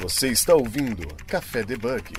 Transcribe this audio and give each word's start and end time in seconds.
Você 0.00 0.28
está 0.28 0.54
ouvindo 0.54 1.06
Café 1.26 1.62
Debug. 1.62 2.14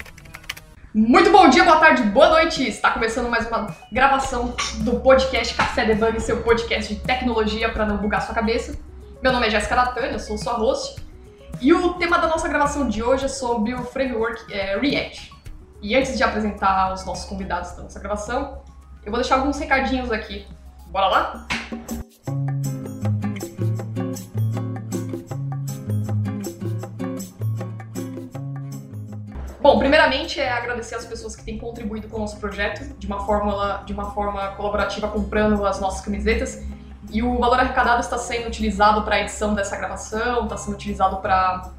Muito 0.94 1.32
bom 1.32 1.50
dia, 1.50 1.64
boa 1.64 1.80
tarde, 1.80 2.04
boa 2.04 2.30
noite! 2.30 2.62
Está 2.62 2.92
começando 2.92 3.28
mais 3.28 3.48
uma 3.48 3.76
gravação 3.92 4.56
do 4.82 5.00
podcast 5.00 5.56
Café 5.56 5.86
Debug, 5.86 6.20
seu 6.20 6.44
podcast 6.44 6.94
de 6.94 7.02
tecnologia 7.02 7.72
para 7.74 7.88
não 7.88 7.98
bugar 7.98 8.22
sua 8.22 8.36
cabeça. 8.36 8.78
Meu 9.24 9.32
nome 9.32 9.48
é 9.48 9.50
Jéssica 9.50 9.76
Natânia, 9.76 10.12
eu 10.12 10.20
sou 10.20 10.38
sua 10.38 10.54
host. 10.54 11.04
E 11.60 11.74
o 11.74 11.96
tema 11.96 12.20
da 12.20 12.28
nossa 12.28 12.48
gravação 12.48 12.88
de 12.88 13.02
hoje 13.02 13.26
é 13.26 13.28
sobre 13.28 13.74
o 13.74 13.84
framework 13.84 14.54
é, 14.54 14.78
React. 14.78 15.32
E 15.82 15.96
antes 15.96 16.16
de 16.16 16.24
apresentar 16.24 16.94
os 16.94 17.04
nossos 17.04 17.26
convidados 17.26 17.72
da 17.72 17.82
nossa 17.82 18.00
gravação, 18.00 18.62
eu 19.04 19.12
vou 19.12 19.20
deixar 19.20 19.38
alguns 19.38 19.58
recadinhos 19.58 20.12
aqui. 20.12 20.46
Bora 20.92 21.08
lá? 21.08 21.48
Bom, 29.62 29.78
primeiramente 29.78 30.40
é 30.40 30.52
agradecer 30.52 30.96
as 30.96 31.06
pessoas 31.06 31.36
que 31.36 31.44
têm 31.44 31.56
contribuído 31.60 32.08
com 32.08 32.18
o 32.18 32.20
nosso 32.22 32.38
projeto 32.38 32.98
de 32.98 33.06
uma 33.06 33.24
forma, 33.24 33.84
de 33.86 33.94
uma 33.94 34.10
forma 34.10 34.48
colaborativa, 34.56 35.08
comprando 35.08 35.64
as 35.64 35.80
nossas 35.80 36.02
camisetas. 36.02 36.64
E 37.12 37.22
o 37.22 37.38
valor 37.38 37.60
arrecadado 37.60 38.00
está 38.00 38.18
sendo 38.18 38.48
utilizado 38.48 39.04
para 39.04 39.18
a 39.18 39.22
edição 39.22 39.54
dessa 39.54 39.78
gravação, 39.78 40.46
está 40.46 40.58
sendo 40.58 40.74
utilizado 40.74 41.18
para 41.18 41.72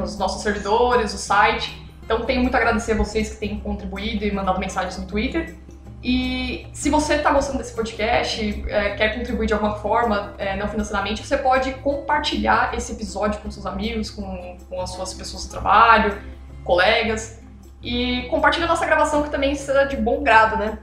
os 0.00 0.18
nossos 0.18 0.42
servidores, 0.42 1.14
o 1.14 1.18
site. 1.18 1.80
Então 2.02 2.22
tenho 2.24 2.42
muito 2.42 2.56
a 2.56 2.58
agradecer 2.58 2.92
a 2.92 2.96
vocês 2.96 3.30
que 3.30 3.36
têm 3.36 3.60
contribuído 3.60 4.24
e 4.24 4.32
mandado 4.32 4.58
mensagens 4.58 4.98
no 4.98 5.06
Twitter. 5.06 5.56
E 6.02 6.66
se 6.72 6.90
você 6.90 7.14
está 7.14 7.30
gostando 7.30 7.58
desse 7.58 7.72
podcast, 7.72 8.64
é, 8.68 8.96
quer 8.96 9.16
contribuir 9.16 9.46
de 9.46 9.52
alguma 9.52 9.76
forma, 9.76 10.34
é, 10.38 10.56
não 10.56 10.66
financeiramente, 10.66 11.24
você 11.24 11.36
pode 11.36 11.72
compartilhar 11.74 12.74
esse 12.74 12.90
episódio 12.90 13.40
com 13.40 13.48
seus 13.48 13.66
amigos, 13.66 14.10
com, 14.10 14.56
com 14.68 14.80
as 14.80 14.90
suas 14.90 15.14
pessoas 15.14 15.44
de 15.44 15.50
trabalho, 15.50 16.20
colegas 16.68 17.40
e 17.82 18.28
compartilha 18.28 18.66
nossa 18.66 18.84
gravação 18.84 19.22
que 19.22 19.30
também 19.30 19.54
será 19.54 19.84
de 19.84 19.96
bom 19.96 20.22
grado, 20.22 20.58
né? 20.58 20.78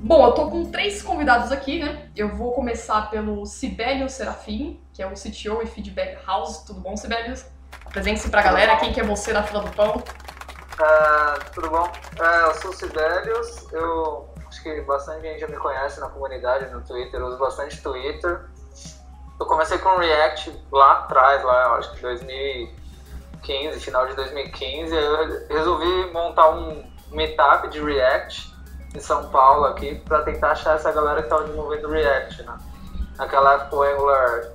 Bom, 0.00 0.24
eu 0.24 0.32
tô 0.32 0.48
com 0.48 0.70
três 0.70 1.02
convidados 1.02 1.50
aqui, 1.50 1.80
né? 1.80 2.10
Eu 2.14 2.36
vou 2.36 2.52
começar 2.52 3.10
pelo 3.10 3.44
Sibélio 3.44 4.08
Serafim, 4.08 4.80
que 4.92 5.02
é 5.02 5.06
o 5.06 5.14
CTO 5.14 5.60
e 5.60 5.66
Feedback 5.66 6.24
House. 6.24 6.58
Tudo 6.58 6.80
bom, 6.80 6.96
Sibélio? 6.96 7.34
Apresente-se 7.84 8.30
pra 8.30 8.40
galera, 8.40 8.76
quem 8.76 8.92
que 8.92 9.00
é 9.00 9.04
você 9.04 9.32
na 9.32 9.42
fila 9.42 9.62
do 9.62 9.70
pão? 9.72 9.96
Uh, 9.96 11.50
tudo 11.52 11.70
bom? 11.70 11.90
Uh, 12.20 12.46
eu 12.46 12.54
sou 12.54 12.70
o 12.70 12.74
Sibelius, 12.74 13.66
eu 13.72 14.27
acho 14.48 14.62
que 14.62 14.80
bastante 14.82 15.22
gente 15.22 15.40
já 15.40 15.46
me 15.46 15.56
conhece 15.56 16.00
na 16.00 16.08
comunidade, 16.08 16.72
no 16.72 16.80
Twitter, 16.80 17.20
eu 17.20 17.26
uso 17.26 17.38
bastante 17.38 17.80
Twitter. 17.82 18.46
Eu 19.38 19.46
comecei 19.46 19.78
com 19.78 19.96
React 19.96 20.64
lá 20.72 20.92
atrás, 21.00 21.44
lá, 21.44 21.76
acho 21.76 21.92
que 21.92 22.00
2015, 22.02 23.80
final 23.80 24.06
de 24.06 24.14
2015, 24.14 24.96
aí 24.96 25.04
eu 25.04 25.48
resolvi 25.48 26.10
montar 26.12 26.50
um 26.50 26.90
meetup 27.10 27.68
de 27.68 27.80
React 27.80 28.52
em 28.94 29.00
São 29.00 29.28
Paulo 29.28 29.66
aqui 29.66 29.94
para 30.06 30.22
tentar 30.22 30.52
achar 30.52 30.74
essa 30.74 30.90
galera 30.90 31.20
que 31.20 31.26
estava 31.26 31.44
desenvolvendo 31.44 31.88
React, 31.88 32.42
né? 32.42 32.58
Naquela 33.16 33.54
época 33.54 33.76
o 33.76 33.82
Angular 33.82 34.52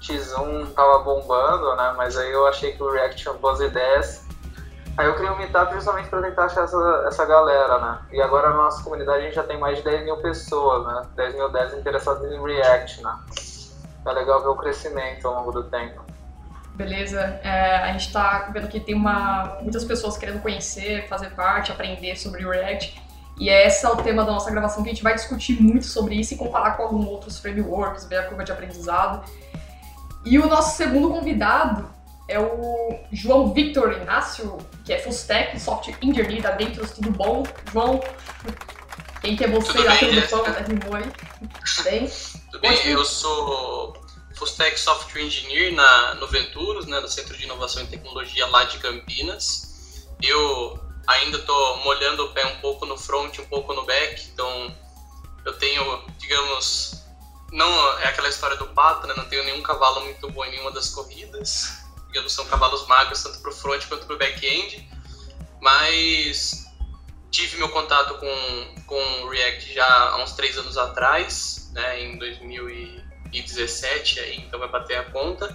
X1 0.00 0.72
tava 0.74 1.00
bombando, 1.00 1.74
né? 1.76 1.92
Mas 1.96 2.16
aí 2.16 2.30
eu 2.30 2.46
achei 2.46 2.72
que 2.72 2.82
o 2.82 2.90
React 2.90 3.22
tinha 3.22 3.34
boas 3.34 3.60
ideias 3.60 4.27
Aí 4.98 5.06
eu 5.06 5.14
criei 5.14 5.30
um 5.30 5.38
meetup 5.38 5.72
justamente 5.72 6.08
para 6.08 6.22
tentar 6.22 6.46
achar 6.46 6.64
essa, 6.64 7.04
essa 7.06 7.24
galera, 7.24 7.78
né? 7.78 7.98
E 8.10 8.20
agora 8.20 8.50
na 8.50 8.56
nossa 8.56 8.82
comunidade 8.82 9.20
a 9.20 9.22
gente 9.22 9.34
já 9.36 9.44
tem 9.44 9.56
mais 9.56 9.78
de 9.78 9.84
10 9.84 10.02
mil 10.02 10.16
pessoas, 10.16 10.84
né? 10.88 11.02
10 11.14 11.34
mil 11.36 11.48
devs 11.52 11.72
interessados 11.74 12.28
em 12.32 12.42
React, 12.42 13.04
né? 13.04 13.16
É 14.04 14.12
legal 14.12 14.42
ver 14.42 14.48
o 14.48 14.56
crescimento 14.56 15.28
ao 15.28 15.34
longo 15.34 15.52
do 15.52 15.62
tempo. 15.70 16.02
Beleza. 16.74 17.20
É, 17.44 17.76
a 17.76 17.92
gente 17.92 18.08
está 18.08 18.50
vendo 18.52 18.66
que 18.66 18.80
tem 18.80 18.96
uma, 18.96 19.58
muitas 19.62 19.84
pessoas 19.84 20.18
querendo 20.18 20.42
conhecer, 20.42 21.06
fazer 21.06 21.30
parte, 21.30 21.70
aprender 21.70 22.16
sobre 22.16 22.44
React. 22.44 23.00
E 23.38 23.48
esse 23.48 23.86
é 23.86 23.88
o 23.88 23.94
tema 23.98 24.24
da 24.24 24.32
nossa 24.32 24.50
gravação, 24.50 24.82
que 24.82 24.90
a 24.90 24.92
gente 24.92 25.04
vai 25.04 25.14
discutir 25.14 25.62
muito 25.62 25.86
sobre 25.86 26.16
isso 26.16 26.34
e 26.34 26.36
comparar 26.36 26.76
com 26.76 26.82
alguns 26.82 27.06
outros 27.06 27.38
frameworks, 27.38 28.04
ver 28.06 28.16
a 28.16 28.22
curva 28.24 28.42
de 28.42 28.50
aprendizado. 28.50 29.22
E 30.24 30.40
o 30.40 30.48
nosso 30.48 30.76
segundo 30.76 31.08
convidado 31.08 31.97
é 32.28 32.38
o 32.38 33.00
João 33.10 33.52
Victor 33.54 33.92
Inácio, 33.92 34.58
que 34.84 34.92
é 34.92 34.98
full 34.98 35.12
stack, 35.12 35.58
software 35.58 35.96
engineer 36.02 36.42
da 36.42 36.50
Dentros, 36.50 36.92
tudo 36.92 37.10
bom? 37.10 37.42
João, 37.72 38.00
quem 39.22 39.34
que 39.34 39.44
é 39.44 39.48
você 39.48 39.72
tudo 39.72 39.82
pelo 39.82 40.22
fã, 40.22 40.42
tá 40.42 40.60
rimou 40.60 40.94
aí? 40.94 41.10
Bem? 41.82 42.08
Tudo 42.50 42.60
bem, 42.60 42.86
eu 42.86 43.04
sou 43.04 43.96
full 44.36 44.46
stack 44.46 44.78
software 44.78 45.22
engineer 45.22 45.72
na, 45.72 46.14
no 46.16 46.28
Venturos, 46.28 46.86
né, 46.86 47.00
no 47.00 47.08
Centro 47.08 47.36
de 47.36 47.44
Inovação 47.44 47.82
e 47.82 47.86
Tecnologia 47.86 48.46
lá 48.46 48.64
de 48.64 48.78
Campinas. 48.78 50.06
Eu 50.22 50.78
ainda 51.06 51.38
estou 51.38 51.78
molhando 51.78 52.26
o 52.26 52.32
pé 52.32 52.44
um 52.44 52.60
pouco 52.60 52.84
no 52.84 52.98
front, 52.98 53.38
um 53.38 53.46
pouco 53.46 53.72
no 53.72 53.86
back, 53.86 54.28
então 54.32 54.76
eu 55.46 55.54
tenho, 55.54 56.04
digamos, 56.18 57.02
não 57.50 57.98
é 58.00 58.08
aquela 58.08 58.28
história 58.28 58.56
do 58.56 58.66
pato, 58.66 59.06
né, 59.06 59.14
não 59.16 59.24
tenho 59.24 59.44
nenhum 59.44 59.62
cavalo 59.62 60.02
muito 60.02 60.30
bom 60.30 60.44
em 60.44 60.50
nenhuma 60.50 60.70
das 60.70 60.90
corridas, 60.90 61.87
são 62.28 62.46
cavalos 62.46 62.86
magros 62.86 63.22
tanto 63.22 63.40
para 63.40 63.50
o 63.50 63.54
front 63.54 63.86
quanto 63.86 64.06
para 64.06 64.14
o 64.14 64.18
back-end, 64.18 64.88
mas 65.60 66.66
tive 67.30 67.58
meu 67.58 67.68
contato 67.68 68.18
com, 68.18 68.74
com 68.86 69.28
React 69.28 69.74
já 69.74 69.86
há 69.86 70.22
uns 70.22 70.32
três 70.32 70.56
anos 70.56 70.78
atrás, 70.78 71.70
né, 71.72 72.02
em 72.02 72.18
2017, 72.18 74.20
aí, 74.20 74.38
então 74.38 74.58
vai 74.58 74.68
bater 74.68 74.98
a 74.98 75.04
conta, 75.04 75.54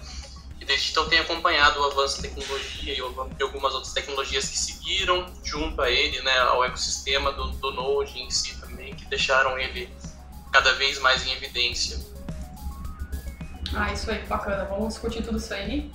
e 0.59 0.65
desde 0.65 0.91
então 0.91 1.09
tenho 1.09 1.23
acompanhado 1.23 1.81
o 1.81 1.85
avanço 1.85 2.21
da 2.21 2.29
tecnologia 2.29 2.95
e 2.95 3.01
algumas 3.41 3.73
outras 3.73 3.93
tecnologias 3.93 4.47
que 4.47 4.57
seguiram 4.57 5.25
junto 5.43 5.81
a 5.81 5.89
ele, 5.89 6.21
né, 6.21 6.37
ao 6.39 6.63
ecossistema 6.63 7.31
do, 7.31 7.49
do 7.51 7.71
Node 7.71 8.19
em 8.19 8.29
si 8.29 8.55
também, 8.59 8.95
que 8.95 9.05
deixaram 9.05 9.57
ele 9.57 9.89
cada 10.51 10.73
vez 10.73 10.99
mais 10.99 11.25
em 11.25 11.33
evidência. 11.33 11.99
Ah, 13.75 13.91
isso 13.91 14.09
aí, 14.11 14.23
bacana. 14.27 14.65
Vamos 14.65 14.89
discutir 14.89 15.23
tudo 15.23 15.37
isso 15.37 15.53
aí. 15.53 15.91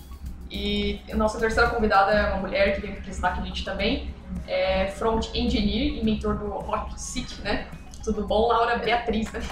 E 0.51 1.03
a 1.11 1.17
nossa 1.17 1.39
terceira 1.39 1.69
convidada 1.69 2.13
é 2.13 2.31
uma 2.33 2.39
mulher 2.39 2.75
que 2.75 2.81
veio 2.81 2.95
representar 2.95 3.29
aqui 3.29 3.41
a 3.41 3.45
gente 3.45 3.65
também, 3.65 4.15
é 4.47 4.87
front 4.93 5.27
engineer 5.35 5.99
e 5.99 6.05
mentor 6.05 6.37
do 6.37 6.49
Rock 6.49 6.99
City, 7.01 7.41
né? 7.43 7.69
Tudo 8.03 8.27
bom, 8.27 8.49
Laura 8.49 8.79
Beatriz, 8.79 9.31
né? 9.33 9.43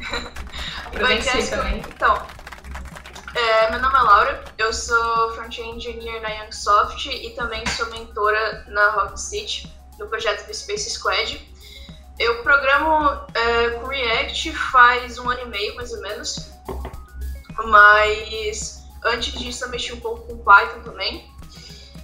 Oi, 0.94 1.20
Jéssica. 1.20 1.68
Então, 1.68 2.22
é, 3.34 3.70
meu 3.70 3.80
nome 3.80 3.94
é 3.94 4.00
Laura, 4.00 4.44
eu 4.56 4.72
sou 4.72 5.32
front 5.34 5.58
engineer 5.58 6.22
na 6.22 6.28
Youngsoft 6.28 7.08
e 7.08 7.30
também 7.30 7.66
sou 7.66 7.90
mentora 7.90 8.64
na 8.68 8.90
Rock 8.92 9.20
City, 9.20 9.70
no 9.98 10.06
projeto 10.06 10.46
do 10.46 10.54
Space 10.54 10.88
Squad. 10.90 11.54
Eu 12.18 12.42
programo 12.42 13.20
é, 13.34 13.70
com 13.70 13.88
React 13.88 14.52
faz 14.54 15.18
um 15.18 15.28
ano 15.28 15.42
e 15.42 15.46
meio, 15.46 15.76
mais 15.76 15.92
ou 15.92 16.00
menos, 16.00 16.50
mas 17.64 18.75
Antes 19.06 19.32
disso, 19.38 19.64
eu 19.64 19.68
mexi 19.68 19.92
um 19.92 20.00
pouco 20.00 20.26
com 20.26 20.38
Python 20.38 20.80
também. 20.80 21.30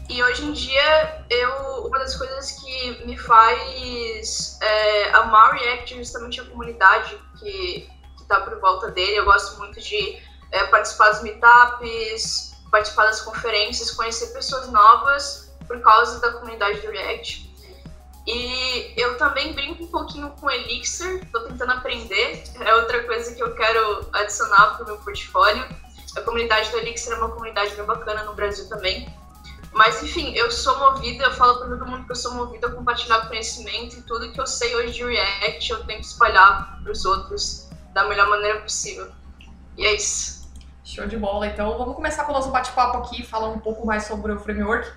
E 0.09 0.23
hoje 0.23 0.45
em 0.45 0.53
dia, 0.53 1.25
eu, 1.31 1.87
uma 1.87 1.99
das 1.99 2.17
coisas 2.17 2.53
que 2.53 3.07
me 3.07 3.17
faz 3.17 4.59
é, 4.61 5.11
amar 5.15 5.51
o 5.51 5.59
React 5.59 5.95
é 5.95 5.97
justamente 5.97 6.41
a 6.41 6.45
comunidade 6.45 7.19
que 7.39 7.89
está 8.21 8.41
por 8.41 8.59
volta 8.61 8.91
dele. 8.91 9.17
Eu 9.17 9.25
gosto 9.25 9.59
muito 9.59 9.81
de 9.81 10.19
é, 10.51 10.65
participar 10.65 11.11
dos 11.11 11.23
meetups, 11.23 12.53
participar 12.71 13.05
das 13.05 13.21
conferências, 13.23 13.91
conhecer 13.91 14.29
pessoas 14.29 14.69
novas 14.69 15.51
por 15.67 15.81
causa 15.81 16.21
da 16.21 16.33
comunidade 16.33 16.81
do 16.81 16.91
React. 16.91 17.51
E 18.27 18.95
eu 18.97 19.19
também 19.19 19.53
brinco 19.53 19.85
um 19.85 19.89
pouquinho 19.89 20.31
com 20.31 20.49
Elixir, 20.51 21.23
estou 21.25 21.43
tentando 21.43 21.73
aprender, 21.73 22.45
é 22.61 22.75
outra 22.77 23.03
coisa 23.05 23.35
que 23.35 23.43
eu 23.43 23.55
quero 23.55 24.09
adicionar 24.13 24.77
para 24.77 24.85
o 24.85 24.87
meu 24.87 24.97
portfólio. 24.99 25.65
A 26.17 26.21
comunidade 26.21 26.71
do 26.71 26.79
Elixir 26.79 27.13
é 27.13 27.17
uma 27.17 27.31
comunidade 27.31 27.75
bem 27.75 27.85
bacana 27.85 28.25
no 28.25 28.35
Brasil 28.35 28.69
também. 28.69 29.09
Mas, 29.73 30.03
enfim, 30.03 30.35
eu 30.35 30.51
sou 30.51 30.79
movida, 30.79 31.25
eu 31.25 31.33
falo 31.33 31.59
para 31.59 31.69
todo 31.69 31.87
mundo 31.87 32.05
que 32.05 32.13
eu 32.13 32.17
sou 32.17 32.35
movida 32.35 32.67
a 32.67 32.71
compartilhar 32.71 33.27
conhecimento 33.27 33.97
e 33.97 34.03
tudo 34.03 34.31
que 34.31 34.39
eu 34.39 34.47
sei 34.47 34.77
hoje 34.77 34.93
de 34.93 35.05
React 35.05 35.73
eu 35.73 35.85
tento 35.85 36.03
espalhar 36.03 36.79
para 36.83 36.93
os 36.93 37.05
outros 37.07 37.71
da 37.95 38.07
melhor 38.07 38.29
maneira 38.29 38.61
possível. 38.61 39.11
E 39.79 39.87
é 39.87 39.95
isso. 39.95 40.51
Show 40.85 41.07
de 41.07 41.17
bola. 41.17 41.47
Então, 41.47 41.79
vamos 41.79 41.95
começar 41.95 42.25
com 42.25 42.33
o 42.33 42.35
nosso 42.35 42.51
bate-papo 42.51 42.99
aqui, 42.99 43.25
falar 43.25 43.49
um 43.49 43.61
pouco 43.61 43.87
mais 43.87 44.05
sobre 44.05 44.33
o 44.33 44.39
framework. 44.39 44.93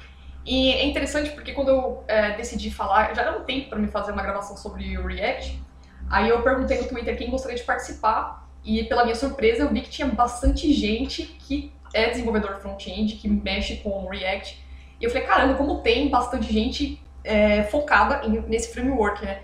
E 0.46 0.74
é 0.74 0.86
interessante 0.86 1.30
porque 1.32 1.54
quando 1.54 1.70
eu 1.70 2.04
é, 2.08 2.36
decidi 2.36 2.70
falar, 2.70 3.16
já 3.16 3.22
era 3.22 3.40
um 3.40 3.46
tempo 3.46 3.70
para 3.70 3.80
me 3.80 3.88
fazer 3.88 4.12
uma 4.12 4.22
gravação 4.22 4.58
sobre 4.58 4.98
o 4.98 5.08
React, 5.08 5.64
aí 6.10 6.30
eu 6.30 6.42
perguntei 6.42 6.82
no 6.82 6.88
Twitter 6.90 7.18
quem 7.18 7.32
gostaria 7.32 7.58
de 7.58 7.64
participar 7.64 8.45
e 8.66 8.84
pela 8.84 9.04
minha 9.04 9.16
surpresa, 9.16 9.64
eu 9.64 9.70
vi 9.72 9.82
que 9.82 9.90
tinha 9.90 10.08
bastante 10.08 10.74
gente 10.74 11.24
que 11.24 11.72
é 11.94 12.10
desenvolvedor 12.10 12.60
front-end, 12.60 13.16
que 13.16 13.30
mexe 13.30 13.78
com 13.78 14.08
React. 14.08 14.60
E 15.00 15.04
eu 15.04 15.10
falei, 15.10 15.26
caramba, 15.26 15.54
como 15.54 15.82
tem 15.82 16.10
bastante 16.10 16.52
gente 16.52 17.02
é, 17.24 17.64
focada 17.64 18.26
em, 18.26 18.42
nesse 18.42 18.74
framework, 18.74 19.24
né? 19.24 19.40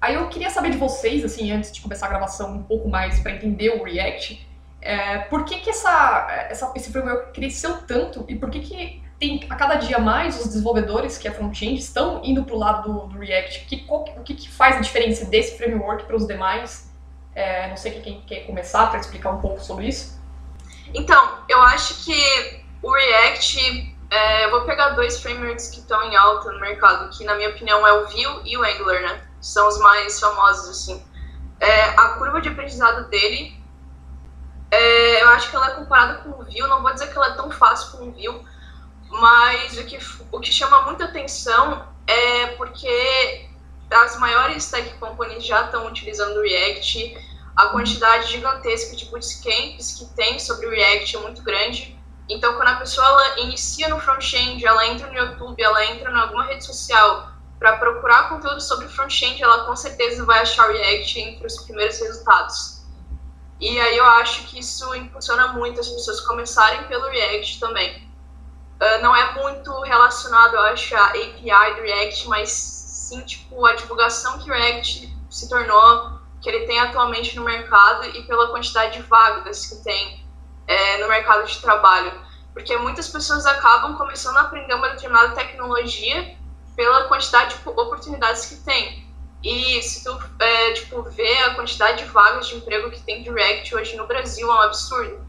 Aí 0.00 0.14
eu 0.14 0.28
queria 0.28 0.50
saber 0.50 0.70
de 0.70 0.76
vocês, 0.76 1.24
assim, 1.24 1.50
antes 1.50 1.72
de 1.72 1.80
começar 1.80 2.06
a 2.06 2.08
gravação, 2.10 2.54
um 2.54 2.62
pouco 2.62 2.88
mais 2.88 3.18
para 3.20 3.32
entender 3.32 3.70
o 3.70 3.82
React, 3.82 4.46
é, 4.80 5.18
por 5.18 5.44
que, 5.44 5.58
que 5.58 5.70
essa, 5.70 6.26
essa, 6.50 6.72
esse 6.76 6.92
framework 6.92 7.32
cresceu 7.32 7.78
tanto 7.86 8.24
e 8.28 8.36
por 8.36 8.50
que, 8.50 8.60
que 8.60 9.02
tem 9.18 9.44
a 9.48 9.56
cada 9.56 9.76
dia 9.76 9.98
mais 9.98 10.38
os 10.38 10.48
desenvolvedores 10.48 11.16
que 11.16 11.26
é 11.26 11.30
front-end 11.30 11.80
estão 11.80 12.20
indo 12.22 12.44
para 12.44 12.54
o 12.54 12.58
lado 12.58 12.92
do, 12.92 13.06
do 13.06 13.18
React? 13.18 13.64
Que, 13.66 13.78
qual, 13.78 14.04
o 14.16 14.22
que, 14.22 14.34
que 14.34 14.48
faz 14.48 14.76
a 14.76 14.80
diferença 14.80 15.24
desse 15.24 15.56
framework 15.56 16.04
para 16.04 16.14
os 16.14 16.26
demais? 16.26 16.85
É, 17.36 17.68
não 17.68 17.76
sei 17.76 18.00
quem 18.00 18.22
quer 18.22 18.46
começar 18.46 18.86
para 18.86 18.98
explicar 18.98 19.30
um 19.30 19.40
pouco 19.42 19.60
sobre 19.60 19.86
isso. 19.86 20.18
Então, 20.94 21.38
eu 21.50 21.60
acho 21.60 22.02
que 22.02 22.64
o 22.82 22.90
React, 22.90 23.94
é, 24.10 24.46
eu 24.46 24.50
vou 24.50 24.62
pegar 24.62 24.90
dois 24.90 25.20
frameworks 25.20 25.68
que 25.68 25.80
estão 25.80 26.02
em 26.04 26.16
alta 26.16 26.50
no 26.50 26.58
mercado, 26.58 27.10
que 27.10 27.24
na 27.24 27.34
minha 27.34 27.50
opinião 27.50 27.86
é 27.86 27.92
o 27.92 28.06
Vue 28.06 28.40
e 28.46 28.56
o 28.56 28.64
Angular, 28.64 29.02
né? 29.02 29.22
São 29.38 29.68
os 29.68 29.78
mais 29.78 30.18
famosos, 30.18 30.70
assim. 30.70 31.04
É, 31.60 31.90
a 31.90 32.08
curva 32.18 32.40
de 32.40 32.48
aprendizado 32.48 33.06
dele, 33.10 33.54
é, 34.70 35.22
eu 35.22 35.28
acho 35.28 35.50
que 35.50 35.56
ela 35.56 35.72
é 35.72 35.74
comparada 35.74 36.14
com 36.22 36.30
o 36.30 36.44
Vue, 36.44 36.60
não 36.60 36.80
vou 36.80 36.92
dizer 36.94 37.08
que 37.10 37.18
ela 37.18 37.28
é 37.28 37.34
tão 37.34 37.50
fácil 37.50 37.98
como 37.98 38.10
o 38.10 38.12
Vue, 38.12 38.46
mas 39.10 39.76
o 39.76 39.84
que, 39.84 39.98
o 40.32 40.40
que 40.40 40.50
chama 40.50 40.82
muita 40.82 41.04
atenção 41.04 41.86
é 42.06 42.46
porque 42.56 43.45
as 43.90 44.18
maiores 44.18 44.70
tech 44.70 44.92
companies 44.98 45.44
já 45.44 45.64
estão 45.64 45.86
utilizando 45.86 46.38
o 46.38 46.42
React, 46.42 47.16
a 47.56 47.66
quantidade 47.68 48.30
gigantesca 48.32 48.96
de 48.96 49.06
bootcamps 49.06 49.94
que 49.98 50.04
tem 50.14 50.38
sobre 50.38 50.66
o 50.66 50.70
React 50.70 51.16
é 51.16 51.20
muito 51.20 51.42
grande. 51.42 51.98
Então, 52.28 52.54
quando 52.54 52.68
a 52.68 52.76
pessoa 52.76 53.06
ela 53.06 53.40
inicia 53.40 53.88
no 53.88 54.00
front-end, 54.00 54.64
ela 54.64 54.86
entra 54.88 55.06
no 55.06 55.14
YouTube, 55.14 55.62
ela 55.62 55.84
entra 55.86 56.10
em 56.10 56.14
alguma 56.14 56.44
rede 56.44 56.64
social 56.64 57.32
para 57.58 57.76
procurar 57.78 58.28
conteúdo 58.28 58.60
sobre 58.60 58.88
front-end, 58.88 59.42
ela 59.42 59.64
com 59.64 59.74
certeza 59.74 60.24
vai 60.24 60.40
achar 60.40 60.68
o 60.68 60.72
React 60.72 61.20
entre 61.20 61.46
os 61.46 61.56
primeiros 61.62 61.98
resultados. 61.98 62.84
E 63.58 63.80
aí 63.80 63.96
eu 63.96 64.04
acho 64.04 64.42
que 64.48 64.58
isso 64.58 64.94
impulsiona 64.94 65.48
muito 65.48 65.80
as 65.80 65.88
pessoas 65.88 66.20
começarem 66.20 66.84
pelo 66.88 67.08
React 67.08 67.58
também. 67.58 68.06
Uh, 68.78 69.02
não 69.02 69.16
é 69.16 69.32
muito 69.40 69.72
relacionado, 69.80 70.54
eu 70.54 70.60
acho, 70.64 70.94
à 70.94 71.06
API 71.06 71.74
do 71.76 71.80
React, 71.80 72.28
mas 72.28 72.75
sim, 73.06 73.20
tipo, 73.22 73.64
a 73.64 73.74
divulgação 73.74 74.38
que 74.38 74.50
o 74.50 74.54
React 74.54 75.16
se 75.30 75.48
tornou, 75.48 76.18
que 76.40 76.48
ele 76.48 76.66
tem 76.66 76.78
atualmente 76.80 77.36
no 77.36 77.44
mercado 77.44 78.06
e 78.06 78.22
pela 78.24 78.48
quantidade 78.48 78.94
de 78.94 79.02
vagas 79.02 79.66
que 79.66 79.76
tem 79.82 80.24
é, 80.66 80.98
no 80.98 81.08
mercado 81.08 81.46
de 81.46 81.60
trabalho. 81.60 82.12
Porque 82.52 82.76
muitas 82.78 83.08
pessoas 83.08 83.46
acabam 83.46 83.96
começando 83.96 84.36
a 84.38 84.42
aprender 84.42 84.74
uma 84.74 84.88
determinada 84.88 85.34
tecnologia 85.34 86.36
pela 86.74 87.04
quantidade 87.04 87.56
de 87.56 87.68
oportunidades 87.68 88.46
que 88.46 88.56
tem. 88.56 89.06
E 89.42 89.82
se 89.82 90.02
tu 90.02 90.18
é, 90.40 90.72
tipo, 90.72 91.02
vê 91.02 91.38
a 91.44 91.54
quantidade 91.54 92.04
de 92.04 92.10
vagas 92.10 92.48
de 92.48 92.56
emprego 92.56 92.90
que 92.90 93.00
tem 93.02 93.22
de 93.22 93.30
React 93.30 93.74
hoje 93.76 93.96
no 93.96 94.06
Brasil, 94.06 94.50
é 94.50 94.54
um 94.54 94.62
absurdo. 94.62 95.26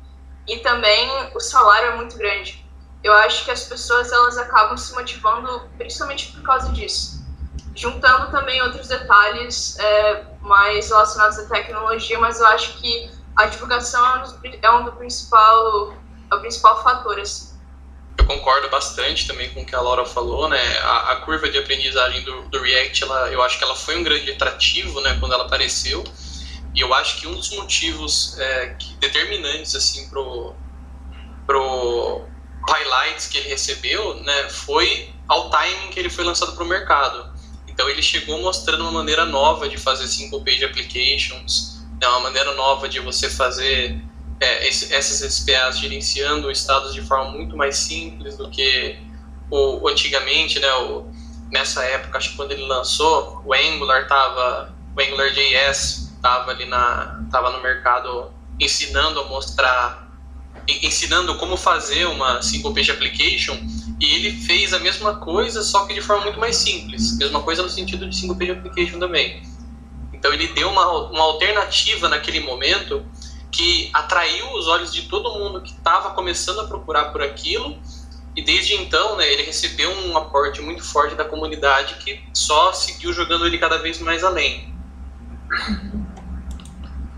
E 0.47 0.57
também 0.59 1.09
o 1.35 1.39
salário 1.39 1.89
é 1.89 1.95
muito 1.95 2.17
grande 2.17 2.67
eu 3.03 3.13
acho 3.13 3.45
que 3.45 3.51
as 3.51 3.63
pessoas 3.63 4.11
elas 4.11 4.37
acabam 4.37 4.77
se 4.77 4.93
motivando 4.93 5.69
principalmente 5.77 6.31
por 6.33 6.41
causa 6.41 6.71
disso. 6.71 7.16
Juntando 7.77 8.31
também 8.31 8.59
outros 8.63 8.87
detalhes 8.87 9.77
é, 9.77 10.23
mais 10.41 10.89
relacionados 10.89 11.37
à 11.37 11.45
tecnologia, 11.45 12.17
mas 12.17 12.39
eu 12.39 12.47
acho 12.47 12.79
que 12.79 13.11
a 13.35 13.45
divulgação 13.45 14.03
é 14.03 14.19
um, 14.19 14.59
é 14.63 14.71
um 14.71 14.85
do 14.85 14.93
principal, 14.93 15.93
é 16.31 16.35
o 16.35 16.39
principal 16.39 16.81
fator. 16.81 17.19
Assim. 17.19 17.55
Eu 18.17 18.25
concordo 18.25 18.67
bastante 18.69 19.27
também 19.27 19.53
com 19.53 19.61
o 19.61 19.65
que 19.65 19.75
a 19.75 19.79
Laura 19.79 20.05
falou, 20.05 20.49
né? 20.49 20.79
A, 20.79 21.11
a 21.11 21.15
curva 21.17 21.47
de 21.49 21.59
aprendizagem 21.59 22.23
do, 22.23 22.49
do, 22.49 22.59
React, 22.59 23.03
ela, 23.03 23.31
eu 23.31 23.43
acho 23.43 23.59
que 23.59 23.63
ela 23.63 23.75
foi 23.75 23.95
um 23.95 24.03
grande 24.03 24.31
atrativo, 24.31 24.99
né, 25.01 25.15
quando 25.19 25.33
ela 25.33 25.45
apareceu. 25.45 26.03
E 26.73 26.81
eu 26.81 26.91
acho 26.95 27.19
que 27.19 27.27
um 27.27 27.35
dos 27.35 27.51
motivos 27.55 28.35
é, 28.39 28.75
que, 28.79 28.95
determinantes 28.95 29.75
assim 29.75 30.09
pro 30.09 30.55
pro 31.45 32.25
highlights 32.67 33.27
que 33.27 33.37
ele 33.37 33.49
recebeu, 33.49 34.15
né, 34.15 34.49
foi 34.49 35.13
ao 35.27 35.49
timing 35.49 35.89
que 35.89 35.99
ele 35.99 36.09
foi 36.09 36.25
lançado 36.25 36.53
para 36.53 36.63
o 36.63 36.67
mercado. 36.67 37.26
Então 37.77 37.87
ele 37.87 38.01
chegou 38.01 38.41
mostrando 38.41 38.81
uma 38.81 38.91
maneira 38.91 39.23
nova 39.23 39.69
de 39.69 39.77
fazer 39.77 40.07
single 40.07 40.43
page 40.43 40.65
applications, 40.65 41.85
né, 42.01 42.07
uma 42.07 42.21
maneira 42.21 42.55
nova 42.55 42.89
de 42.89 42.99
você 42.99 43.29
fazer 43.29 44.01
é, 44.39 44.67
essas 44.67 45.31
SPAs 45.31 45.77
gerenciando 45.77 46.49
estados 46.49 46.91
de 46.91 47.03
forma 47.03 47.29
muito 47.29 47.55
mais 47.55 47.77
simples 47.77 48.35
do 48.35 48.49
que 48.49 48.97
o, 49.51 49.87
antigamente, 49.87 50.59
né, 50.59 50.73
o, 50.73 51.05
nessa 51.51 51.83
época, 51.83 52.17
acho 52.17 52.31
que 52.31 52.35
quando 52.35 52.51
ele 52.51 52.65
lançou, 52.65 53.43
o 53.45 53.53
Angular 53.53 54.01
estava, 54.01 54.75
o 54.95 54.99
AngularJS 54.99 56.13
estava 56.15 56.49
ali 56.49 56.65
na, 56.65 57.23
tava 57.31 57.51
no 57.51 57.61
mercado 57.61 58.33
ensinando 58.59 59.19
a 59.19 59.25
mostrar 59.25 60.07
ensinando 60.67 61.35
como 61.35 61.55
fazer 61.55 62.05
uma 62.07 62.41
single 62.41 62.73
page 62.73 62.89
application 62.89 63.55
e 63.99 64.15
ele 64.15 64.31
fez 64.31 64.73
a 64.73 64.79
mesma 64.79 65.15
coisa, 65.15 65.63
só 65.63 65.85
que 65.85 65.93
de 65.93 66.01
forma 66.01 66.25
muito 66.25 66.39
mais 66.39 66.55
simples. 66.55 67.17
Mesma 67.17 67.41
coisa 67.41 67.63
no 67.63 67.69
sentido 67.69 68.07
de 68.07 68.15
single 68.15 68.35
page 68.35 68.51
application 68.51 68.99
também. 68.99 69.41
Então 70.13 70.33
ele 70.33 70.47
deu 70.47 70.69
uma, 70.69 71.09
uma 71.09 71.23
alternativa 71.23 72.07
naquele 72.07 72.39
momento 72.39 73.05
que 73.51 73.89
atraiu 73.93 74.53
os 74.53 74.67
olhos 74.67 74.93
de 74.93 75.03
todo 75.03 75.33
mundo 75.39 75.61
que 75.61 75.71
estava 75.71 76.11
começando 76.11 76.59
a 76.59 76.67
procurar 76.67 77.05
por 77.05 77.21
aquilo 77.21 77.77
e 78.35 78.41
desde 78.41 78.75
então 78.75 79.15
né, 79.15 79.27
ele 79.31 79.43
recebeu 79.43 79.89
um 79.89 80.15
aporte 80.15 80.61
muito 80.61 80.83
forte 80.83 81.15
da 81.15 81.25
comunidade 81.25 81.95
que 81.95 82.21
só 82.33 82.71
seguiu 82.71 83.11
jogando 83.11 83.47
ele 83.47 83.57
cada 83.57 83.77
vez 83.77 83.99
mais 83.99 84.23
além. 84.23 84.71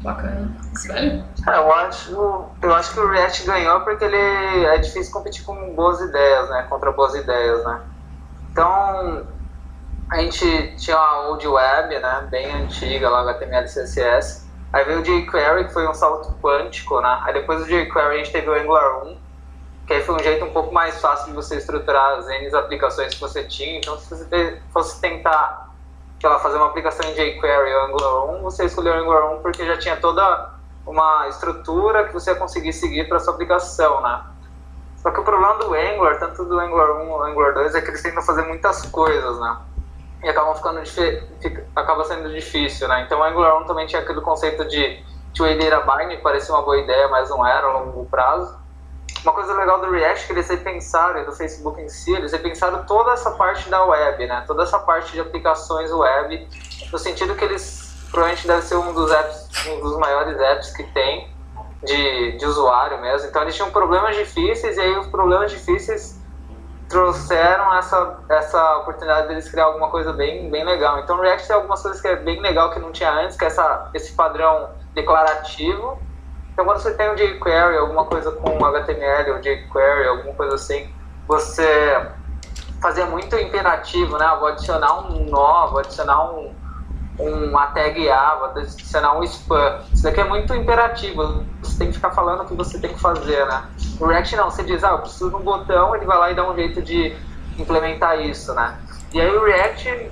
Bacana. 0.01 0.49
Sério? 0.75 1.23
É, 1.47 1.57
eu 1.57 1.73
acho, 1.73 2.45
eu 2.61 2.73
acho 2.73 2.93
que 2.93 2.99
o 2.99 3.09
React 3.09 3.45
ganhou 3.45 3.81
porque 3.81 4.05
ele 4.05 4.65
é 4.65 4.77
difícil 4.77 5.11
competir 5.11 5.43
com 5.43 5.73
boas 5.73 5.99
ideias, 5.99 6.49
né? 6.49 6.65
Contra 6.69 6.91
boas 6.91 7.15
ideias, 7.15 7.63
né? 7.65 7.81
Então, 8.51 9.27
a 10.11 10.17
gente 10.21 10.75
tinha 10.77 10.97
a 10.97 11.27
Old 11.27 11.45
Web, 11.45 11.99
né? 11.99 12.27
Bem 12.31 12.51
antiga, 12.53 13.09
lá 13.09 13.21
HTML 13.21 13.65
e 13.65 13.69
CSS. 13.69 14.47
Aí 14.71 14.85
veio 14.85 14.99
o 14.99 15.03
jQuery, 15.03 15.65
que 15.65 15.73
foi 15.73 15.87
um 15.87 15.93
salto 15.93 16.33
quântico, 16.41 17.01
né? 17.01 17.19
Aí 17.23 17.33
depois 17.33 17.59
do 17.59 17.65
jQuery 17.65 18.15
a 18.15 18.17
gente 18.17 18.31
teve 18.31 18.49
o 18.49 18.53
Angular 18.53 19.05
1, 19.05 19.17
que 19.85 19.93
aí 19.93 20.03
foi 20.03 20.15
um 20.15 20.19
jeito 20.19 20.45
um 20.45 20.53
pouco 20.53 20.73
mais 20.73 21.01
fácil 21.01 21.27
de 21.27 21.33
você 21.33 21.57
estruturar 21.57 22.19
as 22.19 22.27
N 22.29 22.55
aplicações 22.55 23.13
que 23.13 23.19
você 23.19 23.43
tinha. 23.43 23.77
Então, 23.77 23.97
se 23.97 24.09
você 24.09 24.61
fosse 24.71 25.01
tentar 25.01 25.68
que 26.19 26.25
ela 26.25 26.37
fazer 26.39 26.57
uma 26.57 26.67
aplicação 26.67 27.09
em 27.09 27.13
jQuery 27.13 27.73
ou 27.73 27.85
Angular 27.85 28.25
1, 28.35 28.41
você 28.41 28.65
escolheu 28.65 28.93
Angular 28.93 29.31
1 29.35 29.41
porque 29.41 29.65
já 29.65 29.77
tinha 29.77 29.95
toda 29.95 30.53
uma 30.85 31.27
estrutura 31.29 32.05
que 32.05 32.13
você 32.13 32.31
ia 32.31 32.35
conseguir 32.35 32.73
seguir 32.73 33.07
para 33.07 33.19
sua 33.19 33.33
aplicação, 33.33 34.01
né? 34.01 34.23
Só 34.97 35.11
que 35.11 35.19
o 35.19 35.23
problema 35.23 35.55
do 35.55 35.73
Angular, 35.73 36.19
tanto 36.19 36.43
do 36.43 36.59
Angular 36.59 36.91
1 37.03 37.09
ou 37.09 37.23
Angular 37.23 37.53
2, 37.53 37.73
é 37.73 37.81
que 37.81 37.89
eles 37.89 38.03
tentam 38.03 38.21
fazer 38.21 38.41
muitas 38.41 38.81
coisas, 38.87 39.39
né? 39.39 39.57
E 40.21 40.27
acabam 40.27 40.53
ficando 40.55 40.81
acaba 41.73 42.03
sendo 42.03 42.29
difícil, 42.33 42.89
né? 42.89 43.03
Então 43.05 43.19
o 43.19 43.23
Angular 43.23 43.57
1 43.61 43.63
também 43.63 43.87
tinha 43.87 44.01
aquele 44.01 44.19
conceito 44.19 44.65
de 44.67 45.01
two-way 45.33 45.57
data 45.57 45.85
binding, 45.85 46.17
parecia 46.17 46.53
uma 46.53 46.63
boa 46.63 46.77
ideia, 46.77 47.07
mas 47.07 47.29
não 47.29 47.47
era 47.47 47.67
a 47.67 47.79
longo 47.79 48.05
prazo. 48.07 48.58
Uma 49.23 49.33
coisa 49.33 49.53
legal 49.53 49.81
do 49.81 49.91
React 49.91 50.23
é 50.23 50.27
que 50.27 50.33
eles 50.33 50.47
repensaram, 50.47 51.25
do 51.25 51.33
Facebook 51.33 51.81
em 51.81 51.89
si, 51.89 52.13
eles 52.13 52.31
repensaram 52.31 52.85
toda 52.85 53.11
essa 53.11 53.31
parte 53.31 53.69
da 53.69 53.83
web, 53.83 54.25
né? 54.25 54.43
Toda 54.47 54.63
essa 54.63 54.79
parte 54.79 55.11
de 55.11 55.19
aplicações 55.19 55.91
web, 55.91 56.47
no 56.91 56.97
sentido 56.97 57.35
que 57.35 57.43
eles 57.43 58.07
provavelmente 58.09 58.47
deve 58.47 58.61
ser 58.61 58.75
um 58.75 58.93
dos 58.93 59.11
apps, 59.11 59.49
um 59.67 59.79
dos 59.81 59.97
maiores 59.97 60.39
apps 60.39 60.71
que 60.71 60.83
tem 60.83 61.29
de, 61.83 62.37
de 62.37 62.45
usuário 62.45 62.99
mesmo. 63.01 63.27
Então 63.27 63.41
eles 63.41 63.55
tinham 63.55 63.69
problemas 63.71 64.15
difíceis 64.15 64.77
e 64.77 64.81
aí 64.81 64.97
os 64.97 65.07
problemas 65.07 65.51
difíceis 65.51 66.17
trouxeram 66.87 67.75
essa, 67.75 68.19
essa 68.29 68.77
oportunidade 68.77 69.27
deles 69.27 69.49
criar 69.49 69.65
alguma 69.65 69.89
coisa 69.89 70.13
bem, 70.13 70.49
bem 70.49 70.65
legal. 70.65 70.99
Então 70.99 71.17
o 71.17 71.21
React 71.21 71.45
tem 71.45 71.55
algumas 71.55 71.81
coisas 71.81 72.01
que 72.01 72.07
é 72.07 72.15
bem 72.15 72.41
legal 72.41 72.71
que 72.71 72.79
não 72.79 72.91
tinha 72.91 73.11
antes, 73.11 73.37
que 73.37 73.43
é 73.43 73.47
essa, 73.47 73.91
esse 73.93 74.13
padrão 74.13 74.69
declarativo 74.95 75.99
então, 76.59 76.65
quando 76.65 76.81
você 76.81 76.93
tem 76.93 77.09
um 77.09 77.15
jQuery, 77.15 77.77
alguma 77.77 78.03
coisa 78.03 78.33
com 78.33 78.65
HTML 78.65 79.31
ou 79.31 79.39
jQuery, 79.39 80.07
alguma 80.09 80.33
coisa 80.33 80.55
assim, 80.55 80.89
você 81.25 82.05
fazia 82.81 83.05
muito 83.05 83.33
imperativo, 83.37 84.17
né? 84.17 84.27
Vou 84.37 84.49
adicionar 84.49 85.07
um 85.07 85.23
nó, 85.23 85.67
vou 85.67 85.79
adicionar 85.79 86.33
um, 86.33 86.53
uma 87.17 87.67
tag 87.67 88.09
A, 88.09 88.35
vou 88.35 88.45
adicionar 88.47 89.17
um 89.17 89.23
spam. 89.23 89.79
Isso 89.93 90.03
daqui 90.03 90.19
é 90.19 90.25
muito 90.25 90.53
imperativo. 90.53 91.45
Você 91.61 91.77
tem 91.77 91.87
que 91.87 91.93
ficar 91.93 92.11
falando 92.11 92.41
o 92.41 92.45
que 92.45 92.53
você 92.53 92.77
tem 92.77 92.91
que 92.93 92.99
fazer, 92.99 93.45
né? 93.45 93.63
React 94.01 94.35
não, 94.35 94.51
você 94.51 94.61
diz, 94.61 94.83
ah, 94.83 94.89
eu 94.89 94.99
preciso 94.99 95.29
de 95.29 95.37
um 95.37 95.41
botão, 95.41 95.95
ele 95.95 96.05
vai 96.05 96.17
lá 96.17 96.29
e 96.29 96.35
dá 96.35 96.45
um 96.45 96.55
jeito 96.55 96.81
de 96.81 97.15
implementar 97.57 98.19
isso, 98.19 98.53
né? 98.53 98.77
E 99.13 99.21
aí 99.21 99.33
o 99.33 99.45
React, 99.45 100.11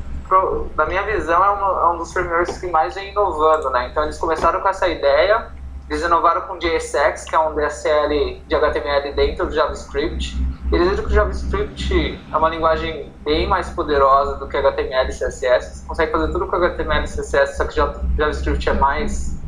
na 0.78 0.86
minha 0.86 1.04
visão, 1.04 1.44
é 1.44 1.50
um, 1.50 1.80
é 1.80 1.94
um 1.94 1.98
dos 1.98 2.14
frameworks 2.14 2.58
que 2.58 2.68
mais 2.68 2.96
vem 2.96 3.12
inovando, 3.12 3.70
né? 3.70 3.90
Então 3.92 4.04
eles 4.04 4.18
começaram 4.18 4.62
com 4.62 4.70
essa 4.70 4.88
ideia, 4.88 5.57
eles 5.90 6.04
inovaram 6.04 6.42
com 6.42 6.58
JSX, 6.58 7.24
que 7.24 7.36
é 7.36 7.40
um 7.40 7.56
DSL 7.56 8.42
de 8.46 8.56
HTML 8.56 9.14
dentro 9.14 9.46
do 9.46 9.54
JavaScript. 9.54 10.36
Eles 10.72 10.90
dizem 10.90 11.06
que 11.06 11.12
o 11.12 11.14
JavaScript 11.14 12.20
é 12.30 12.38
uma 12.38 12.50
linguagem 12.50 13.14
bem 13.24 13.48
mais 13.48 13.70
poderosa 13.70 14.36
do 14.36 14.50
que 14.50 14.58
HTML 14.58 15.10
e 15.10 15.14
CSS. 15.14 15.80
Você 15.80 15.88
consegue 15.88 16.12
fazer 16.12 16.32
tudo 16.34 16.46
com 16.46 16.58
HTML 16.58 17.06
e 17.06 17.08
CSS, 17.08 17.56
só 17.56 17.64
que 17.64 17.76
JavaScript 18.18 18.70
é 18.70 18.74
mais, 18.74 19.42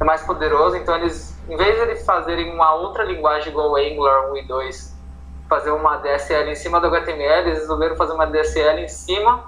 é 0.00 0.04
mais 0.04 0.22
poderoso. 0.22 0.76
Então, 0.76 0.96
eles, 0.96 1.38
em 1.48 1.56
vez 1.56 1.76
de 1.76 1.82
eles 1.82 2.04
fazerem 2.04 2.52
uma 2.52 2.74
outra 2.74 3.04
linguagem 3.04 3.52
igual 3.52 3.76
Angular 3.76 4.32
1 4.32 4.36
e 4.38 4.42
2, 4.42 4.96
fazer 5.48 5.70
uma 5.70 5.98
DSL 5.98 6.50
em 6.50 6.56
cima 6.56 6.80
do 6.80 6.88
HTML, 6.88 7.48
eles 7.48 7.60
resolveram 7.60 7.94
fazer 7.94 8.12
uma 8.12 8.26
DSL 8.26 8.80
em 8.80 8.88
cima 8.88 9.44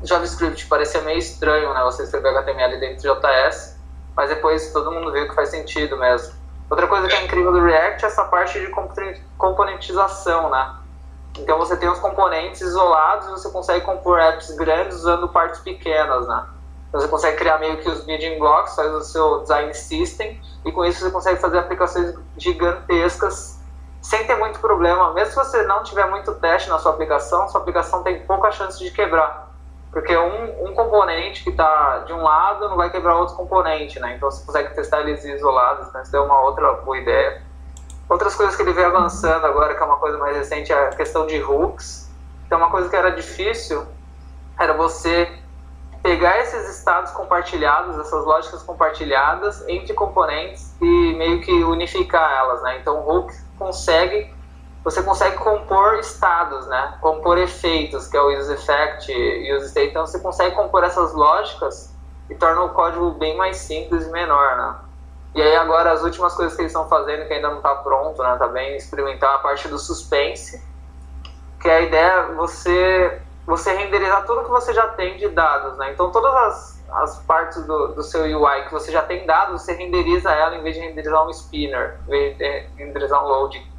do 0.00 0.06
JavaScript. 0.08 0.66
Parecia 0.66 1.00
meio 1.02 1.18
estranho, 1.18 1.72
né? 1.72 1.80
Você 1.84 2.02
escrever 2.02 2.30
HTML 2.30 2.80
dentro 2.80 2.96
de 2.96 3.02
JS, 3.02 3.69
mas 4.16 4.28
depois 4.28 4.72
todo 4.72 4.90
mundo 4.90 5.12
viu 5.12 5.28
que 5.28 5.34
faz 5.34 5.50
sentido 5.50 5.96
mesmo. 5.96 6.34
Outra 6.68 6.86
coisa 6.86 7.08
que 7.08 7.14
é 7.14 7.24
incrível 7.24 7.52
do 7.52 7.64
React 7.64 8.04
é 8.04 8.08
essa 8.08 8.24
parte 8.24 8.60
de 8.60 8.72
componentização, 9.36 10.50
né? 10.50 10.76
Então 11.38 11.58
você 11.58 11.76
tem 11.76 11.88
os 11.88 11.98
componentes 11.98 12.60
isolados 12.60 13.28
e 13.28 13.30
você 13.30 13.50
consegue 13.50 13.84
compor 13.84 14.20
apps 14.20 14.50
grandes 14.56 14.98
usando 14.98 15.28
partes 15.28 15.60
pequenas, 15.60 16.26
né? 16.28 16.46
Então 16.88 17.00
você 17.00 17.08
consegue 17.08 17.36
criar 17.36 17.58
meio 17.58 17.76
que 17.78 17.88
os 17.88 18.04
building 18.04 18.38
blocks, 18.38 18.74
faz 18.74 18.92
o 18.92 19.00
seu 19.00 19.40
design 19.40 19.72
system 19.74 20.40
e 20.64 20.72
com 20.72 20.84
isso 20.84 21.00
você 21.00 21.10
consegue 21.10 21.40
fazer 21.40 21.58
aplicações 21.58 22.14
gigantescas 22.36 23.60
sem 24.00 24.26
ter 24.26 24.36
muito 24.36 24.58
problema. 24.60 25.12
Mesmo 25.12 25.30
se 25.30 25.36
você 25.36 25.62
não 25.62 25.82
tiver 25.84 26.06
muito 26.06 26.34
teste 26.34 26.68
na 26.68 26.78
sua 26.78 26.92
aplicação, 26.92 27.48
sua 27.48 27.60
aplicação 27.60 28.02
tem 28.02 28.20
pouca 28.20 28.50
chance 28.50 28.78
de 28.78 28.90
quebrar. 28.90 29.49
Porque 29.92 30.16
um, 30.16 30.68
um 30.68 30.74
componente 30.74 31.42
que 31.42 31.50
está 31.50 31.98
de 32.06 32.12
um 32.12 32.22
lado 32.22 32.68
não 32.68 32.76
vai 32.76 32.90
quebrar 32.90 33.16
outro 33.16 33.34
componente, 33.34 33.98
né? 33.98 34.14
Então 34.16 34.30
você 34.30 34.44
consegue 34.44 34.74
testar 34.74 35.00
eles 35.00 35.24
isolados, 35.24 35.92
né? 35.92 36.02
Isso 36.02 36.12
deu 36.12 36.24
uma 36.24 36.40
outra 36.42 36.72
boa 36.74 36.96
ideia. 36.96 37.42
Outras 38.08 38.34
coisas 38.34 38.56
que 38.56 38.62
ele 38.62 38.72
vem 38.72 38.84
avançando 38.84 39.44
agora, 39.44 39.74
que 39.74 39.82
é 39.82 39.86
uma 39.86 39.98
coisa 39.98 40.18
mais 40.18 40.36
recente, 40.36 40.72
é 40.72 40.88
a 40.88 40.90
questão 40.90 41.26
de 41.26 41.42
hooks. 41.42 42.08
Então 42.46 42.58
uma 42.58 42.70
coisa 42.70 42.88
que 42.88 42.96
era 42.96 43.10
difícil 43.10 43.84
era 44.58 44.74
você 44.74 45.28
pegar 46.02 46.38
esses 46.38 46.68
estados 46.78 47.10
compartilhados, 47.12 47.98
essas 47.98 48.24
lógicas 48.24 48.62
compartilhadas 48.62 49.66
entre 49.68 49.92
componentes 49.92 50.74
e 50.80 51.14
meio 51.14 51.40
que 51.40 51.52
unificar 51.64 52.30
elas, 52.38 52.62
né? 52.62 52.78
Então 52.80 53.00
o 53.00 53.10
hook 53.10 53.34
consegue 53.58 54.32
você 54.82 55.02
consegue 55.02 55.36
compor 55.36 55.98
estados, 55.98 56.66
né? 56.66 56.94
Compor 57.00 57.38
efeitos, 57.38 58.06
que 58.06 58.16
é 58.16 58.20
o 58.20 58.36
use 58.38 58.52
effect 58.52 59.12
e 59.12 59.54
use 59.54 59.66
state. 59.66 59.90
Então 59.90 60.06
você 60.06 60.18
consegue 60.18 60.54
compor 60.54 60.84
essas 60.84 61.12
lógicas 61.12 61.94
e 62.30 62.34
torna 62.34 62.62
o 62.62 62.70
código 62.70 63.10
bem 63.12 63.36
mais 63.36 63.58
simples 63.58 64.06
e 64.06 64.10
menor, 64.10 64.56
né? 64.56 64.76
E 65.34 65.42
aí 65.42 65.54
agora 65.56 65.92
as 65.92 66.02
últimas 66.02 66.34
coisas 66.34 66.56
que 66.56 66.62
eles 66.62 66.72
estão 66.72 66.88
fazendo 66.88 67.26
que 67.26 67.34
ainda 67.34 67.50
não 67.50 67.58
está 67.58 67.74
pronto, 67.76 68.22
né? 68.22 68.36
Tá 68.38 68.48
bem 68.48 68.76
experimentar 68.76 69.34
a 69.34 69.38
parte 69.38 69.68
do 69.68 69.78
suspense, 69.78 70.64
que 71.60 71.68
é 71.68 71.76
a 71.76 71.80
ideia 71.82 72.12
é 72.12 72.32
você 72.32 73.20
você 73.46 73.72
renderizar 73.72 74.24
tudo 74.26 74.44
que 74.44 74.50
você 74.50 74.72
já 74.72 74.86
tem 74.88 75.16
de 75.16 75.28
dados, 75.28 75.76
né? 75.76 75.92
Então 75.92 76.10
todas 76.10 76.32
as, 76.34 76.84
as 76.92 77.18
partes 77.24 77.62
do, 77.64 77.88
do 77.88 78.02
seu 78.02 78.22
UI 78.22 78.64
que 78.64 78.72
você 78.72 78.92
já 78.92 79.02
tem 79.02 79.26
dados, 79.26 79.62
você 79.62 79.72
renderiza 79.72 80.30
ela 80.30 80.54
em 80.54 80.62
vez 80.62 80.76
de 80.76 80.82
renderizar 80.82 81.26
um 81.26 81.30
spinner, 81.30 81.98
em 82.06 82.10
vez 82.10 82.38
de 82.38 82.66
renderizar 82.76 83.24
um 83.24 83.28
load 83.28 83.69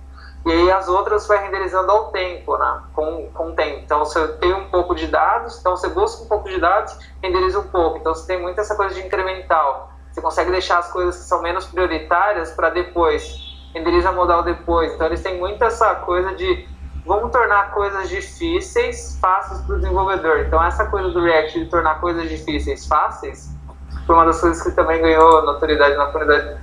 e 0.45 0.51
aí 0.51 0.71
as 0.71 0.87
outras 0.87 1.27
vai 1.27 1.43
renderizando 1.43 1.91
ao 1.91 2.11
tempo, 2.11 2.57
né? 2.57 2.81
com, 2.93 3.29
com 3.33 3.49
o 3.49 3.53
tempo. 3.53 3.81
Então 3.83 3.99
você 3.99 4.27
tem 4.39 4.53
um 4.53 4.69
pouco 4.69 4.95
de 4.95 5.07
dados, 5.07 5.59
então 5.59 5.75
você 5.75 5.87
busca 5.89 6.23
um 6.23 6.27
pouco 6.27 6.49
de 6.49 6.59
dados, 6.59 6.97
renderiza 7.21 7.59
um 7.59 7.67
pouco. 7.67 7.99
Então 7.99 8.13
você 8.13 8.25
tem 8.25 8.41
muito 8.41 8.59
essa 8.59 8.75
coisa 8.75 8.95
de 8.95 9.01
incremental. 9.01 9.91
Você 10.11 10.19
consegue 10.19 10.51
deixar 10.51 10.79
as 10.79 10.91
coisas 10.91 11.17
que 11.17 11.23
são 11.23 11.41
menos 11.41 11.65
prioritárias 11.65 12.51
para 12.51 12.69
depois. 12.69 13.23
Renderiza 13.73 14.11
modal 14.11 14.43
depois. 14.43 14.93
Então 14.93 15.07
eles 15.07 15.21
têm 15.21 15.37
muito 15.37 15.63
essa 15.63 15.95
coisa 15.95 16.33
de 16.33 16.67
vamos 17.05 17.31
tornar 17.31 17.71
coisas 17.71 18.09
difíceis 18.09 19.17
fáceis 19.21 19.61
para 19.61 19.75
o 19.75 19.79
desenvolvedor. 19.79 20.39
Então 20.39 20.61
essa 20.63 20.85
coisa 20.87 21.09
do 21.09 21.21
React 21.21 21.59
de 21.59 21.65
tornar 21.67 22.01
coisas 22.01 22.27
difíceis 22.27 22.87
fáceis 22.87 23.55
foi 24.07 24.15
uma 24.15 24.25
das 24.25 24.41
coisas 24.41 24.61
que 24.63 24.71
também 24.71 25.01
ganhou 25.01 25.43
notoriedade 25.45 25.95
na 25.95 26.07
comunidade 26.07 26.59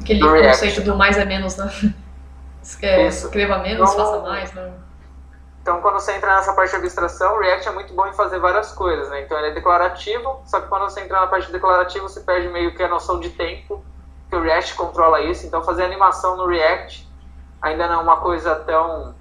Aquele 0.00 0.20
do 0.20 0.28
conceito 0.28 0.82
do 0.82 0.96
mais 0.96 1.16
é 1.16 1.24
menos, 1.24 1.56
né? 1.56 1.94
É, 2.80 3.06
escreva 3.06 3.58
menos, 3.58 3.92
então, 3.92 4.06
faça 4.06 4.20
mais, 4.22 4.52
né? 4.52 4.72
Então, 5.62 5.80
quando 5.80 5.94
você 5.94 6.12
entra 6.12 6.34
nessa 6.34 6.52
parte 6.54 6.70
de 6.70 6.76
abstração, 6.76 7.36
o 7.36 7.40
React 7.40 7.68
é 7.68 7.72
muito 7.72 7.94
bom 7.94 8.06
em 8.06 8.12
fazer 8.12 8.40
várias 8.40 8.72
coisas, 8.72 9.08
né? 9.10 9.22
Então, 9.22 9.38
ele 9.38 9.48
é 9.48 9.50
declarativo, 9.52 10.40
só 10.44 10.60
que 10.60 10.68
quando 10.68 10.82
você 10.82 11.00
entra 11.00 11.20
na 11.20 11.26
parte 11.28 11.52
declarativa, 11.52 12.08
você 12.08 12.20
perde 12.20 12.48
meio 12.48 12.74
que 12.74 12.82
a 12.82 12.88
noção 12.88 13.20
de 13.20 13.30
tempo, 13.30 13.84
que 14.28 14.34
o 14.34 14.40
React 14.40 14.74
controla 14.74 15.20
isso. 15.20 15.46
Então, 15.46 15.62
fazer 15.62 15.84
animação 15.84 16.36
no 16.36 16.46
React 16.46 17.08
ainda 17.60 17.86
não 17.86 18.00
é 18.00 18.02
uma 18.02 18.16
coisa 18.16 18.56
tão... 18.56 19.14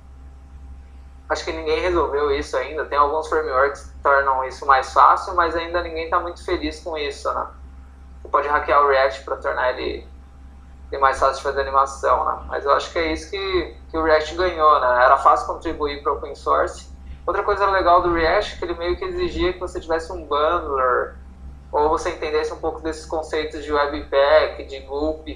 Acho 1.30 1.46
que 1.46 1.52
ninguém 1.52 1.80
resolveu 1.80 2.32
isso 2.32 2.58
ainda. 2.58 2.86
Tem 2.86 2.98
alguns 2.98 3.28
frameworks 3.28 3.84
que 3.84 4.00
tornam 4.00 4.44
isso 4.44 4.66
mais 4.66 4.92
fácil, 4.92 5.36
mas 5.36 5.56
ainda 5.56 5.82
ninguém 5.82 6.06
está 6.06 6.20
muito 6.20 6.44
feliz 6.44 6.80
com 6.84 6.98
isso, 6.98 7.32
né? 7.34 7.48
Você 8.22 8.28
pode 8.30 8.48
hackear 8.48 8.84
o 8.84 8.88
React 8.88 9.24
para 9.24 9.38
tornar 9.38 9.70
ele 9.72 10.11
e 10.92 10.98
mais 10.98 11.20
fácil 11.20 11.38
de 11.38 11.44
fazer 11.44 11.62
animação, 11.62 12.26
né? 12.26 12.44
Mas 12.48 12.66
eu 12.66 12.72
acho 12.72 12.92
que 12.92 13.00
é 13.00 13.14
isso 13.14 13.30
que, 13.30 13.76
que 13.90 13.98
o 13.98 14.04
React 14.04 14.36
ganhou, 14.36 14.80
né? 14.80 15.06
Era 15.06 15.18
fácil 15.18 15.48
contribuir 15.48 16.04
para 16.04 16.12
o 16.12 16.16
open 16.18 16.36
source. 16.36 16.90
Outra 17.26 17.44
coisa 17.44 17.66
legal 17.68 18.02
do 18.02 18.14
React 18.14 18.56
é 18.56 18.58
que 18.58 18.66
ele 18.66 18.74
meio 18.74 18.98
que 18.98 19.06
exigia 19.06 19.54
que 19.54 19.60
você 19.60 19.80
tivesse 19.80 20.12
um 20.12 20.26
bundler 20.26 21.16
ou 21.72 21.88
você 21.88 22.10
entendesse 22.10 22.52
um 22.52 22.58
pouco 22.58 22.82
desses 22.82 23.06
conceitos 23.06 23.64
de 23.64 23.72
webpack, 23.72 24.66
de 24.66 24.80
loop. 24.88 25.32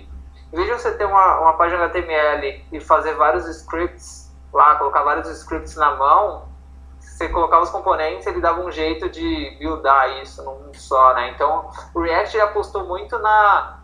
Em 0.52 0.56
vez 0.56 0.68
de 0.68 0.74
você 0.74 0.92
ter 0.92 1.06
uma, 1.06 1.40
uma 1.40 1.54
página 1.54 1.86
HTML 1.86 2.66
e 2.72 2.80
fazer 2.82 3.14
vários 3.14 3.48
scripts 3.48 4.34
lá, 4.52 4.76
colocar 4.76 5.04
vários 5.04 5.30
scripts 5.30 5.76
na 5.76 5.96
mão, 5.96 6.50
você 7.00 7.30
colocava 7.30 7.64
os 7.64 7.70
componentes, 7.70 8.28
ele 8.28 8.42
dava 8.42 8.60
um 8.62 8.72
jeito 8.72 9.10
de 9.10 9.56
buildar 9.58 10.22
isso 10.22 10.44
num 10.44 10.74
só, 10.74 11.14
né? 11.14 11.30
Então, 11.30 11.70
o 11.94 12.02
React 12.02 12.40
apostou 12.42 12.84
muito 12.86 13.18
na 13.20 13.80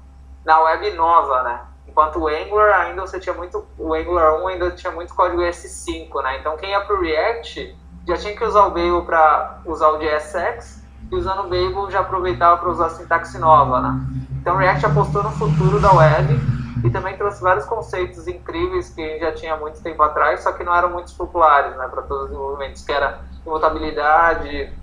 na 0.45 0.59
web 0.61 0.91
nova, 0.91 1.43
né? 1.43 1.61
Enquanto 1.87 2.19
o 2.19 2.27
Angular 2.27 2.81
ainda 2.81 3.01
você 3.01 3.19
tinha 3.19 3.35
muito, 3.35 3.65
o 3.77 3.93
Angular 3.93 4.41
1 4.41 4.47
ainda 4.47 4.71
tinha 4.71 4.91
muito 4.91 5.13
código 5.13 5.41
S5, 5.41 6.23
né? 6.23 6.39
Então 6.39 6.55
quem 6.57 6.71
ia 6.71 6.81
pro 6.81 7.01
React 7.01 7.77
já 8.07 8.17
tinha 8.17 8.35
que 8.35 8.43
usar 8.43 8.65
o 8.65 8.69
Babel 8.69 9.03
para 9.03 9.59
usar 9.65 9.89
o 9.89 9.97
JSX 9.97 10.83
e 11.11 11.15
usando 11.15 11.41
o 11.41 11.43
Babel 11.43 11.91
já 11.91 11.99
aproveitava 11.99 12.57
para 12.57 12.69
usar 12.69 12.85
a 12.87 12.89
sintaxe 12.89 13.37
nova, 13.37 13.81
né? 13.81 13.99
Então 14.39 14.55
o 14.55 14.57
React 14.57 14.85
apostou 14.85 15.23
no 15.23 15.31
futuro 15.31 15.79
da 15.79 15.91
web 15.93 16.39
e 16.83 16.89
também 16.89 17.15
trouxe 17.15 17.41
vários 17.41 17.65
conceitos 17.65 18.27
incríveis 18.27 18.89
que 18.89 19.19
já 19.19 19.31
tinha 19.33 19.55
muito 19.57 19.81
tempo 19.83 20.01
atrás, 20.01 20.41
só 20.41 20.51
que 20.51 20.63
não 20.63 20.73
eram 20.73 20.89
muito 20.89 21.13
populares, 21.15 21.75
né, 21.77 21.87
para 21.87 22.01
todos 22.01 22.23
os 22.23 22.29
desenvolvimentos, 22.29 22.83
que 22.83 22.91
era 22.91 23.19
imutabilidade, 23.45 24.73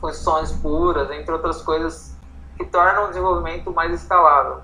funções 0.00 0.52
puras, 0.52 1.10
entre 1.10 1.32
outras 1.32 1.60
coisas 1.62 2.16
que 2.56 2.64
tornam 2.66 3.06
o 3.06 3.08
desenvolvimento 3.08 3.72
mais 3.72 3.92
escalável. 3.92 4.60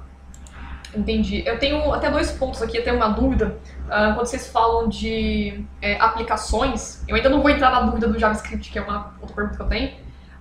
Entendi. 0.94 1.42
Eu 1.46 1.58
tenho 1.58 1.92
até 1.92 2.10
dois 2.10 2.32
pontos 2.32 2.60
aqui, 2.60 2.78
até 2.78 2.92
uma 2.92 3.08
dúvida. 3.08 3.56
Uh, 3.86 4.14
quando 4.14 4.26
vocês 4.26 4.48
falam 4.48 4.88
de 4.88 5.64
é, 5.80 5.96
aplicações, 6.00 7.02
eu 7.06 7.14
ainda 7.14 7.28
não 7.28 7.40
vou 7.40 7.50
entrar 7.50 7.70
na 7.70 7.82
dúvida 7.82 8.08
do 8.08 8.18
JavaScript, 8.18 8.70
que 8.70 8.78
é 8.78 8.82
uma 8.82 9.14
outra 9.20 9.34
pergunta 9.34 9.56
que 9.56 9.62
eu 9.62 9.68
tenho. 9.68 9.92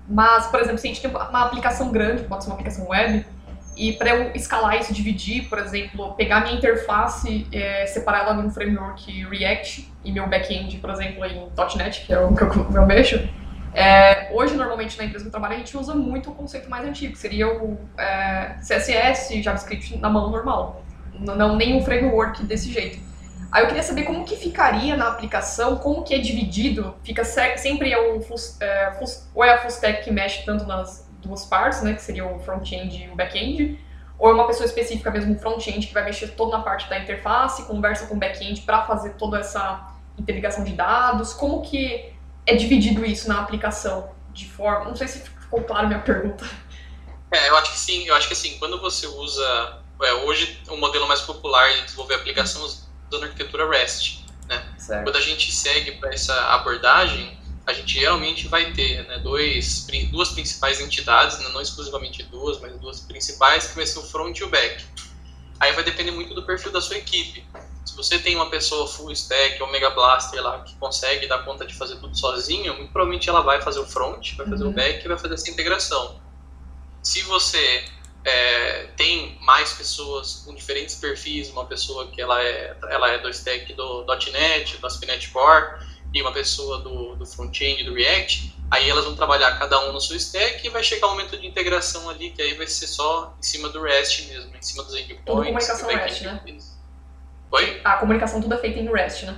Mas, 0.07 0.47
por 0.47 0.59
exemplo, 0.59 0.79
se 0.79 0.87
a 0.87 0.89
gente 0.89 1.01
tem 1.01 1.11
uma 1.11 1.43
aplicação 1.43 1.91
grande, 1.91 2.23
pode 2.23 2.43
ser 2.43 2.49
uma 2.49 2.55
aplicação 2.55 2.87
web, 2.89 3.23
e 3.77 3.93
para 3.93 4.09
eu 4.09 4.31
escalar 4.35 4.77
isso, 4.77 4.93
dividir, 4.93 5.47
por 5.47 5.57
exemplo, 5.57 6.13
pegar 6.15 6.41
minha 6.41 6.55
interface, 6.55 7.47
é, 7.51 7.85
separar 7.85 8.23
ela 8.23 8.33
num 8.33 8.49
framework 8.49 9.25
React 9.25 9.89
e 10.03 10.11
meu 10.11 10.27
back-end, 10.27 10.77
por 10.79 10.89
exemplo, 10.89 11.25
em 11.25 11.47
.NET, 11.77 12.05
que 12.05 12.11
é 12.11 12.19
o 12.19 12.35
que 12.35 12.43
eu, 12.43 12.67
eu 12.73 12.85
mexo, 12.85 13.25
é, 13.73 14.29
hoje, 14.33 14.55
normalmente, 14.55 14.97
na 14.97 15.05
empresa 15.05 15.23
que 15.23 15.27
eu 15.27 15.31
trabalho, 15.31 15.55
a 15.55 15.57
gente 15.57 15.77
usa 15.77 15.93
muito 15.93 16.31
o 16.31 16.35
conceito 16.35 16.69
mais 16.69 16.85
antigo, 16.85 17.13
que 17.13 17.19
seria 17.19 17.47
o 17.47 17.77
é, 17.97 18.55
CSS, 18.61 19.41
JavaScript 19.41 19.97
na 19.97 20.09
mão 20.09 20.29
normal. 20.29 20.83
Não 21.13 21.55
nenhum 21.55 21.83
framework 21.83 22.43
desse 22.43 22.71
jeito. 22.71 22.99
Aí 23.51 23.63
eu 23.63 23.67
queria 23.67 23.83
saber 23.83 24.03
como 24.03 24.23
que 24.23 24.35
ficaria 24.35 24.95
na 24.95 25.07
aplicação, 25.07 25.77
como 25.77 26.03
que 26.03 26.13
é 26.13 26.19
dividido, 26.19 26.95
fica 27.03 27.23
sempre 27.23 27.91
é 27.91 28.11
um 28.13 28.21
full, 28.21 28.37
é, 28.59 28.91
full, 28.91 29.07
ou 29.33 29.43
é 29.43 29.53
a 29.53 29.57
full 29.57 29.69
stack 29.69 30.03
que 30.03 30.11
mexe 30.11 30.45
tanto 30.45 30.65
nas 30.65 31.09
duas 31.19 31.45
partes, 31.45 31.81
né, 31.81 31.93
que 31.93 32.01
seria 32.01 32.25
o 32.25 32.39
front-end 32.39 33.05
e 33.05 33.09
o 33.09 33.15
back-end, 33.15 33.79
ou 34.19 34.29
é 34.29 34.33
uma 34.33 34.45
pessoa 34.45 34.67
específica 34.67 35.09
mesmo, 35.09 35.37
front-end, 35.39 35.87
que 35.87 35.93
vai 35.93 36.05
mexer 36.05 36.27
toda 36.29 36.57
na 36.57 36.63
parte 36.63 36.87
da 36.87 36.99
interface, 36.99 37.65
conversa 37.65 38.05
com 38.05 38.15
o 38.15 38.17
back-end 38.19 38.61
para 38.61 38.83
fazer 38.83 39.13
toda 39.13 39.39
essa 39.39 39.93
interligação 40.17 40.63
de 40.63 40.73
dados, 40.73 41.33
como 41.33 41.61
que 41.61 42.13
é 42.49 42.55
dividido 42.55 43.05
isso 43.05 43.27
na 43.27 43.39
aplicação 43.39 44.11
de 44.33 44.49
forma. 44.49 44.85
Não 44.85 44.95
sei 44.95 45.07
se 45.07 45.19
ficou 45.19 45.61
claro 45.63 45.85
a 45.85 45.87
minha 45.87 45.99
pergunta. 45.99 46.49
É, 47.31 47.49
eu 47.49 47.57
acho 47.57 47.71
que 47.71 47.79
sim. 47.79 48.07
Eu 48.07 48.15
acho 48.15 48.27
que 48.27 48.33
assim, 48.33 48.57
quando 48.57 48.79
você 48.81 49.05
usa. 49.07 49.79
É, 50.01 50.13
hoje, 50.13 50.61
o 50.69 50.77
modelo 50.77 51.07
mais 51.07 51.21
popular 51.21 51.73
de 51.73 51.83
desenvolver 51.83 52.15
aplicação 52.15 52.63
usando 52.63 53.23
arquitetura 53.23 53.69
REST. 53.69 54.23
Né? 54.47 54.63
Certo. 54.77 55.03
Quando 55.03 55.17
a 55.17 55.21
gente 55.21 55.51
segue 55.51 55.91
para 55.93 56.13
essa 56.13 56.33
abordagem, 56.53 57.37
a 57.67 57.73
gente 57.73 57.99
realmente 57.99 58.47
vai 58.47 58.71
ter 58.71 59.05
né, 59.07 59.19
dois, 59.19 59.85
duas 60.09 60.29
principais 60.29 60.79
entidades, 60.79 61.37
né, 61.39 61.49
não 61.49 61.61
exclusivamente 61.61 62.23
duas, 62.23 62.59
mas 62.61 62.73
duas 62.79 63.01
principais, 63.01 63.67
que 63.67 63.75
vai 63.75 63.85
ser 63.85 63.99
o 63.99 64.03
front 64.03 64.39
e 64.39 64.43
o 64.43 64.49
back. 64.49 64.83
Aí 65.59 65.73
vai 65.73 65.83
depender 65.83 66.11
muito 66.11 66.33
do 66.33 66.43
perfil 66.43 66.71
da 66.71 66.79
sua 66.79 66.97
equipe. 66.97 67.45
Se 67.89 67.95
você 67.97 68.19
tem 68.19 68.35
uma 68.35 68.49
pessoa 68.51 68.87
full 68.87 69.11
stack 69.11 69.59
ou 69.63 69.67
mega 69.71 69.89
blaster 69.89 70.41
lá 70.43 70.59
que 70.61 70.75
consegue 70.75 71.25
dar 71.27 71.39
conta 71.39 71.65
de 71.65 71.73
fazer 71.73 71.95
tudo 71.95 72.15
sozinha, 72.15 72.71
muito 72.73 72.91
provavelmente 72.91 73.27
ela 73.27 73.41
vai 73.41 73.59
fazer 73.61 73.79
o 73.79 73.85
front, 73.85 74.35
vai 74.35 74.47
fazer 74.47 74.63
Uhum. 74.63 74.69
o 74.69 74.73
back 74.73 75.03
e 75.03 75.07
vai 75.07 75.17
fazer 75.17 75.33
essa 75.33 75.49
integração. 75.49 76.21
Se 77.01 77.23
você 77.23 77.83
é, 78.23 78.83
tem 78.95 79.37
mais 79.41 79.73
pessoas 79.73 80.43
com 80.45 80.53
diferentes 80.53 80.95
perfis, 80.95 81.49
uma 81.49 81.65
pessoa 81.65 82.07
que 82.11 82.21
ela 82.21 82.39
é, 82.43 82.77
ela 82.91 83.09
é 83.09 83.17
do 83.17 83.27
stack 83.29 83.73
do 83.73 84.05
.NET, 84.31 84.77
do 84.77 84.85
ASP.NET 84.85 85.29
Core, 85.29 85.79
e 86.13 86.21
uma 86.21 86.31
pessoa 86.31 86.79
do, 86.79 87.15
do 87.15 87.25
front-end, 87.25 87.83
do 87.83 87.93
React, 87.95 88.55
aí 88.69 88.87
elas 88.89 89.05
vão 89.05 89.15
trabalhar 89.15 89.57
cada 89.57 89.79
um 89.87 89.93
no 89.93 90.01
seu 90.01 90.15
stack 90.15 90.65
e 90.65 90.69
vai 90.69 90.83
chegar 90.83 91.07
um 91.07 91.11
momento 91.11 91.37
de 91.37 91.47
integração 91.47 92.07
ali, 92.09 92.29
que 92.31 92.41
aí 92.41 92.53
vai 92.55 92.67
ser 92.67 92.87
só 92.87 93.35
em 93.39 93.43
cima 93.43 93.69
do 93.69 93.81
REST 93.81 94.27
mesmo, 94.27 94.55
em 94.55 94.61
cima 94.61 94.83
dos 94.83 94.93
endpoints. 94.95 95.23
comunicação 95.25 95.89
e 95.91 95.93
backend 95.95 96.09
REST, 96.09 96.23
né? 96.23 96.41
deles. 96.45 96.78
Oi? 97.51 97.81
A 97.83 97.93
comunicação 97.97 98.41
tudo 98.41 98.53
é 98.53 98.57
feita 98.57 98.79
em 98.79 98.91
REST, 98.91 99.25
né? 99.25 99.37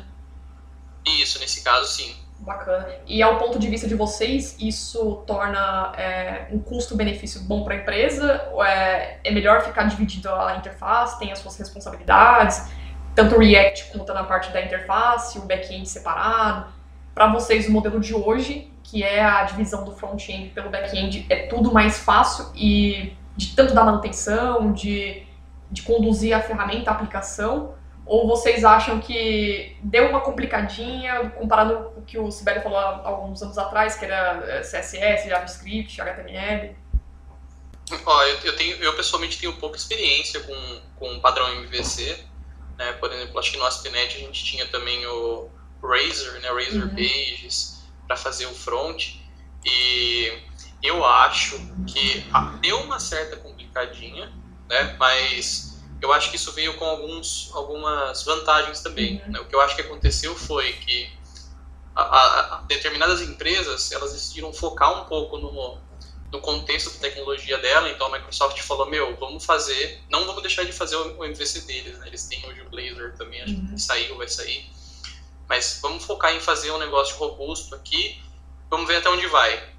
Isso, 1.06 1.40
nesse 1.40 1.64
caso 1.64 1.88
sim. 1.88 2.16
Bacana. 2.40 2.88
E 3.06 3.22
ao 3.22 3.38
ponto 3.38 3.60
de 3.60 3.70
vista 3.70 3.88
de 3.88 3.94
vocês, 3.94 4.58
isso 4.60 5.24
torna 5.28 5.94
é, 5.96 6.48
um 6.52 6.60
custo-benefício 6.60 7.42
bom 7.42 7.64
para 7.64 7.76
a 7.76 7.78
empresa? 7.78 8.50
Ou 8.52 8.64
é, 8.64 9.20
é 9.24 9.32
melhor 9.32 9.62
ficar 9.62 9.84
dividido 9.84 10.30
a 10.30 10.56
interface, 10.58 11.20
tem 11.20 11.32
as 11.32 11.40
suas 11.40 11.58
responsabilidades, 11.58 12.68
tanto 13.14 13.36
o 13.36 13.40
React 13.40 13.92
quanto 13.92 14.14
na 14.14 14.24
parte 14.24 14.52
da 14.52 14.62
interface, 14.62 15.38
o 15.38 15.44
back-end 15.44 15.88
separado? 15.88 16.74
Para 17.14 17.28
vocês, 17.28 17.68
o 17.68 17.72
modelo 17.72 18.00
de 18.00 18.16
hoje, 18.16 18.72
que 18.84 19.04
é 19.04 19.24
a 19.24 19.44
divisão 19.44 19.86
do 19.86 19.92
front-end 19.92 20.50
pelo 20.50 20.70
back-end, 20.70 21.28
é 21.30 21.48
tudo 21.48 21.72
mais 21.72 22.00
fácil 22.00 22.52
e 22.56 23.16
de 23.38 23.56
tanto 23.56 23.74
da 23.74 23.84
manutenção, 23.84 24.74
de, 24.74 25.24
de 25.70 25.84
conduzir 25.84 26.36
a 26.36 26.42
ferramenta, 26.42 26.90
a 26.90 26.94
aplicação? 26.96 27.76
Ou 28.12 28.28
vocês 28.28 28.66
acham 28.66 29.00
que 29.00 29.78
deu 29.82 30.10
uma 30.10 30.20
complicadinha, 30.20 31.30
comparando 31.30 31.92
com 31.92 32.02
o 32.02 32.04
que 32.04 32.20
o 32.20 32.30
Sibeli 32.30 32.60
falou 32.60 32.78
há 32.78 33.08
alguns 33.08 33.42
anos 33.42 33.58
atrás, 33.58 33.96
que 33.96 34.04
era 34.04 34.44
eh, 34.50 34.60
CSS, 34.60 35.30
JavaScript, 35.30 36.02
HTML? 36.02 36.76
Ó, 38.06 38.24
eu, 38.24 38.38
eu, 38.40 38.56
tenho, 38.58 38.76
eu 38.84 38.94
pessoalmente 38.98 39.40
tenho 39.40 39.54
pouca 39.54 39.78
experiência 39.78 40.42
com, 40.42 40.82
com 40.98 41.14
o 41.14 41.22
padrão 41.22 41.54
MVC. 41.62 42.22
Né? 42.78 42.92
Por 43.00 43.10
exemplo, 43.14 43.40
acho 43.40 43.54
que 43.54 43.58
no 43.58 43.64
ASP.NET 43.64 44.18
a 44.18 44.20
gente 44.20 44.44
tinha 44.44 44.68
também 44.68 45.08
o 45.08 45.50
Razor, 45.82 46.34
né? 46.42 46.50
Razor 46.50 46.90
Uhum. 46.90 46.96
Pages, 46.96 47.82
para 48.06 48.18
fazer 48.18 48.46
o 48.46 48.54
front. 48.54 49.16
E 49.64 50.38
eu 50.84 51.06
acho 51.06 51.58
que 51.88 52.26
deu 52.60 52.78
uma 52.82 53.00
certa 53.00 53.38
complicadinha, 53.38 54.30
né? 54.70 54.98
mas 55.00 55.71
eu 56.02 56.12
acho 56.12 56.30
que 56.30 56.36
isso 56.36 56.52
veio 56.54 56.76
com 56.78 56.86
alguns, 56.86 57.50
algumas 57.54 58.24
vantagens 58.24 58.82
também. 58.82 59.22
Uhum. 59.26 59.32
né? 59.32 59.40
O 59.40 59.46
que 59.46 59.56
eu 59.56 59.62
acho 59.62 59.76
que 59.76 59.82
aconteceu 59.82 60.36
foi 60.36 60.74
que 60.74 61.12
a- 61.96 62.02
a- 62.02 62.40
a- 62.58 62.62
determinadas 62.68 63.22
empresas 63.22 63.92
elas 63.92 64.14
decidiram 64.14 64.52
focar 64.54 65.02
um 65.02 65.06
pouco 65.06 65.38
no, 65.38 65.78
no 66.32 66.40
contexto 66.40 66.92
da 66.94 67.00
tecnologia 67.00 67.58
dela, 67.58 67.90
então 67.90 68.08
a 68.08 68.12
Microsoft 68.18 68.60
falou, 68.62 68.90
meu, 68.90 69.16
vamos 69.18 69.44
fazer, 69.46 70.02
não 70.10 70.26
vamos 70.26 70.42
deixar 70.42 70.64
de 70.64 70.72
fazer 70.72 70.96
o, 70.96 71.24
MVC 71.26 71.62
deles, 71.62 71.98
né? 72.00 72.08
Eles 72.08 72.24
têm 72.26 72.44
hoje 72.48 72.62
o 72.62 72.70
Blazor 72.70 73.12
também, 73.18 73.42
acho 73.42 73.54
Uhum. 73.54 73.74
que 73.76 73.82
saiu, 73.82 74.18
vai 74.18 74.28
sair. 74.30 74.72
Mas 75.50 75.80
vamos 75.82 76.06
focar 76.06 76.34
em 76.34 76.40
fazer 76.40 76.72
um 76.72 76.78
negócio 76.78 77.16
robusto 77.18 77.76
aqui, 77.76 78.22
vamos 78.70 78.88
ver 78.88 78.96
até 78.98 79.10
onde 79.10 79.28
vai. 79.28 79.70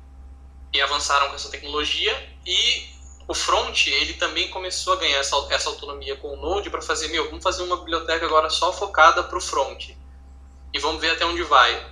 E 0.75 0.81
avançaram 0.83 1.31
com 1.31 1.35
essa 1.35 1.49
tecnologia 1.51 2.15
e 2.47 2.92
o 3.29 3.35
front, 3.35 3.87
ele 3.87 4.15
também 4.15 4.49
começou 4.49 4.95
a 4.95 4.97
ganhar 4.97 5.19
essa, 5.19 5.37
essa 5.51 5.69
autonomia 5.69 6.17
com 6.17 6.35
o 6.35 6.37
Node 6.37 6.71
para 6.71 6.83
fazer, 6.83 7.09
meu, 7.09 7.27
vamos 7.27 7.43
fazer 7.43 7.63
uma 7.63 7.77
biblioteca 7.77 8.27
agora 8.27 8.51
só 8.51 8.73
focada 8.73 9.23
para 9.23 9.39
o 9.39 9.41
front. 9.41 9.91
E 10.73 10.79
vamos 10.79 11.01
ver 11.01 11.11
até 11.11 11.25
onde 11.25 11.43
vai. 11.43 11.87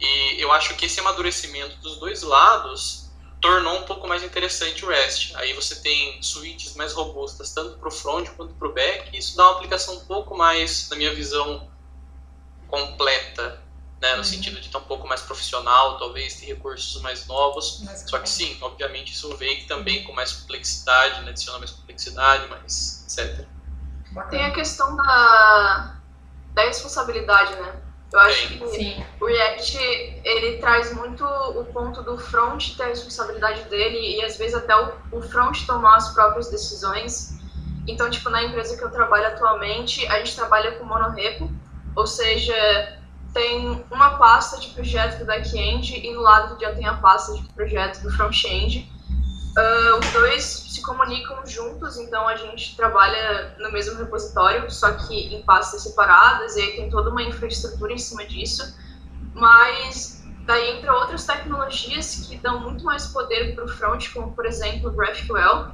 E 0.00 0.40
eu 0.40 0.50
acho 0.52 0.74
que 0.74 0.86
esse 0.86 1.00
amadurecimento 1.00 1.76
dos 1.78 1.96
dois 1.98 2.22
lados 2.22 3.10
tornou 3.40 3.78
um 3.78 3.82
pouco 3.82 4.08
mais 4.08 4.22
interessante 4.22 4.84
o 4.84 4.88
REST. 4.88 5.36
Aí 5.36 5.52
você 5.52 5.76
tem 5.76 6.22
suítes 6.22 6.74
mais 6.74 6.92
robustas, 6.92 7.52
tanto 7.52 7.78
para 7.78 7.88
o 7.88 7.92
front 7.92 8.28
quanto 8.30 8.54
para 8.54 8.68
o 8.68 8.72
back, 8.72 9.10
e 9.12 9.18
isso 9.18 9.36
dá 9.36 9.44
uma 9.44 9.56
aplicação 9.56 9.96
um 9.96 10.04
pouco 10.06 10.34
mais, 10.34 10.88
na 10.88 10.96
minha 10.96 11.14
visão, 11.14 11.68
completa, 12.68 13.62
né? 14.04 14.12
no 14.12 14.18
Uhum. 14.18 14.24
sentido 14.24 14.60
de 14.60 14.66
estar 14.66 14.78
um 14.78 14.84
pouco 14.84 15.08
mais 15.08 15.22
profissional, 15.22 15.98
talvez 15.98 16.34
ter 16.40 16.46
recursos 16.46 17.00
mais 17.02 17.26
novos. 17.26 17.80
Mas- 17.84 18.04
Só 18.08 18.18
que 18.18 18.28
sim, 18.28 18.56
obviamente 18.60 19.12
isso 19.12 19.34
veio 19.36 19.66
também 19.66 20.04
com 20.04 20.12
mais 20.12 20.32
complexidade, 20.32 21.22
né? 21.22 21.30
adiciona 21.30 21.58
mais 21.58 21.70
complexidade, 21.70 22.48
mais 22.48 23.04
etc. 23.06 23.48
Bacana. 24.10 24.30
Tem 24.30 24.44
a 24.44 24.50
questão 24.52 24.94
da, 24.96 25.96
da 26.54 26.62
responsabilidade, 26.64 27.54
né? 27.60 27.82
Eu 28.12 28.20
acho 28.20 28.48
que 28.48 28.64
Sim, 28.66 29.04
o 29.20 29.26
React, 29.26 29.76
ele 30.24 30.58
traz 30.58 30.92
muito 30.94 31.24
o 31.24 31.64
ponto 31.72 32.02
do 32.02 32.16
front 32.16 32.76
ter 32.76 32.84
a 32.84 32.86
responsabilidade 32.86 33.64
dele 33.64 33.98
e 34.18 34.24
às 34.24 34.36
vezes 34.36 34.54
até 34.54 34.76
o, 34.76 34.92
o 35.10 35.22
front 35.22 35.66
tomar 35.66 35.96
as 35.96 36.12
próprias 36.14 36.48
decisões. 36.48 37.34
Então, 37.88 38.08
tipo, 38.10 38.30
na 38.30 38.44
empresa 38.44 38.76
que 38.76 38.84
eu 38.84 38.90
trabalho 38.90 39.26
atualmente, 39.26 40.06
a 40.08 40.18
gente 40.18 40.36
trabalha 40.36 40.72
com 40.72 40.84
monorepo, 40.84 41.50
ou 41.96 42.06
seja, 42.06 42.54
tem 43.34 43.84
uma 43.90 44.16
pasta 44.16 44.58
de 44.60 44.68
projeto 44.68 45.18
do 45.18 45.26
back-end 45.26 45.94
e 45.94 46.14
no 46.14 46.22
lado 46.22 46.58
já 46.58 46.72
tem 46.72 46.86
a 46.86 46.94
pasta 46.94 47.34
de 47.34 47.42
projeto 47.52 48.00
do 48.02 48.10
front-end. 48.10 48.90
Ah, 49.58 49.98
os 50.00 50.12
dois 50.12 50.44
se 50.44 50.80
comunicam 50.82 51.44
juntos, 51.44 51.98
então 51.98 52.26
a 52.26 52.36
gente 52.36 52.76
trabalha 52.76 53.54
no 53.58 53.72
mesmo 53.72 53.98
repositório, 53.98 54.70
só 54.70 54.92
que 54.92 55.34
em 55.34 55.42
pastas 55.42 55.82
separadas, 55.82 56.56
e 56.56 56.62
aí 56.62 56.76
tem 56.76 56.88
toda 56.88 57.10
uma 57.10 57.22
infraestrutura 57.22 57.92
em 57.92 57.98
cima 57.98 58.24
disso. 58.24 58.76
Mas 59.34 60.24
daí 60.46 60.78
entra 60.78 60.94
outras 60.94 61.26
tecnologias 61.26 62.26
que 62.28 62.36
dão 62.36 62.60
muito 62.60 62.84
mais 62.84 63.08
poder 63.08 63.54
para 63.54 63.64
o 63.64 63.68
front, 63.68 64.12
como 64.12 64.32
por 64.32 64.46
exemplo 64.46 64.90
o 64.90 64.92
GraphQL. 64.92 65.72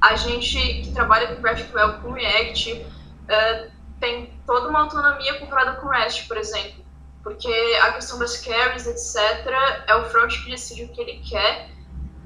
A 0.00 0.14
gente 0.14 0.56
que 0.82 0.92
trabalha 0.92 1.34
com 1.34 1.42
GraphQL 1.42 2.00
com 2.00 2.12
React 2.12 2.86
ah, 3.28 3.66
tem 4.00 4.32
toda 4.46 4.68
uma 4.68 4.80
autonomia 4.80 5.38
comparada 5.38 5.72
com 5.72 5.88
REST, 5.88 6.26
por 6.26 6.36
exemplo. 6.36 6.79
Porque 7.22 7.52
a 7.82 7.92
questão 7.92 8.18
das 8.18 8.38
carries, 8.38 8.86
etc., 8.86 9.46
é 9.86 9.94
o 9.94 10.04
front 10.08 10.42
que 10.42 10.50
decide 10.50 10.84
o 10.84 10.88
que 10.88 11.00
ele 11.00 11.22
quer. 11.28 11.70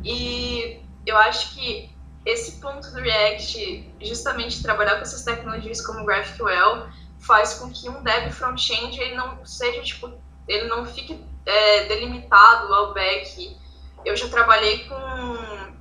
E 0.04 0.80
eu 1.04 1.16
acho 1.16 1.54
que 1.54 1.90
esse 2.24 2.60
ponto 2.60 2.90
do 2.90 3.00
React, 3.00 3.92
justamente 4.00 4.62
trabalhar 4.62 4.96
com 4.96 5.02
essas 5.02 5.22
tecnologias 5.24 5.84
como 5.84 6.04
GraphQL, 6.04 6.88
faz 7.18 7.54
com 7.54 7.70
que 7.70 7.88
um 7.88 8.02
dev 8.02 8.30
front-end 8.30 9.00
ele 9.00 9.14
não 9.14 9.44
seja 9.44 9.82
tipo, 9.82 10.12
ele 10.46 10.68
não 10.68 10.86
fique 10.86 11.22
é, 11.44 11.84
delimitado 11.84 12.72
ao 12.72 12.94
back. 12.94 13.56
Eu 14.04 14.16
já 14.16 14.28
trabalhei 14.28 14.84
com 14.84 15.74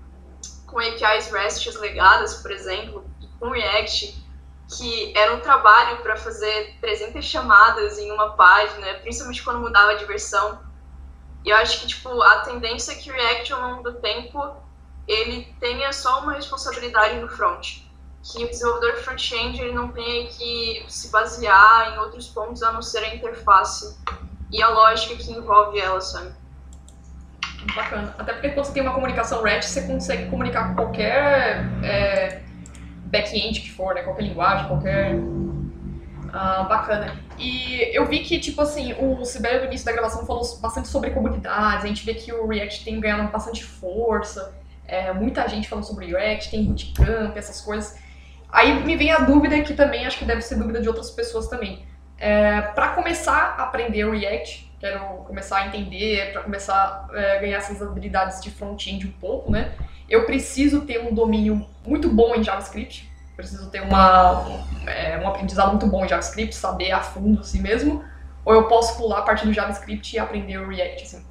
com 0.73 0.79
APIs 0.79 1.31
REST 1.31 1.67
legadas, 1.77 2.35
por 2.35 2.49
exemplo, 2.49 3.05
com 3.39 3.49
React, 3.49 4.22
que 4.77 5.15
era 5.15 5.33
um 5.33 5.39
trabalho 5.39 5.97
para 5.97 6.15
fazer 6.15 6.75
300 6.81 7.23
chamadas 7.23 7.97
em 7.97 8.11
uma 8.11 8.31
página, 8.31 8.93
principalmente 9.01 9.43
quando 9.43 9.59
mudava 9.59 9.95
de 9.95 10.05
versão. 10.05 10.59
E 11.45 11.49
eu 11.49 11.57
acho 11.57 11.81
que 11.81 11.87
tipo 11.87 12.21
a 12.21 12.39
tendência 12.39 12.93
é 12.93 12.95
que 12.95 13.11
o 13.11 13.13
React 13.13 13.53
ao 13.53 13.61
longo 13.61 13.83
do 13.83 13.93
tempo 13.93 14.55
ele 15.07 15.53
tenha 15.59 15.91
só 15.91 16.21
uma 16.21 16.33
responsabilidade 16.33 17.19
no 17.19 17.27
front, 17.27 17.79
que 18.23 18.43
o 18.43 18.47
desenvolvedor 18.47 18.95
front-end 18.97 19.61
ele 19.61 19.73
não 19.73 19.89
tenha 19.89 20.27
que 20.27 20.85
se 20.87 21.09
basear 21.09 21.93
em 21.93 21.99
outros 21.99 22.27
pontos 22.27 22.63
a 22.63 22.71
não 22.71 22.81
ser 22.81 22.99
a 22.99 23.15
interface 23.15 23.97
e 24.49 24.61
a 24.61 24.69
lógica 24.69 25.15
que 25.15 25.31
envolve 25.31 25.79
ela, 25.79 25.99
sabe? 25.99 26.33
bacana. 27.75 28.13
Até 28.17 28.33
porque 28.33 28.49
quando 28.49 28.65
você 28.65 28.73
tem 28.73 28.83
uma 28.83 28.93
comunicação 28.93 29.41
REST, 29.41 29.69
você 29.69 29.81
consegue 29.83 30.29
comunicar 30.29 30.69
com 30.69 30.75
qualquer 30.75 31.65
é, 31.83 32.42
back-end 33.13 33.61
que 33.61 33.71
for, 33.71 33.93
né? 33.93 34.01
Qualquer 34.01 34.23
linguagem, 34.23 34.67
qualquer. 34.67 35.15
Ah, 36.33 36.63
bacana. 36.63 37.15
E 37.37 37.95
eu 37.95 38.07
vi 38.07 38.19
que, 38.19 38.39
tipo 38.39 38.59
assim, 38.59 38.93
o 38.93 39.23
Sibeli 39.23 39.59
no 39.59 39.65
início 39.65 39.85
da 39.85 39.91
gravação 39.91 40.25
falou 40.25 40.43
bastante 40.59 40.87
sobre 40.87 41.11
comunidades, 41.11 41.85
a 41.85 41.87
gente 41.87 42.03
vê 42.03 42.15
que 42.15 42.33
o 42.33 42.47
React 42.47 42.83
tem 42.83 42.99
ganhado 42.99 43.31
bastante 43.31 43.63
força, 43.63 44.55
é, 44.87 45.13
muita 45.13 45.47
gente 45.47 45.69
falando 45.69 45.85
sobre 45.85 46.07
React, 46.07 46.49
tem 46.49 46.65
bootcamp, 46.65 47.37
essas 47.37 47.61
coisas. 47.61 47.99
Aí 48.51 48.83
me 48.83 48.95
vem 48.95 49.11
a 49.11 49.19
dúvida 49.19 49.61
que 49.61 49.75
também 49.75 50.05
acho 50.07 50.17
que 50.17 50.25
deve 50.25 50.41
ser 50.41 50.55
dúvida 50.55 50.81
de 50.81 50.87
outras 50.87 51.11
pessoas 51.11 51.47
também. 51.47 51.85
É, 52.17 52.61
para 52.61 52.89
começar 52.89 53.55
a 53.57 53.63
aprender 53.63 54.09
React, 54.09 54.71
quero 54.79 54.99
começar 55.27 55.57
a 55.57 55.67
entender, 55.67 56.31
para 56.31 56.41
começar 56.41 57.07
a 57.11 57.39
ganhar 57.39 57.57
essas 57.57 57.79
habilidades 57.79 58.41
de 58.41 58.49
front-end 58.49 59.07
um 59.07 59.11
pouco, 59.11 59.51
né? 59.51 59.71
Eu 60.09 60.25
preciso 60.25 60.81
ter 60.81 61.01
um 61.01 61.13
domínio 61.13 61.67
muito 61.85 62.09
bom 62.09 62.35
em 62.35 62.43
JavaScript, 62.43 63.11
preciso 63.35 63.69
ter 63.69 63.81
uma, 63.81 64.65
é, 64.85 65.17
um 65.17 65.27
aprendizado 65.27 65.71
muito 65.71 65.87
bom 65.87 66.05
em 66.05 66.07
JavaScript, 66.07 66.55
saber 66.55 66.91
a 66.91 67.01
fundo 67.01 67.41
assim 67.41 67.61
mesmo, 67.61 68.03
ou 68.45 68.53
eu 68.53 68.67
posso 68.67 68.97
pular 68.97 69.19
a 69.19 69.21
parte 69.21 69.45
do 69.45 69.53
JavaScript 69.53 70.15
e 70.15 70.19
aprender 70.19 70.57
o 70.57 70.67
React, 70.67 71.03
assim? 71.03 71.25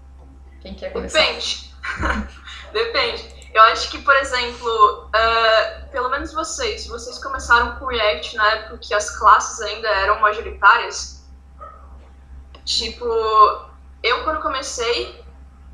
Quem 0.61 0.75
quer 0.75 0.93
começar? 0.93 1.19
Depende. 1.19 1.75
Depende. 2.73 3.43
Eu 3.53 3.63
acho 3.65 3.91
que, 3.91 3.99
por 3.99 4.15
exemplo, 4.17 5.09
uh, 5.09 5.91
pelo 5.91 6.09
menos 6.09 6.33
vocês, 6.33 6.87
vocês 6.87 7.19
começaram 7.19 7.77
com 7.77 7.87
React 7.87 8.37
na 8.37 8.51
época 8.53 8.79
que 8.79 8.95
as 8.95 9.11
classes 9.19 9.61
ainda 9.61 9.89
eram 9.89 10.21
majoritárias. 10.21 11.23
Tipo, 12.65 13.05
eu 14.03 14.25
quando 14.25 14.41
comecei, 14.41 15.11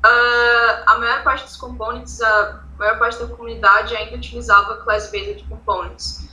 uh, 0.05 0.83
a 0.85 0.97
maior 0.97 1.23
parte 1.23 1.45
dos 1.45 1.55
components, 1.55 2.21
a 2.21 2.63
maior 2.79 2.97
parte 2.97 3.19
da 3.19 3.27
comunidade 3.27 3.95
ainda 3.95 4.15
utilizava 4.15 4.77
class-based 4.77 5.43
components. 5.47 6.29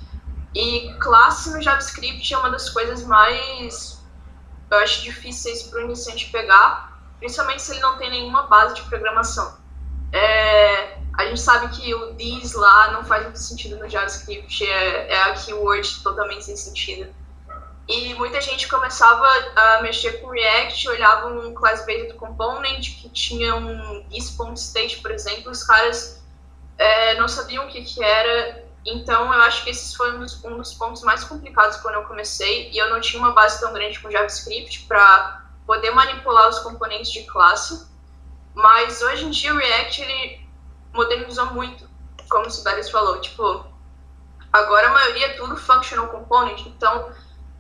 E 0.55 0.95
classe 1.01 1.51
no 1.51 1.61
JavaScript 1.61 2.33
é 2.33 2.39
uma 2.39 2.51
das 2.51 2.71
coisas 2.71 3.05
mais, 3.05 4.01
eu 4.71 4.79
acho, 4.79 5.03
difíceis 5.03 5.65
para 5.65 5.81
o 5.81 5.83
iniciante 5.83 6.31
pegar, 6.31 6.99
principalmente 7.19 7.61
se 7.61 7.73
ele 7.73 7.81
não 7.81 7.99
tem 7.99 8.11
nenhuma 8.11 8.45
base 8.45 8.77
de 8.77 8.83
programação. 8.83 9.59
É, 10.13 10.99
a 11.19 11.27
gente 11.27 11.41
sabe 11.41 11.69
que 11.77 11.93
o 11.93 12.15
this 12.15 12.55
lá 12.55 12.93
não 12.93 13.05
faz 13.05 13.25
muito 13.25 13.39
sentido 13.39 13.77
no 13.77 13.89
JavaScript, 13.89 14.65
é, 14.65 15.13
é 15.13 15.23
a 15.25 15.35
keyword 15.35 16.03
totalmente 16.03 16.45
sem 16.45 16.57
sentido. 16.57 17.13
E 17.89 18.15
muita 18.15 18.41
gente 18.41 18.67
começava 18.69 19.27
a 19.55 19.83
mexer 19.83 20.21
com 20.21 20.31
React, 20.31 20.89
olhava 20.89 21.29
um 21.29 21.55
class-based 21.55 22.15
component 22.15 22.81
que 23.01 23.09
tinha 23.11 23.55
um 23.55 24.05
is.state, 24.11 24.99
por 25.03 25.11
exemplo, 25.11 25.53
os 25.53 25.63
caras 25.63 26.26
é, 26.79 27.15
não 27.15 27.29
sabiam 27.29 27.65
o 27.65 27.69
que, 27.69 27.83
que 27.83 28.03
era, 28.03 28.65
então 28.85 29.33
eu 29.33 29.41
acho 29.43 29.65
que 29.65 29.71
esse 29.71 29.97
foi 29.97 30.15
um 30.15 30.21
dos, 30.21 30.35
pontos 30.75 31.03
mais 31.03 31.25
complicados 31.25 31.77
quando 31.79 31.97
eu 31.97 32.05
comecei, 32.05 32.71
e 32.71 32.79
eu 32.79 32.89
não 32.91 33.01
tinha 33.01 33.21
uma 33.21 33.33
base 33.33 33.61
tão 33.61 33.73
grande 33.73 33.99
com 33.99 34.11
JavaScript 34.11 34.87
para 34.87 35.45
poder 35.67 35.91
manipular 35.91 36.49
os 36.49 36.61
componentes 36.61 37.11
de 37.11 37.25
classe, 37.25 37.87
mas 38.55 39.03
hoje 39.03 39.25
em 39.25 39.31
dia 39.31 39.53
o 39.53 39.59
React 39.59 40.03
ele 40.03 40.49
modernizou 40.93 41.47
muito, 41.47 41.89
como 42.29 42.47
o 42.47 42.51
Sibelius 42.51 42.89
falou. 42.89 43.21
Tipo, 43.21 43.67
agora 44.53 44.89
a 44.89 44.93
maioria 44.93 45.27
é 45.27 45.35
tudo 45.35 45.57
functional 45.57 46.09
component, 46.09 46.61
então 46.67 47.13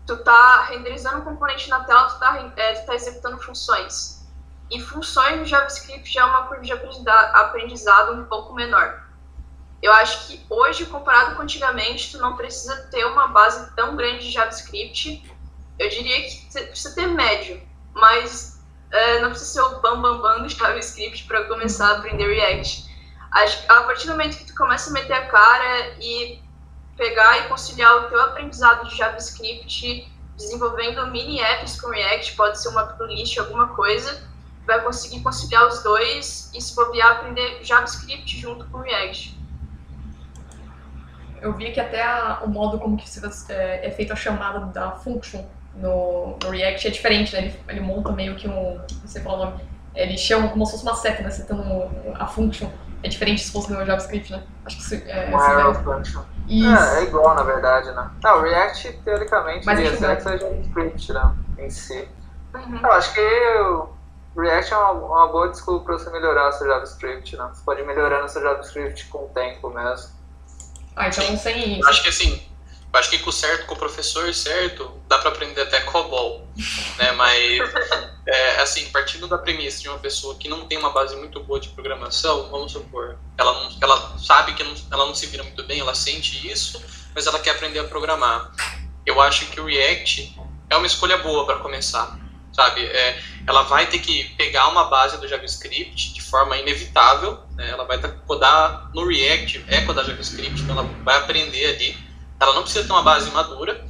tu 0.07 0.17
tá 0.19 0.63
renderizando 0.63 1.19
um 1.19 1.25
componente 1.25 1.69
na 1.69 1.85
tela, 1.85 2.05
tu 2.05 2.19
tá, 2.21 2.53
é, 2.57 2.75
tu 2.75 2.87
tá 2.87 2.95
executando 2.95 3.39
funções. 3.39 4.25
E 4.71 4.81
funções 4.81 5.39
no 5.39 5.45
JavaScript 5.45 6.13
já 6.13 6.23
é 6.23 6.25
uma 6.25 6.47
curva 6.47 6.63
de 6.63 6.73
aprendizado 6.73 8.13
um 8.13 8.25
pouco 8.25 8.55
menor. 8.55 9.06
Eu 9.87 9.92
acho 9.92 10.27
que 10.27 10.44
hoje, 10.51 10.85
comparado 10.87 11.37
com 11.37 11.42
antigamente, 11.42 12.11
tu 12.11 12.18
não 12.18 12.37
precisa 12.37 12.75
ter 12.90 13.05
uma 13.05 13.29
base 13.29 13.72
tão 13.77 13.94
grande 13.94 14.25
de 14.25 14.33
JavaScript. 14.33 15.22
Eu 15.79 15.88
diria 15.88 16.22
que 16.22 16.49
precisa 16.51 16.92
ter 16.92 17.07
médio, 17.07 17.62
mas 17.94 18.61
é, 18.90 19.20
não 19.20 19.31
precisa 19.31 19.53
ser 19.53 19.61
o 19.61 19.81
bam 19.81 20.03
bam 20.03 20.20
bam 20.20 20.42
do 20.42 20.49
JavaScript 20.51 21.22
para 21.29 21.44
começar 21.44 21.87
a 21.87 21.99
aprender 21.99 22.27
React. 22.27 22.85
Acho 23.31 23.62
a 23.70 23.85
partir 23.85 24.09
do 24.09 24.11
momento 24.14 24.38
que 24.38 24.46
tu 24.46 24.57
começa 24.57 24.90
a 24.90 24.92
meter 24.92 25.12
a 25.12 25.27
cara 25.27 25.94
e 26.01 26.42
pegar 26.96 27.44
e 27.44 27.49
conciliar 27.49 27.94
o 27.94 28.09
teu 28.09 28.20
aprendizado 28.20 28.88
de 28.88 28.96
JavaScript, 28.96 30.12
desenvolvendo 30.37 31.07
mini 31.12 31.38
apps 31.40 31.81
com 31.81 31.90
React, 31.90 32.35
pode 32.35 32.61
ser 32.61 32.70
uma 32.70 32.87
playlist, 32.87 33.38
alguma 33.38 33.68
coisa, 33.68 34.20
vai 34.66 34.83
conseguir 34.83 35.22
conciliar 35.22 35.68
os 35.68 35.81
dois 35.85 36.51
e 36.53 36.61
se 36.61 36.75
bobear 36.75 37.12
aprender 37.12 37.62
JavaScript 37.62 38.37
junto 38.37 38.64
com 38.66 38.79
React. 38.79 39.36
Eu 41.47 41.53
vi 41.53 41.71
que 41.71 41.79
até 41.79 42.03
a, 42.03 42.41
o 42.43 42.49
modo 42.49 42.77
como 42.77 42.97
que 42.97 43.07
é, 43.51 43.87
é 43.87 43.91
feita 43.93 44.15
a 44.15 44.17
chamada 44.17 44.67
da 44.67 44.91
function 44.93 45.45
no, 45.77 46.37
no, 46.43 46.51
React 46.51 46.89
é 46.89 46.91
diferente, 46.91 47.33
né? 47.33 47.43
Ele, 47.43 47.61
ele 47.69 47.81
monta 47.81 48.11
meio 48.11 48.35
que 48.35 48.49
um, 48.49 48.81
você 49.05 49.21
falou 49.21 49.39
o 49.39 49.45
nome, 49.51 49.65
ele 49.95 50.19
chama 50.19 50.49
como 50.49 50.67
se 50.67 50.73
fosse 50.73 50.83
uma 50.83 50.97
seta, 50.97 51.23
né? 51.23 51.31
Setando 51.31 51.89
a 52.15 52.27
function 52.27 52.69
é 53.01 53.09
diferente 53.09 53.43
se 53.43 53.53
fosse 53.53 53.73
no 53.73 53.85
JavaScript, 53.85 54.33
né? 54.33 54.43
Acho 54.65 54.77
que 54.77 54.83
isso 54.83 54.95
é. 55.09 55.27
Uma 55.27 55.41
arrow 55.41 55.75
function. 55.75 56.23
Isso. 56.49 56.69
É, 56.69 56.99
é 56.99 57.03
igual, 57.05 57.35
na 57.37 57.45
verdade, 57.45 57.93
né? 57.93 58.11
Não, 58.25 58.39
o 58.39 58.43
React, 58.43 58.93
teoricamente, 59.05 59.65
Mas 59.65 59.79
é 59.79 59.97
JavaScript, 59.97 61.13
né? 61.13 61.37
Em 61.59 61.71
si. 61.71 62.09
Uhum. 62.55 62.81
Eu 62.83 62.93
acho 62.93 63.15
que 63.15 63.21
o 63.21 64.41
React 64.41 64.73
é 64.73 64.77
uma, 64.77 64.93
uma 64.93 65.29
boa 65.29 65.49
desculpa 65.49 65.85
para 65.85 65.99
você 65.99 66.11
melhorar 66.11 66.51
seu 66.53 66.67
JavaScript, 66.67 67.37
né? 67.37 67.49
Você 67.53 67.63
pode 67.65 67.83
ir 67.83 67.87
melhorando 67.87 68.29
seu 68.29 68.43
JavaScript 68.43 69.07
com 69.07 69.19
o 69.19 69.29
tempo 69.29 69.71
mesmo. 69.71 70.16
Ah, 70.97 71.09
então 71.09 71.23
isso. 71.35 71.87
Acho 71.87 72.03
que 72.03 72.09
assim, 72.09 72.43
acho 72.99 73.11
que 73.11 73.19
com 73.19 73.31
certo, 73.31 73.67
com 73.67 73.75
o 73.75 73.79
professor 73.79 74.33
certo, 74.33 74.91
dá 75.07 75.19
para 75.19 75.29
aprender 75.29 75.61
até 75.61 75.81
COBOL, 75.81 76.49
né? 76.99 77.13
Mas, 77.13 77.61
é, 78.27 78.61
assim, 78.61 78.87
partindo 78.87 79.29
da 79.29 79.39
premissa 79.39 79.83
de 79.83 79.89
uma 79.89 79.99
pessoa 79.99 80.37
que 80.37 80.49
não 80.49 80.67
tem 80.67 80.79
uma 80.79 80.91
base 80.91 81.15
muito 81.17 81.41
boa 81.41 81.61
de 81.61 81.69
programação, 81.69 82.51
vamos 82.51 82.73
supor, 82.73 83.19
ela, 83.37 83.53
não, 83.53 83.79
ela 83.81 84.19
sabe 84.19 84.55
que 84.55 84.63
não, 84.63 84.75
ela 84.91 85.07
não 85.07 85.15
se 85.15 85.27
vira 85.27 85.43
muito 85.43 85.63
bem, 85.65 85.81
ela 85.81 85.95
sente 85.95 86.51
isso, 86.51 86.83
mas 87.15 87.27
ela 87.27 87.39
quer 87.39 87.51
aprender 87.51 87.79
a 87.79 87.85
programar. 87.85 88.53
Eu 89.05 89.21
acho 89.21 89.47
que 89.47 89.61
o 89.61 89.67
React 89.67 90.37
é 90.71 90.77
uma 90.77 90.87
escolha 90.87 91.19
boa 91.19 91.45
para 91.47 91.59
começar, 91.59 92.19
sabe? 92.53 92.85
É, 92.85 93.23
ela 93.47 93.63
vai 93.63 93.87
ter 93.87 93.99
que 93.99 94.25
pegar 94.37 94.69
uma 94.69 94.85
base 94.85 95.19
do 95.19 95.29
JavaScript 95.29 96.15
de 96.15 96.23
forma 96.23 96.57
inevitável, 96.57 97.46
né? 97.57 97.71
ela 97.71 97.85
vai 97.85 97.99
que 97.99 98.09
codar 98.27 98.90
no 98.95 99.07
React, 99.07 99.64
é 99.69 99.81
codar 99.83 100.05
JavaScript, 100.05 100.62
então 100.62 100.79
ela 100.79 100.88
vai 101.03 101.16
aprender 101.16 101.66
ali 101.66 102.07
ela 102.38 102.55
não 102.55 102.62
precisa 102.62 102.85
ter 102.85 102.92
uma 102.92 103.03
base 103.03 103.31
madura, 103.31 103.85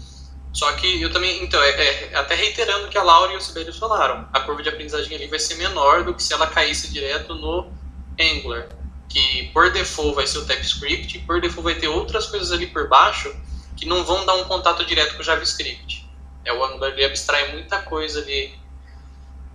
só 0.52 0.72
que 0.72 1.02
eu 1.02 1.12
também, 1.12 1.42
então, 1.42 1.62
é, 1.62 1.70
é, 1.70 2.16
até 2.16 2.34
reiterando 2.34 2.86
o 2.86 2.88
que 2.88 2.96
a 2.96 3.02
Laura 3.02 3.32
e 3.32 3.36
o 3.36 3.40
Sibelius 3.40 3.78
falaram, 3.78 4.26
a 4.32 4.40
curva 4.40 4.62
de 4.62 4.68
aprendizagem 4.68 5.14
ali 5.14 5.26
vai 5.26 5.38
ser 5.38 5.56
menor 5.56 6.04
do 6.04 6.14
que 6.14 6.22
se 6.22 6.32
ela 6.32 6.46
caísse 6.46 6.92
direto 6.92 7.34
no 7.34 7.70
Angular, 8.18 8.68
que 9.08 9.50
por 9.52 9.70
default 9.72 10.14
vai 10.14 10.26
ser 10.26 10.38
o 10.38 10.46
TypeScript, 10.46 11.18
e 11.18 11.20
por 11.20 11.40
default 11.40 11.62
vai 11.62 11.74
ter 11.74 11.88
outras 11.88 12.26
coisas 12.26 12.52
ali 12.52 12.66
por 12.66 12.88
baixo 12.88 13.34
que 13.76 13.84
não 13.84 14.04
vão 14.04 14.24
dar 14.24 14.34
um 14.34 14.44
contato 14.44 14.84
direto 14.84 15.16
com 15.16 15.20
o 15.20 15.24
JavaScript. 15.24 16.08
É, 16.44 16.52
o 16.52 16.64
Angular 16.64 16.92
ele 16.92 17.04
abstrai 17.04 17.52
muita 17.52 17.80
coisa 17.80 18.20
ali 18.20 18.54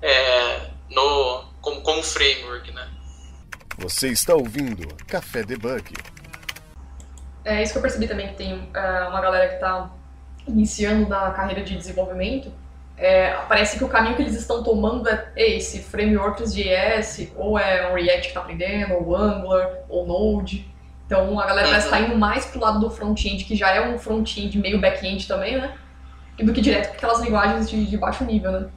é, 0.02 0.70
no, 0.90 1.46
como, 1.62 1.82
como 1.82 2.04
framework, 2.04 2.72
né? 2.72 2.88
Você 3.82 4.10
está 4.10 4.36
ouvindo 4.36 4.88
Café 5.08 5.42
Debug. 5.42 5.94
É 7.44 7.64
isso 7.64 7.72
que 7.72 7.80
eu 7.80 7.82
percebi 7.82 8.08
também, 8.08 8.28
que 8.28 8.36
tem 8.36 8.54
uh, 8.54 9.10
uma 9.10 9.20
galera 9.20 9.48
que 9.48 9.56
está 9.56 9.90
iniciando 10.48 11.10
na 11.10 11.32
carreira 11.32 11.64
de 11.64 11.76
desenvolvimento, 11.76 12.54
é, 12.96 13.36
parece 13.50 13.80
que 13.80 13.84
o 13.84 13.88
caminho 13.88 14.16
que 14.16 14.22
eles 14.22 14.36
estão 14.36 14.62
tomando 14.64 15.10
é 15.10 15.24
esse, 15.36 15.80
frameworks 15.80 16.54
JS, 16.54 17.32
ou 17.36 17.58
é 17.58 17.92
o 17.92 17.96
React 17.96 18.22
que 18.22 18.28
está 18.28 18.42
aprendendo, 18.42 18.94
ou 18.94 19.16
Angular, 19.16 19.72
ou 19.90 20.06
Node. 20.06 20.70
Então 21.08 21.40
a 21.40 21.48
galera 21.48 21.68
vai 21.68 21.80
estar 21.80 22.00
indo 22.02 22.16
mais 22.16 22.46
pro 22.46 22.60
lado 22.60 22.80
do 22.80 22.92
front-end, 22.92 23.44
que 23.46 23.56
já 23.56 23.72
é 23.72 23.90
um 23.90 23.98
front-end 23.98 24.60
meio 24.60 24.80
back-end 24.80 25.28
também, 25.28 25.60
né? 25.60 25.74
Do 26.40 26.54
que 26.54 26.62
direto 26.62 26.90
com 26.90 26.94
aquelas 26.94 27.20
linguagens 27.22 27.68
de, 27.68 27.88
de 27.88 27.98
baixo 27.98 28.24
nível, 28.24 28.52
né? 28.52 28.68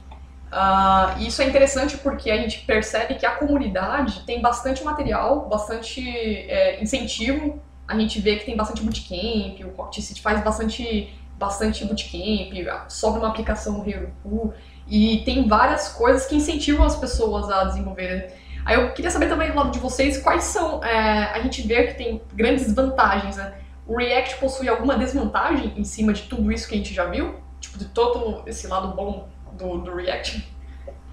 Uh, 0.51 1.21
isso 1.21 1.41
é 1.41 1.45
interessante 1.45 1.97
porque 1.97 2.31
a 2.31 2.37
gente 2.37 2.59
percebe 2.61 3.15
que 3.15 3.25
a 3.25 3.31
comunidade 3.31 4.21
tem 4.25 4.41
bastante 4.41 4.83
material, 4.83 5.49
bastante 5.49 6.01
é, 6.09 6.81
incentivo 6.81 7.59
a 7.87 7.97
gente 7.97 8.19
vê 8.19 8.37
que 8.37 8.45
tem 8.45 8.55
bastante 8.55 8.81
bootcamp, 8.81 9.59
o 9.63 9.71
Cocktail 9.71 10.03
City 10.03 10.21
faz 10.21 10.43
bastante, 10.43 11.13
bastante 11.37 11.85
bootcamp, 11.85 12.51
sobe 12.89 13.19
uma 13.19 13.29
aplicação 13.29 13.77
no 13.77 13.87
Heroku, 13.87 14.53
e 14.87 15.21
tem 15.23 15.47
várias 15.47 15.89
coisas 15.89 16.25
que 16.25 16.35
incentivam 16.35 16.85
as 16.85 16.95
pessoas 16.95 17.49
a 17.49 17.63
desenvolverem. 17.65 18.27
Aí 18.65 18.75
eu 18.75 18.91
queria 18.93 19.11
saber 19.11 19.27
também 19.27 19.51
do 19.51 19.55
lado 19.55 19.71
de 19.71 19.79
vocês 19.79 20.17
quais 20.17 20.45
são, 20.45 20.83
é, 20.83 21.31
a 21.31 21.39
gente 21.41 21.61
vê 21.61 21.87
que 21.87 21.93
tem 21.93 22.21
grandes 22.33 22.73
vantagens, 22.73 23.37
né? 23.37 23.53
O 23.87 23.97
React 23.97 24.37
possui 24.37 24.67
alguma 24.67 24.97
desvantagem 24.97 25.73
em 25.77 25.83
cima 25.83 26.11
de 26.11 26.23
tudo 26.23 26.51
isso 26.51 26.67
que 26.67 26.73
a 26.73 26.77
gente 26.77 26.91
já 26.91 27.05
viu? 27.05 27.35
Tipo, 27.59 27.77
de 27.77 27.85
todo 27.85 28.41
esse 28.47 28.65
lado 28.65 28.95
bom 28.95 29.29
do, 29.57 29.77
do 29.79 29.95
React? 29.95 30.53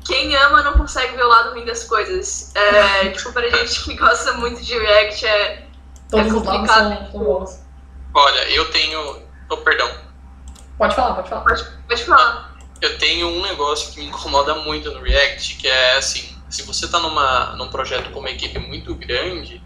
Quem 0.04 0.34
ama 0.36 0.62
não 0.62 0.72
consegue 0.74 1.14
ver 1.16 1.24
o 1.24 1.28
lado 1.28 1.50
ruim 1.50 1.64
das 1.64 1.84
coisas. 1.84 2.54
É, 2.54 3.10
tipo, 3.10 3.32
pra 3.32 3.48
gente 3.48 3.84
que 3.84 3.94
gosta 3.96 4.32
muito 4.34 4.62
de 4.62 4.76
React, 4.78 5.26
é 5.26 5.66
Todos 6.12 6.30
é 6.30 6.36
os 6.36 6.44
lados 6.44 6.70
são, 6.70 7.24
bons. 7.24 7.60
Olha, 8.14 8.50
eu 8.50 8.70
tenho. 8.70 9.22
Oh, 9.48 9.56
perdão. 9.58 9.90
Pode 10.76 10.94
falar, 10.94 11.14
pode 11.14 11.28
falar. 11.30 11.42
Pode, 11.42 11.64
pode 11.88 12.04
falar. 12.04 12.56
Eu 12.82 12.98
tenho 12.98 13.28
um 13.28 13.42
negócio 13.42 13.92
que 13.92 14.00
me 14.00 14.06
incomoda 14.06 14.56
muito 14.56 14.90
no 14.90 15.00
React, 15.00 15.56
que 15.56 15.66
é 15.66 15.96
assim, 15.96 16.36
se 16.50 16.64
você 16.64 16.84
está 16.84 16.98
numa, 16.98 17.56
num 17.56 17.68
projeto 17.68 18.10
com 18.10 18.20
uma 18.20 18.30
equipe 18.30 18.58
muito 18.58 18.94
grande, 18.94 19.62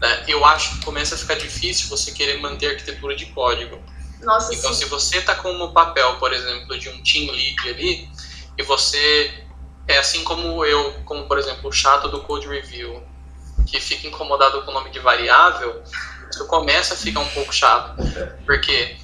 né, 0.00 0.24
eu 0.26 0.44
acho 0.44 0.74
que 0.74 0.84
começa 0.84 1.14
a 1.14 1.18
ficar 1.18 1.36
difícil 1.36 1.88
você 1.88 2.12
querer 2.12 2.40
manter 2.40 2.72
arquitetura 2.72 3.16
de 3.16 3.26
código. 3.26 3.80
Nossa, 4.22 4.54
então, 4.54 4.72
sim. 4.72 4.80
se 4.80 4.84
você 4.86 5.18
está 5.18 5.34
com 5.34 5.50
o 5.62 5.72
papel, 5.72 6.16
por 6.16 6.32
exemplo, 6.32 6.78
de 6.78 6.88
um 6.88 7.02
team 7.02 7.30
lead 7.32 7.68
ali, 7.68 8.08
e 8.56 8.62
você 8.62 9.44
é 9.86 9.98
assim 9.98 10.22
como 10.24 10.64
eu, 10.64 10.92
como 11.04 11.26
por 11.26 11.38
exemplo 11.38 11.70
o 11.70 11.72
chato 11.72 12.08
do 12.08 12.20
code 12.20 12.46
review, 12.46 13.02
que 13.66 13.80
fica 13.80 14.06
incomodado 14.06 14.62
com 14.62 14.70
o 14.70 14.74
nome 14.74 14.90
de 14.90 14.98
variável, 14.98 15.82
isso 16.30 16.46
começa 16.46 16.94
a 16.94 16.96
ficar 16.96 17.20
um 17.20 17.28
pouco 17.28 17.52
chato, 17.52 17.96
porque 18.44 18.96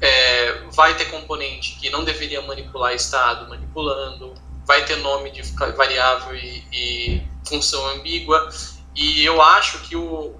é, 0.00 0.52
vai 0.72 0.94
ter 0.96 1.06
componente 1.06 1.76
que 1.80 1.90
não 1.90 2.04
deveria 2.04 2.40
manipular 2.42 2.94
estado 2.94 3.48
manipulando, 3.48 4.34
vai 4.64 4.84
ter 4.84 4.96
nome 4.96 5.30
de 5.30 5.42
variável 5.76 6.36
e, 6.36 6.64
e 6.72 7.22
função 7.48 7.84
ambígua, 7.88 8.48
e 8.94 9.24
eu 9.24 9.40
acho 9.40 9.78
que 9.80 9.96
o, 9.96 10.34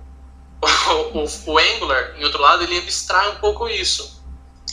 o, 0.61 0.67
o, 1.19 1.53
o 1.53 1.59
Angular, 1.59 2.15
em 2.17 2.25
outro 2.25 2.41
lado, 2.41 2.63
ele 2.63 2.79
abstrai 2.79 3.31
um 3.31 3.37
pouco 3.37 3.69
isso. 3.69 4.18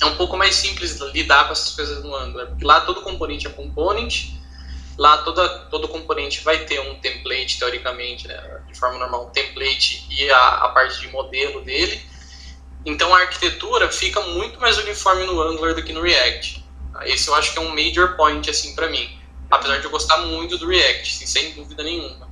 É 0.01 0.05
um 0.05 0.15
pouco 0.15 0.35
mais 0.35 0.55
simples 0.55 0.99
lidar 1.13 1.45
com 1.45 1.53
essas 1.53 1.73
coisas 1.73 2.03
no 2.03 2.15
Angular, 2.15 2.47
porque 2.47 2.65
lá 2.65 2.81
todo 2.81 3.01
componente 3.01 3.47
é 3.47 3.49
component, 3.49 4.31
lá 4.97 5.19
toda, 5.19 5.47
todo 5.69 5.87
componente 5.87 6.43
vai 6.43 6.59
ter 6.59 6.79
um 6.81 6.95
template, 6.95 7.57
teoricamente, 7.59 8.27
né, 8.27 8.61
de 8.67 8.77
forma 8.77 8.99
normal, 8.99 9.27
um 9.27 9.29
template 9.29 10.05
e 10.09 10.29
a, 10.29 10.47
a 10.47 10.69
parte 10.69 10.99
de 10.99 11.07
modelo 11.09 11.61
dele. 11.61 12.01
Então 12.85 13.13
a 13.15 13.19
arquitetura 13.19 13.89
fica 13.89 14.21
muito 14.21 14.59
mais 14.59 14.77
uniforme 14.77 15.25
no 15.25 15.41
Angular 15.41 15.73
do 15.73 15.83
que 15.83 15.93
no 15.93 16.01
React. 16.01 16.63
Esse 17.03 17.27
eu 17.29 17.35
acho 17.35 17.53
que 17.53 17.59
é 17.59 17.61
um 17.61 17.69
major 17.69 18.15
point 18.15 18.49
assim 18.49 18.75
para 18.75 18.87
mim, 18.89 19.19
apesar 19.49 19.79
de 19.79 19.85
eu 19.85 19.91
gostar 19.91 20.17
muito 20.19 20.57
do 20.57 20.67
React, 20.67 21.15
assim, 21.15 21.25
sem 21.25 21.53
dúvida 21.53 21.83
nenhuma. 21.83 22.25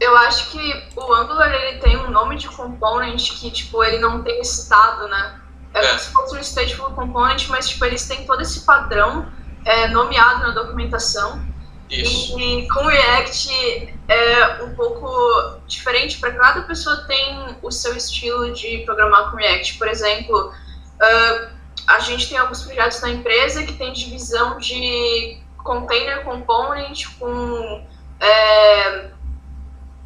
Eu 0.00 0.16
acho 0.16 0.50
que 0.50 0.88
o 0.96 1.12
Angular 1.12 1.52
ele 1.52 1.78
tem 1.78 1.96
um 1.96 2.10
nome 2.10 2.36
de 2.36 2.48
component 2.48 3.30
que 3.38 3.50
tipo 3.50 3.82
ele 3.82 3.98
não 3.98 4.22
tem 4.22 4.40
estado, 4.40 5.08
né? 5.08 5.40
É, 5.74 5.86
como 5.86 5.98
se 5.98 6.10
fosse 6.10 6.36
um 6.36 6.40
stateful 6.40 6.90
component, 6.90 7.48
mas 7.48 7.68
tipo 7.68 7.84
eles 7.84 8.06
têm 8.06 8.24
todo 8.24 8.40
esse 8.40 8.60
padrão 8.60 9.26
é, 9.64 9.88
nomeado 9.88 10.40
na 10.40 10.50
documentação. 10.50 11.46
Isso. 11.90 12.38
E 12.38 12.68
com 12.68 12.84
o 12.84 12.88
React 12.88 13.94
é 14.08 14.62
um 14.62 14.74
pouco 14.74 15.60
diferente, 15.66 16.18
para 16.18 16.32
cada 16.32 16.62
pessoa 16.62 17.04
tem 17.06 17.56
o 17.62 17.70
seu 17.70 17.96
estilo 17.96 18.52
de 18.52 18.78
programar 18.84 19.30
com 19.30 19.36
React. 19.36 19.78
Por 19.78 19.88
exemplo, 19.88 20.52
uh, 20.52 21.50
a 21.86 22.00
gente 22.00 22.28
tem 22.28 22.36
alguns 22.36 22.62
projetos 22.62 23.00
na 23.00 23.10
empresa 23.10 23.62
que 23.62 23.72
tem 23.72 23.92
divisão 23.92 24.58
de 24.58 25.38
container 25.64 26.24
component 26.24 27.04
com 27.18 27.86
é, 28.20 29.10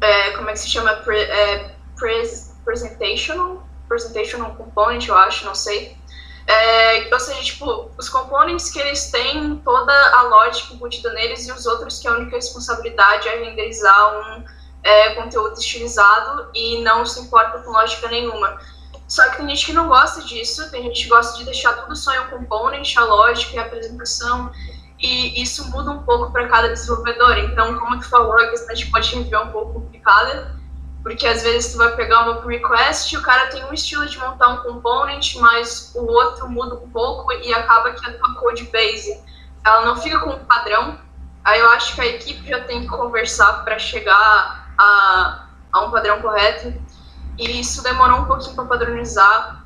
é, 0.01 0.31
como 0.31 0.49
é 0.49 0.53
que 0.53 0.59
se 0.59 0.69
chama 0.69 0.93
Pre, 0.97 1.17
é, 1.17 1.75
pres, 1.97 2.55
presentational 2.63 3.62
presentational 3.87 4.55
component 4.55 5.07
eu 5.07 5.17
acho 5.17 5.45
não 5.45 5.55
sei 5.55 5.97
é, 6.45 7.13
ou 7.13 7.19
seja 7.19 7.41
tipo 7.41 7.89
os 7.97 8.09
components 8.09 8.69
que 8.69 8.79
eles 8.79 9.09
têm 9.11 9.57
toda 9.57 9.93
a 10.17 10.23
lógica 10.23 10.73
embutida 10.73 11.13
neles 11.13 11.47
e 11.47 11.51
os 11.51 11.65
outros 11.65 11.99
que 11.99 12.07
a 12.07 12.13
única 12.13 12.35
responsabilidade 12.35 13.27
é 13.27 13.43
renderizar 13.43 14.17
um 14.17 14.43
é, 14.83 15.15
conteúdo 15.15 15.57
estilizado 15.57 16.49
e 16.53 16.81
não 16.81 17.05
se 17.05 17.21
importa 17.21 17.59
com 17.59 17.71
lógica 17.71 18.09
nenhuma 18.09 18.59
só 19.07 19.29
que 19.29 19.37
tem 19.37 19.49
gente 19.49 19.67
que 19.67 19.73
não 19.73 19.87
gosta 19.87 20.21
disso, 20.21 20.71
tem 20.71 20.81
gente 20.83 21.03
que 21.03 21.09
gosta 21.09 21.37
de 21.37 21.45
deixar 21.45 21.73
tudo 21.73 21.95
só 21.95 22.11
em 22.13 22.19
um 22.19 22.29
component, 22.29 22.95
a 22.97 23.03
lógica 23.03 23.55
e 23.55 23.59
a 23.59 23.61
apresentação, 23.61 24.51
e 24.99 25.41
isso 25.41 25.69
muda 25.69 25.91
um 25.91 26.03
pouco 26.03 26.31
para 26.31 26.47
cada 26.47 26.69
desenvolvedor. 26.69 27.37
Então, 27.37 27.77
como 27.77 27.99
tu 27.99 28.09
falou, 28.09 28.33
a 28.33 28.49
questão 28.49 28.73
de 28.73 28.85
pode 28.87 29.15
review 29.15 29.37
é 29.37 29.43
um 29.43 29.51
pouco 29.51 29.73
complicada, 29.73 30.55
porque 31.03 31.27
às 31.27 31.43
vezes 31.43 31.73
tu 31.73 31.77
vai 31.77 31.93
pegar 31.95 32.21
uma 32.21 32.41
request 32.47 33.13
e 33.13 33.17
o 33.17 33.21
cara 33.21 33.47
tem 33.47 33.63
um 33.65 33.73
estilo 33.73 34.05
de 34.07 34.17
montar 34.17 34.47
um 34.47 34.57
component, 34.57 35.35
mas 35.35 35.91
o 35.95 36.05
outro 36.05 36.49
muda 36.49 36.75
um 36.75 36.89
pouco 36.89 37.31
e 37.33 37.53
acaba 37.53 37.91
que 37.91 38.09
a 38.09 38.13
tua 38.17 38.35
code 38.35 38.63
base 38.71 39.21
ela 39.65 39.85
não 39.85 39.97
fica 39.97 40.19
com 40.19 40.31
um 40.31 40.45
padrão. 40.45 40.97
Aí 41.43 41.59
eu 41.59 41.69
acho 41.71 41.95
que 41.95 42.01
a 42.01 42.05
equipe 42.05 42.47
já 42.47 42.61
tem 42.61 42.81
que 42.81 42.87
conversar 42.87 43.65
para 43.65 43.77
chegar 43.77 44.73
a, 44.77 45.45
a 45.73 45.81
um 45.81 45.91
padrão 45.91 46.21
correto. 46.21 46.73
E 47.37 47.59
isso 47.59 47.83
demorou 47.83 48.21
um 48.21 48.25
pouquinho 48.25 48.55
para 48.55 48.65
padronizar 48.65 49.65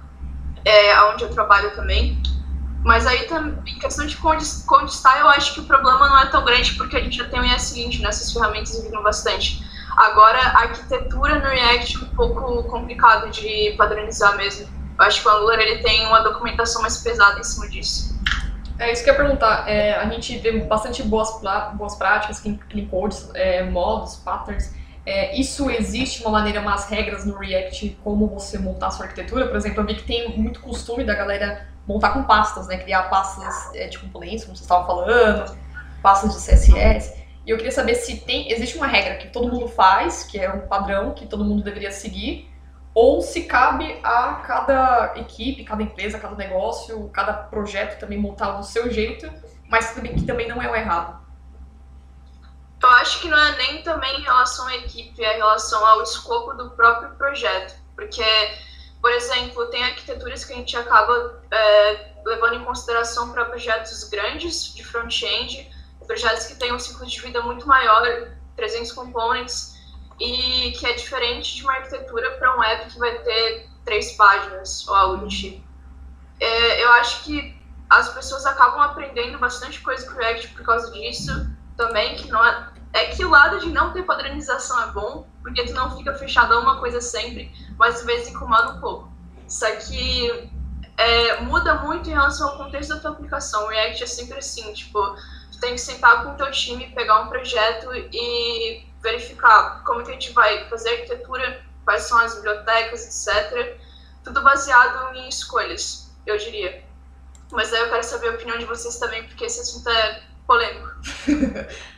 é, 0.65 1.04
onde 1.04 1.23
eu 1.23 1.30
trabalho 1.30 1.76
também. 1.76 2.21
Mas 2.84 3.06
aí, 3.06 3.28
em 3.65 3.80
questão 3.80 4.08
de 4.08 4.15
code, 4.17 4.43
eu 5.19 5.28
acho 5.30 5.54
que 5.54 5.60
o 5.60 5.65
problema 5.65 6.08
não 6.08 6.19
é 6.19 6.26
tão 6.28 6.43
grande, 6.45 6.73
porque 6.76 6.95
a 6.95 7.02
gente 7.02 7.17
já 7.17 7.26
tem 7.26 7.39
o 7.39 7.43
ESLint, 7.43 8.00
né? 8.00 8.10
Essas 8.10 8.32
ferramentas 8.32 8.80
ajudam 8.80 9.04
bastante. 9.04 9.67
Agora, 9.98 10.38
a 10.40 10.62
arquitetura 10.62 11.40
no 11.40 11.48
React 11.48 11.96
é 11.96 12.06
um 12.06 12.16
pouco 12.16 12.64
complicado 12.66 13.32
de 13.32 13.74
padronizar 13.76 14.38
mesmo. 14.38 14.68
Eu 15.00 15.06
acho 15.06 15.24
que 15.24 15.28
o 15.28 15.32
Angular 15.32 15.60
ele 15.60 15.82
tem 15.82 16.06
uma 16.06 16.20
documentação 16.20 16.84
mais 16.84 16.98
pesada 16.98 17.40
em 17.40 17.44
cima 17.44 17.68
disso. 17.68 18.16
É 18.78 18.92
isso 18.94 19.04
que 19.04 19.10
eu 19.10 19.16
ia 19.16 19.20
perguntar. 19.20 19.68
É, 19.68 19.96
a 19.96 20.08
gente 20.10 20.38
vê 20.38 20.52
bastante 20.60 21.02
boas, 21.02 21.42
boas 21.74 21.96
práticas, 21.96 22.40
clean 22.40 22.86
codes, 22.92 23.28
é, 23.34 23.64
modos, 23.64 24.18
patterns. 24.18 24.72
É, 25.04 25.36
isso 25.36 25.72
existe 25.72 26.22
uma 26.22 26.30
maneira, 26.30 26.62
umas 26.62 26.88
regras 26.88 27.26
no 27.26 27.36
React, 27.36 27.98
como 28.04 28.28
você 28.28 28.60
montar 28.60 28.88
a 28.88 28.92
sua 28.92 29.06
arquitetura? 29.06 29.48
Por 29.48 29.56
exemplo, 29.56 29.82
eu 29.82 29.88
vi 29.88 29.96
que 29.96 30.04
tem 30.04 30.38
muito 30.38 30.60
costume 30.60 31.04
da 31.04 31.16
galera 31.16 31.68
montar 31.88 32.12
com 32.12 32.22
pastas, 32.22 32.68
né? 32.68 32.78
Criar 32.78 33.04
pastas 33.04 33.74
é, 33.74 33.88
de 33.88 33.98
componentes, 33.98 34.44
como 34.44 34.56
vocês 34.56 34.66
estavam 34.66 34.86
falando, 34.86 35.58
pastas 36.04 36.36
de 36.36 36.40
CSS. 36.40 37.17
E 37.48 37.50
eu 37.50 37.56
queria 37.56 37.72
saber 37.72 37.96
se 37.96 38.18
tem, 38.18 38.52
existe 38.52 38.76
uma 38.76 38.88
regra 38.88 39.16
que 39.16 39.30
todo 39.30 39.48
mundo 39.48 39.70
faz, 39.70 40.24
que 40.24 40.38
é 40.38 40.52
um 40.52 40.68
padrão 40.68 41.14
que 41.14 41.26
todo 41.26 41.46
mundo 41.46 41.64
deveria 41.64 41.92
seguir, 41.92 42.52
ou 42.94 43.22
se 43.22 43.46
cabe 43.46 43.98
a 44.04 44.34
cada 44.46 45.14
equipe, 45.16 45.64
cada 45.64 45.82
empresa, 45.82 46.20
cada 46.20 46.36
negócio, 46.36 47.08
cada 47.14 47.32
projeto 47.32 47.98
também 48.02 48.20
montar 48.20 48.52
do 48.52 48.66
seu 48.66 48.92
jeito, 48.92 49.32
mas 49.70 49.92
que 49.92 50.26
também 50.26 50.50
não 50.50 50.62
é 50.62 50.70
o 50.70 50.76
errado. 50.76 51.26
Eu 52.84 52.90
acho 52.90 53.22
que 53.22 53.30
não 53.30 53.38
é 53.38 53.56
nem 53.56 53.82
também 53.82 54.20
em 54.20 54.24
relação 54.24 54.68
à 54.68 54.76
equipe, 54.76 55.24
é 55.24 55.36
em 55.36 55.38
relação 55.38 55.86
ao 55.86 56.04
escopo 56.04 56.54
do 56.54 56.72
próprio 56.72 57.12
projeto. 57.12 57.76
Porque, 57.96 58.26
por 59.00 59.12
exemplo, 59.12 59.68
tem 59.68 59.86
arquiteturas 59.86 60.44
que 60.44 60.52
a 60.52 60.58
gente 60.58 60.76
acaba 60.76 61.42
é, 61.50 62.12
levando 62.26 62.56
em 62.56 62.66
consideração 62.66 63.32
para 63.32 63.46
projetos 63.46 64.04
grandes 64.10 64.76
de 64.76 64.84
front-end, 64.84 65.77
projetos 66.08 66.48
que 66.48 66.56
têm 66.56 66.74
um 66.74 66.80
ciclo 66.80 67.06
de 67.06 67.22
vida 67.22 67.41
muito 67.41 67.67
maior, 67.67 68.02
300 68.56 68.91
components, 68.93 69.78
e 70.20 70.72
que 70.72 70.86
é 70.88 70.93
diferente 70.93 71.56
de 71.58 71.63
uma 71.63 71.74
arquitetura 71.74 72.32
para 72.32 72.58
um 72.58 72.63
app 72.63 72.91
que 72.91 72.98
vai 72.98 73.20
ter 73.20 73.70
três 73.86 74.13
páginas 74.13 74.88
ou 74.88 74.96
algo 74.96 75.17
do 75.17 75.28
tipo. 75.28 75.65
É, 76.39 76.84
eu 76.84 76.91
acho 76.93 77.24
que 77.24 77.56
as 77.89 78.10
pessoas 78.10 78.46
acabam 78.46 78.82
aprendendo 78.82 79.38
bastante 79.38 79.80
coisa 79.82 80.06
com 80.10 80.20
React 80.20 80.50
por 80.50 80.63
causa 80.63 80.91
disso, 80.91 81.50
também, 81.76 82.15
que 82.15 82.30
não 82.30 82.43
é, 82.43 82.70
é 82.93 83.06
que 83.06 83.24
o 83.24 83.30
lado 83.30 83.60
de 83.60 83.70
não 83.70 83.93
ter 83.93 84.04
padronização 84.04 84.82
é 84.82 84.88
bom, 84.88 85.28
porque 85.41 85.63
tu 85.63 85.74
não 85.74 85.96
fica 85.96 86.13
fechado 86.15 86.54
a 86.54 86.60
uma 86.60 86.80
coisa 86.80 87.00
sempre, 87.00 87.52
mas 87.78 87.98
às 87.98 88.06
vezes 88.06 88.30
incomoda 88.30 88.72
um 88.72 88.82
pouco. 88.82 89.12
Isso 89.48 89.65
aqui 89.65 90.52
é, 90.98 91.41
muda 91.41 91.76
muito 91.76 92.10
em 92.10 92.13
relação 92.13 92.50
ao 92.50 92.58
contexto 92.58 92.89
da 92.89 93.00
tua 93.00 93.12
aplicação. 93.12 93.65
O 93.65 93.70
React 93.70 94.04
é 94.04 94.08
sempre 94.08 94.39
assim, 94.39 94.74
tipo, 94.74 95.00
tu 95.58 95.62
tem 95.62 95.74
que 95.74 95.82
sentar 95.82 96.24
com 96.24 96.32
o 96.32 96.36
teu 96.36 96.52
time, 96.52 96.91
pegar 96.91 97.22
um 97.22 97.28
projeto 97.28 97.89
e 97.93 98.86
verificar 99.02 99.84
como 99.84 100.04
que 100.04 100.12
a 100.12 100.13
gente 100.13 100.32
vai 100.32 100.70
fazer 100.70 100.89
arquitetura, 100.89 101.65
quais 101.84 102.04
são 102.04 102.17
as 102.20 102.36
bibliotecas, 102.36 103.28
etc. 103.28 103.80
Tudo 104.24 104.43
baseado 104.43 105.15
em 105.15 105.28
escolhas, 105.28 106.12
eu 106.26 106.38
diria. 106.38 106.84
Mas 107.52 107.74
aí 107.74 107.82
eu 107.82 107.89
quero 107.89 108.04
saber 108.04 108.30
a 108.30 108.34
opinião 108.34 108.58
de 108.58 108.65
vocês 108.65 108.98
também, 108.98 109.26
porque 109.28 109.46
esse 109.46 109.62
assunto 109.62 109.89
é 109.89 110.24
polêmico. 110.46 110.88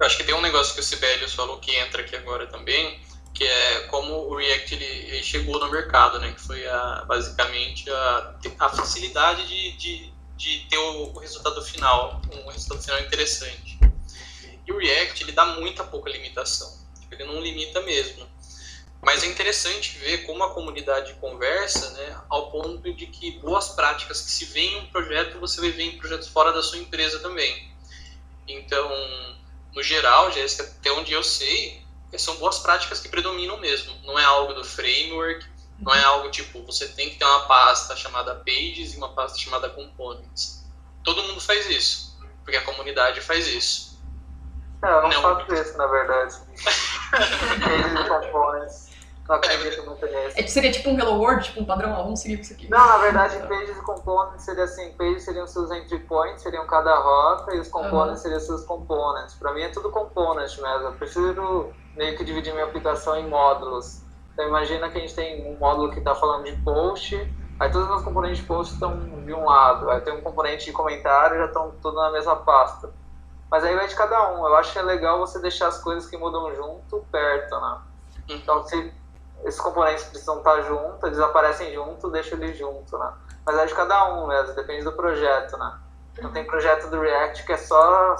Eu 0.00 0.06
acho 0.06 0.16
que 0.16 0.24
tem 0.24 0.34
um 0.34 0.40
negócio 0.40 0.74
que 0.74 0.80
o 0.80 0.82
Sibelius 0.82 1.32
falou 1.32 1.58
que 1.58 1.70
entra 1.76 2.02
aqui 2.02 2.16
agora 2.16 2.48
também, 2.48 3.00
que 3.32 3.44
é 3.44 3.80
como 3.86 4.12
o 4.12 4.36
React 4.36 4.74
ele, 4.74 4.84
ele 4.84 5.22
chegou 5.22 5.60
no 5.60 5.70
mercado, 5.70 6.18
né? 6.18 6.32
Que 6.32 6.40
foi 6.40 6.66
a, 6.66 7.04
basicamente 7.06 7.88
a, 7.88 8.34
a 8.58 8.68
facilidade 8.68 9.46
de, 9.46 9.76
de, 9.76 10.14
de 10.36 10.66
ter 10.68 10.78
o 10.78 11.12
resultado 11.18 11.62
final, 11.62 12.20
um 12.32 12.50
resultado 12.50 12.82
final 12.82 13.00
interessante. 13.00 13.78
E 14.66 14.72
o 14.72 14.78
React 14.78 15.24
ele 15.24 15.32
dá 15.32 15.44
muita 15.44 15.84
pouca 15.84 16.10
limitação, 16.10 16.78
ele 17.10 17.24
não 17.24 17.40
limita 17.40 17.80
mesmo. 17.82 18.26
Mas 19.00 19.24
é 19.24 19.26
interessante 19.26 19.98
ver 19.98 20.18
como 20.24 20.44
a 20.44 20.54
comunidade 20.54 21.14
conversa, 21.14 21.90
né, 21.90 22.20
ao 22.30 22.52
ponto 22.52 22.92
de 22.94 23.06
que 23.06 23.32
boas 23.40 23.70
práticas 23.70 24.20
que 24.20 24.30
se 24.30 24.44
vê 24.44 24.60
em 24.60 24.78
um 24.78 24.86
projeto, 24.86 25.40
você 25.40 25.60
vai 25.60 25.70
ver 25.70 25.82
em 25.82 25.98
projetos 25.98 26.28
fora 26.28 26.52
da 26.52 26.62
sua 26.62 26.78
empresa 26.78 27.18
também. 27.18 27.72
Então, 28.46 28.88
no 29.74 29.82
geral, 29.82 30.30
Jéssica, 30.30 30.62
até 30.62 30.92
onde 30.92 31.12
eu 31.12 31.24
sei, 31.24 31.82
são 32.16 32.36
boas 32.36 32.58
práticas 32.58 33.00
que 33.00 33.08
predominam 33.08 33.58
mesmo. 33.58 33.92
Não 34.04 34.18
é 34.18 34.24
algo 34.24 34.52
do 34.52 34.64
framework, 34.64 35.44
não 35.82 35.92
é 35.92 36.02
algo 36.04 36.30
tipo, 36.30 36.62
você 36.62 36.88
tem 36.88 37.10
que 37.10 37.18
ter 37.18 37.24
uma 37.24 37.46
pasta 37.46 37.96
chamada 37.96 38.36
pages 38.36 38.94
e 38.94 38.96
uma 38.96 39.08
pasta 39.08 39.36
chamada 39.36 39.68
components. 39.68 40.64
Todo 41.02 41.22
mundo 41.24 41.40
faz 41.40 41.68
isso, 41.68 42.16
porque 42.44 42.56
a 42.56 42.62
comunidade 42.62 43.20
faz 43.20 43.48
isso. 43.48 44.00
É, 44.82 44.88
eu 44.88 45.02
não, 45.02 45.08
não. 45.10 45.22
faço 45.22 45.54
isso, 45.54 45.76
na 45.76 45.86
verdade. 45.88 46.36
pages 47.10 48.00
e 48.00 48.08
components. 48.08 48.92
Não 49.28 49.36
acredito 49.36 49.84
muito 49.86 50.04
nisso. 50.04 50.34
É, 50.36 50.46
seria 50.46 50.70
tipo 50.72 50.90
um 50.90 50.98
Hello 50.98 51.18
World, 51.18 51.44
tipo 51.44 51.60
um 51.60 51.64
padrão, 51.64 51.92
ó, 51.92 52.02
vamos 52.02 52.20
seguir 52.20 52.40
isso 52.40 52.52
aqui. 52.52 52.68
Não, 52.68 52.78
na 52.78 52.98
verdade, 52.98 53.38
pages 53.46 53.76
e 53.76 53.82
components 53.82 54.44
seria 54.44 54.64
assim, 54.64 54.92
pages 54.92 55.24
seriam 55.24 55.46
seus 55.46 55.70
entry 55.70 56.00
points, 56.00 56.42
seriam 56.42 56.66
cada 56.66 56.94
rota, 56.96 57.54
e 57.54 57.60
os 57.60 57.68
components 57.68 58.18
uhum. 58.18 58.22
seriam 58.22 58.40
seus 58.40 58.64
components. 58.64 59.34
Pra 59.34 59.52
mim 59.52 59.62
é 59.62 59.68
tudo 59.68 59.90
component 59.90 60.56
mesmo, 60.58 60.88
eu 60.88 60.92
prefiro 60.94 61.72
meio 61.96 62.16
que 62.16 62.24
dividir 62.24 62.52
minha 62.52 62.64
aplicação 62.64 63.16
em 63.16 63.28
módulos. 63.28 64.01
Então 64.32 64.46
imagina 64.46 64.88
que 64.90 64.98
a 64.98 65.00
gente 65.00 65.14
tem 65.14 65.46
um 65.46 65.58
módulo 65.58 65.90
que 65.90 65.98
está 65.98 66.14
falando 66.14 66.44
de 66.44 66.56
post, 66.62 67.16
aí 67.60 67.70
todos 67.70 67.88
os 67.90 68.02
componentes 68.02 68.38
de 68.38 68.44
post 68.44 68.74
estão 68.74 68.98
de 69.24 69.32
um 69.32 69.44
lado, 69.44 69.90
aí 69.90 70.00
tem 70.00 70.14
um 70.14 70.20
componente 70.20 70.64
de 70.64 70.72
comentário 70.72 71.38
já 71.38 71.46
estão 71.46 71.72
tudo 71.82 71.96
na 71.96 72.10
mesma 72.10 72.36
pasta. 72.36 72.90
Mas 73.50 73.64
aí 73.64 73.76
vai 73.76 73.86
de 73.86 73.94
cada 73.94 74.32
um. 74.32 74.46
Eu 74.46 74.56
acho 74.56 74.72
que 74.72 74.78
é 74.78 74.82
legal 74.82 75.18
você 75.18 75.38
deixar 75.38 75.68
as 75.68 75.78
coisas 75.78 76.08
que 76.08 76.16
mudam 76.16 76.54
junto 76.54 77.04
perto, 77.12 77.60
né? 77.60 77.78
Uhum. 78.30 78.36
Então 78.36 78.66
se 78.66 78.92
esses 79.44 79.60
componentes 79.60 80.04
precisam 80.04 80.38
estar 80.38 80.62
juntos, 80.62 81.02
eles 81.02 81.18
aparecem 81.18 81.72
junto, 81.74 82.10
deixa 82.10 82.34
eles 82.34 82.56
junto, 82.56 82.96
né? 82.96 83.12
Mas 83.44 83.58
é 83.58 83.66
de 83.66 83.74
cada 83.74 84.14
um 84.14 84.26
mesmo, 84.26 84.54
depende 84.54 84.84
do 84.84 84.92
projeto, 84.92 85.58
né? 85.58 85.78
Então 86.16 86.32
tem 86.32 86.46
projeto 86.46 86.88
do 86.88 87.00
React 87.00 87.44
que 87.44 87.52
é 87.52 87.56
só 87.56 88.16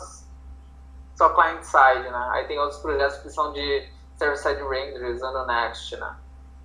só 1.15 1.29
client-side, 1.31 2.11
né? 2.11 2.29
Aí 2.33 2.47
tem 2.47 2.59
outros 2.59 2.81
projetos 2.81 3.19
que 3.19 3.31
são 3.31 3.53
de 3.53 3.89
server-side 4.23 4.63
render 4.63 5.15
usando 5.15 5.47
Next, 5.47 5.97
né? 5.97 6.17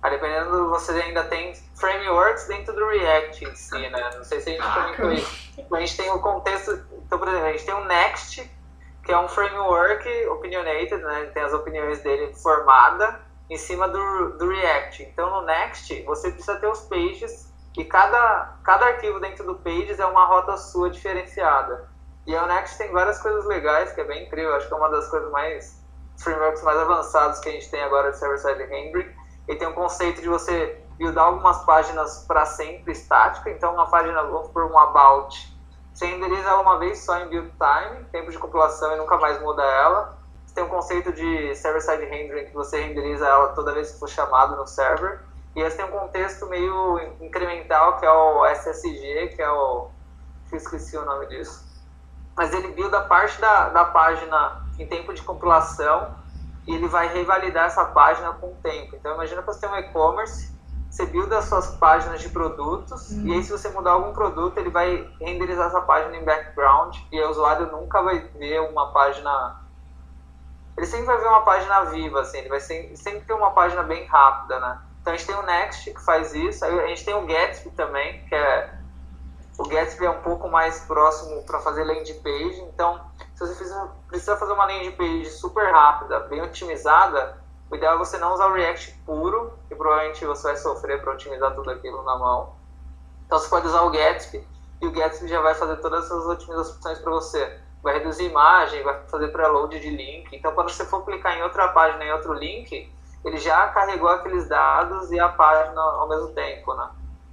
Aí 0.02 0.10
dependendo, 0.12 0.68
você 0.68 0.92
ainda 0.92 1.24
tem 1.24 1.54
frameworks 1.74 2.46
dentro 2.46 2.74
do 2.74 2.88
React 2.88 3.44
em 3.44 3.54
si, 3.56 3.90
né? 3.90 4.10
Não 4.14 4.24
sei 4.24 4.40
se 4.40 4.50
a 4.50 4.52
gente 4.52 4.74
comentou 4.74 5.12
isso. 5.12 5.48
A 5.72 5.80
gente 5.80 5.96
tem 5.96 6.10
o 6.10 6.20
contexto, 6.20 6.80
então, 7.04 7.18
por 7.18 7.26
exemplo, 7.26 7.46
a 7.46 7.50
gente 7.50 7.64
tem 7.64 7.74
o 7.74 7.84
Next, 7.84 8.58
que 9.04 9.10
é 9.10 9.18
um 9.18 9.28
framework 9.28 10.26
opinionated, 10.28 11.02
né? 11.02 11.30
Tem 11.34 11.42
as 11.42 11.52
opiniões 11.52 12.00
dele 12.02 12.32
formada 12.34 13.20
em 13.50 13.56
cima 13.56 13.88
do, 13.88 14.38
do 14.38 14.48
React. 14.48 15.02
Então 15.02 15.30
no 15.30 15.46
Next, 15.46 16.02
você 16.02 16.30
precisa 16.30 16.56
ter 16.60 16.68
os 16.68 16.80
pages 16.82 17.52
e 17.76 17.84
cada, 17.84 18.56
cada 18.62 18.86
arquivo 18.86 19.18
dentro 19.18 19.44
do 19.44 19.56
pages 19.56 19.98
é 19.98 20.06
uma 20.06 20.26
rota 20.26 20.56
sua 20.56 20.90
diferenciada. 20.90 21.88
E 22.26 22.34
o 22.34 22.46
Next 22.46 22.76
tem 22.76 22.92
várias 22.92 23.20
coisas 23.20 23.46
legais, 23.46 23.92
que 23.92 24.00
é 24.00 24.04
bem 24.04 24.26
incrível. 24.26 24.54
Acho 24.54 24.68
que 24.68 24.74
é 24.74 24.76
uma 24.76 24.90
das 24.90 25.08
coisas 25.08 25.30
mais, 25.30 25.77
frameworks 26.18 26.62
mais 26.62 26.78
avançados 26.78 27.38
que 27.40 27.48
a 27.48 27.52
gente 27.52 27.70
tem 27.70 27.82
agora 27.82 28.10
de 28.10 28.18
server-side 28.18 28.62
rendering. 28.64 29.10
Ele 29.46 29.58
tem 29.58 29.68
um 29.68 29.72
conceito 29.72 30.20
de 30.20 30.28
você 30.28 30.82
buildar 30.98 31.26
algumas 31.26 31.64
páginas 31.64 32.24
para 32.26 32.44
sempre 32.44 32.92
estática. 32.92 33.50
Então 33.50 33.74
uma 33.74 33.86
página, 33.86 34.22
vamos 34.24 34.48
por 34.48 34.64
um 34.64 34.78
about, 34.78 35.56
você 35.98 36.06
renderiza 36.06 36.48
ela 36.48 36.62
uma 36.62 36.78
vez 36.78 37.00
só 37.00 37.18
em 37.18 37.28
build 37.28 37.50
time, 37.50 38.04
tempo 38.12 38.30
de 38.30 38.38
compilação 38.38 38.94
e 38.94 38.98
nunca 38.98 39.18
mais 39.18 39.40
muda 39.40 39.64
ela. 39.64 40.16
Você 40.46 40.54
tem 40.54 40.62
um 40.62 40.68
conceito 40.68 41.12
de 41.12 41.54
server-side 41.56 42.04
rendering 42.04 42.46
que 42.46 42.54
você 42.54 42.80
renderiza 42.80 43.26
ela 43.26 43.48
toda 43.48 43.72
vez 43.72 43.90
que 43.90 43.98
for 43.98 44.08
chamado 44.08 44.54
no 44.54 44.64
server. 44.64 45.20
E 45.56 45.60
esse 45.60 45.76
tem 45.76 45.84
um 45.84 45.90
contexto 45.90 46.46
meio 46.46 47.00
incremental, 47.20 47.98
que 47.98 48.06
é 48.06 48.12
o 48.12 48.46
SSG, 48.46 49.32
que 49.34 49.42
é 49.42 49.50
o... 49.50 49.90
Esqueci 50.52 50.96
o 50.96 51.04
nome 51.04 51.26
disso. 51.26 51.66
Mas 52.36 52.54
ele 52.54 52.68
builda 52.68 53.00
parte 53.02 53.40
da, 53.40 53.68
da 53.70 53.84
página 53.84 54.67
em 54.78 54.86
tempo 54.86 55.12
de 55.12 55.22
compilação 55.22 56.14
e 56.66 56.74
ele 56.74 56.86
vai 56.86 57.08
revalidar 57.08 57.66
essa 57.66 57.84
página 57.84 58.32
com 58.34 58.48
o 58.48 58.56
tempo. 58.62 58.96
Então 58.96 59.14
imagina 59.14 59.42
que 59.42 59.46
você 59.46 59.60
tem 59.60 59.70
um 59.70 59.76
e-commerce, 59.76 60.56
você 60.90 61.06
builda 61.06 61.38
as 61.38 61.46
suas 61.46 61.76
páginas 61.76 62.20
de 62.20 62.28
produtos 62.28 63.10
e 63.10 63.32
aí 63.32 63.42
se 63.42 63.50
você 63.50 63.68
mudar 63.70 63.92
algum 63.92 64.12
produto, 64.12 64.58
ele 64.58 64.70
vai 64.70 65.08
renderizar 65.20 65.68
essa 65.68 65.80
página 65.80 66.16
em 66.16 66.24
background 66.24 66.96
e 67.12 67.20
o 67.20 67.30
usuário 67.30 67.70
nunca 67.70 68.02
vai 68.02 68.20
ver 68.20 68.60
uma 68.60 68.92
página 68.92 69.64
ele 70.78 70.86
sempre 70.86 71.06
vai 71.06 71.18
ver 71.18 71.26
uma 71.26 71.42
página 71.42 71.84
viva, 71.86 72.20
assim, 72.20 72.38
ele 72.38 72.48
vai 72.48 72.60
sempre, 72.60 72.96
sempre 72.96 73.22
ter 73.22 73.32
uma 73.32 73.50
página 73.50 73.82
bem 73.82 74.06
rápida, 74.06 74.60
né? 74.60 74.80
Então 75.00 75.12
a 75.12 75.16
gente 75.16 75.26
tem 75.26 75.34
o 75.34 75.42
Next 75.42 75.92
que 75.92 76.04
faz 76.04 76.32
isso, 76.32 76.64
a 76.64 76.86
gente 76.86 77.04
tem 77.04 77.14
o 77.14 77.26
Gatsby 77.26 77.70
também, 77.70 78.24
que 78.26 78.34
é 78.34 78.77
o 79.58 79.64
Gatsby 79.64 80.06
é 80.06 80.10
um 80.10 80.22
pouco 80.22 80.48
mais 80.48 80.80
próximo 80.84 81.42
para 81.42 81.58
fazer 81.58 81.82
landing 81.82 82.20
page, 82.20 82.60
então 82.72 83.00
se 83.34 83.46
você 83.46 83.54
precisa, 83.54 83.90
precisa 84.06 84.36
fazer 84.36 84.52
uma 84.52 84.66
landing 84.66 84.92
page 84.92 85.26
super 85.30 85.72
rápida, 85.72 86.20
bem 86.20 86.40
otimizada, 86.40 87.36
o 87.70 87.74
ideal 87.74 87.96
é 87.96 87.98
você 87.98 88.16
não 88.18 88.32
usar 88.32 88.46
o 88.46 88.54
React 88.54 88.92
puro, 89.04 89.52
e 89.70 89.74
provavelmente 89.74 90.24
você 90.24 90.44
vai 90.44 90.56
sofrer 90.56 91.02
para 91.02 91.12
otimizar 91.12 91.54
tudo 91.54 91.70
aquilo 91.70 92.02
na 92.02 92.16
mão. 92.16 92.54
Então 93.26 93.38
você 93.38 93.48
pode 93.48 93.66
usar 93.66 93.82
o 93.82 93.90
Gatsby, 93.90 94.46
e 94.80 94.86
o 94.86 94.92
Gatsby 94.92 95.28
já 95.28 95.40
vai 95.40 95.54
fazer 95.54 95.76
todas 95.76 96.04
essas 96.04 96.24
otimizações 96.24 96.98
para 97.00 97.10
você. 97.10 97.60
Vai 97.82 97.94
reduzir 97.98 98.24
imagem, 98.24 98.82
vai 98.82 99.06
fazer 99.08 99.28
preload 99.28 99.78
de 99.78 99.90
link. 99.90 100.34
Então 100.34 100.52
quando 100.52 100.70
você 100.70 100.84
for 100.84 101.04
clicar 101.04 101.36
em 101.36 101.42
outra 101.42 101.68
página, 101.68 102.04
em 102.04 102.12
outro 102.12 102.32
link, 102.32 102.90
ele 103.24 103.36
já 103.38 103.68
carregou 103.68 104.08
aqueles 104.08 104.48
dados 104.48 105.10
e 105.10 105.18
a 105.18 105.28
página 105.28 105.80
ao 105.80 106.08
mesmo 106.08 106.28
tempo, 106.28 106.74
né? 106.74 106.88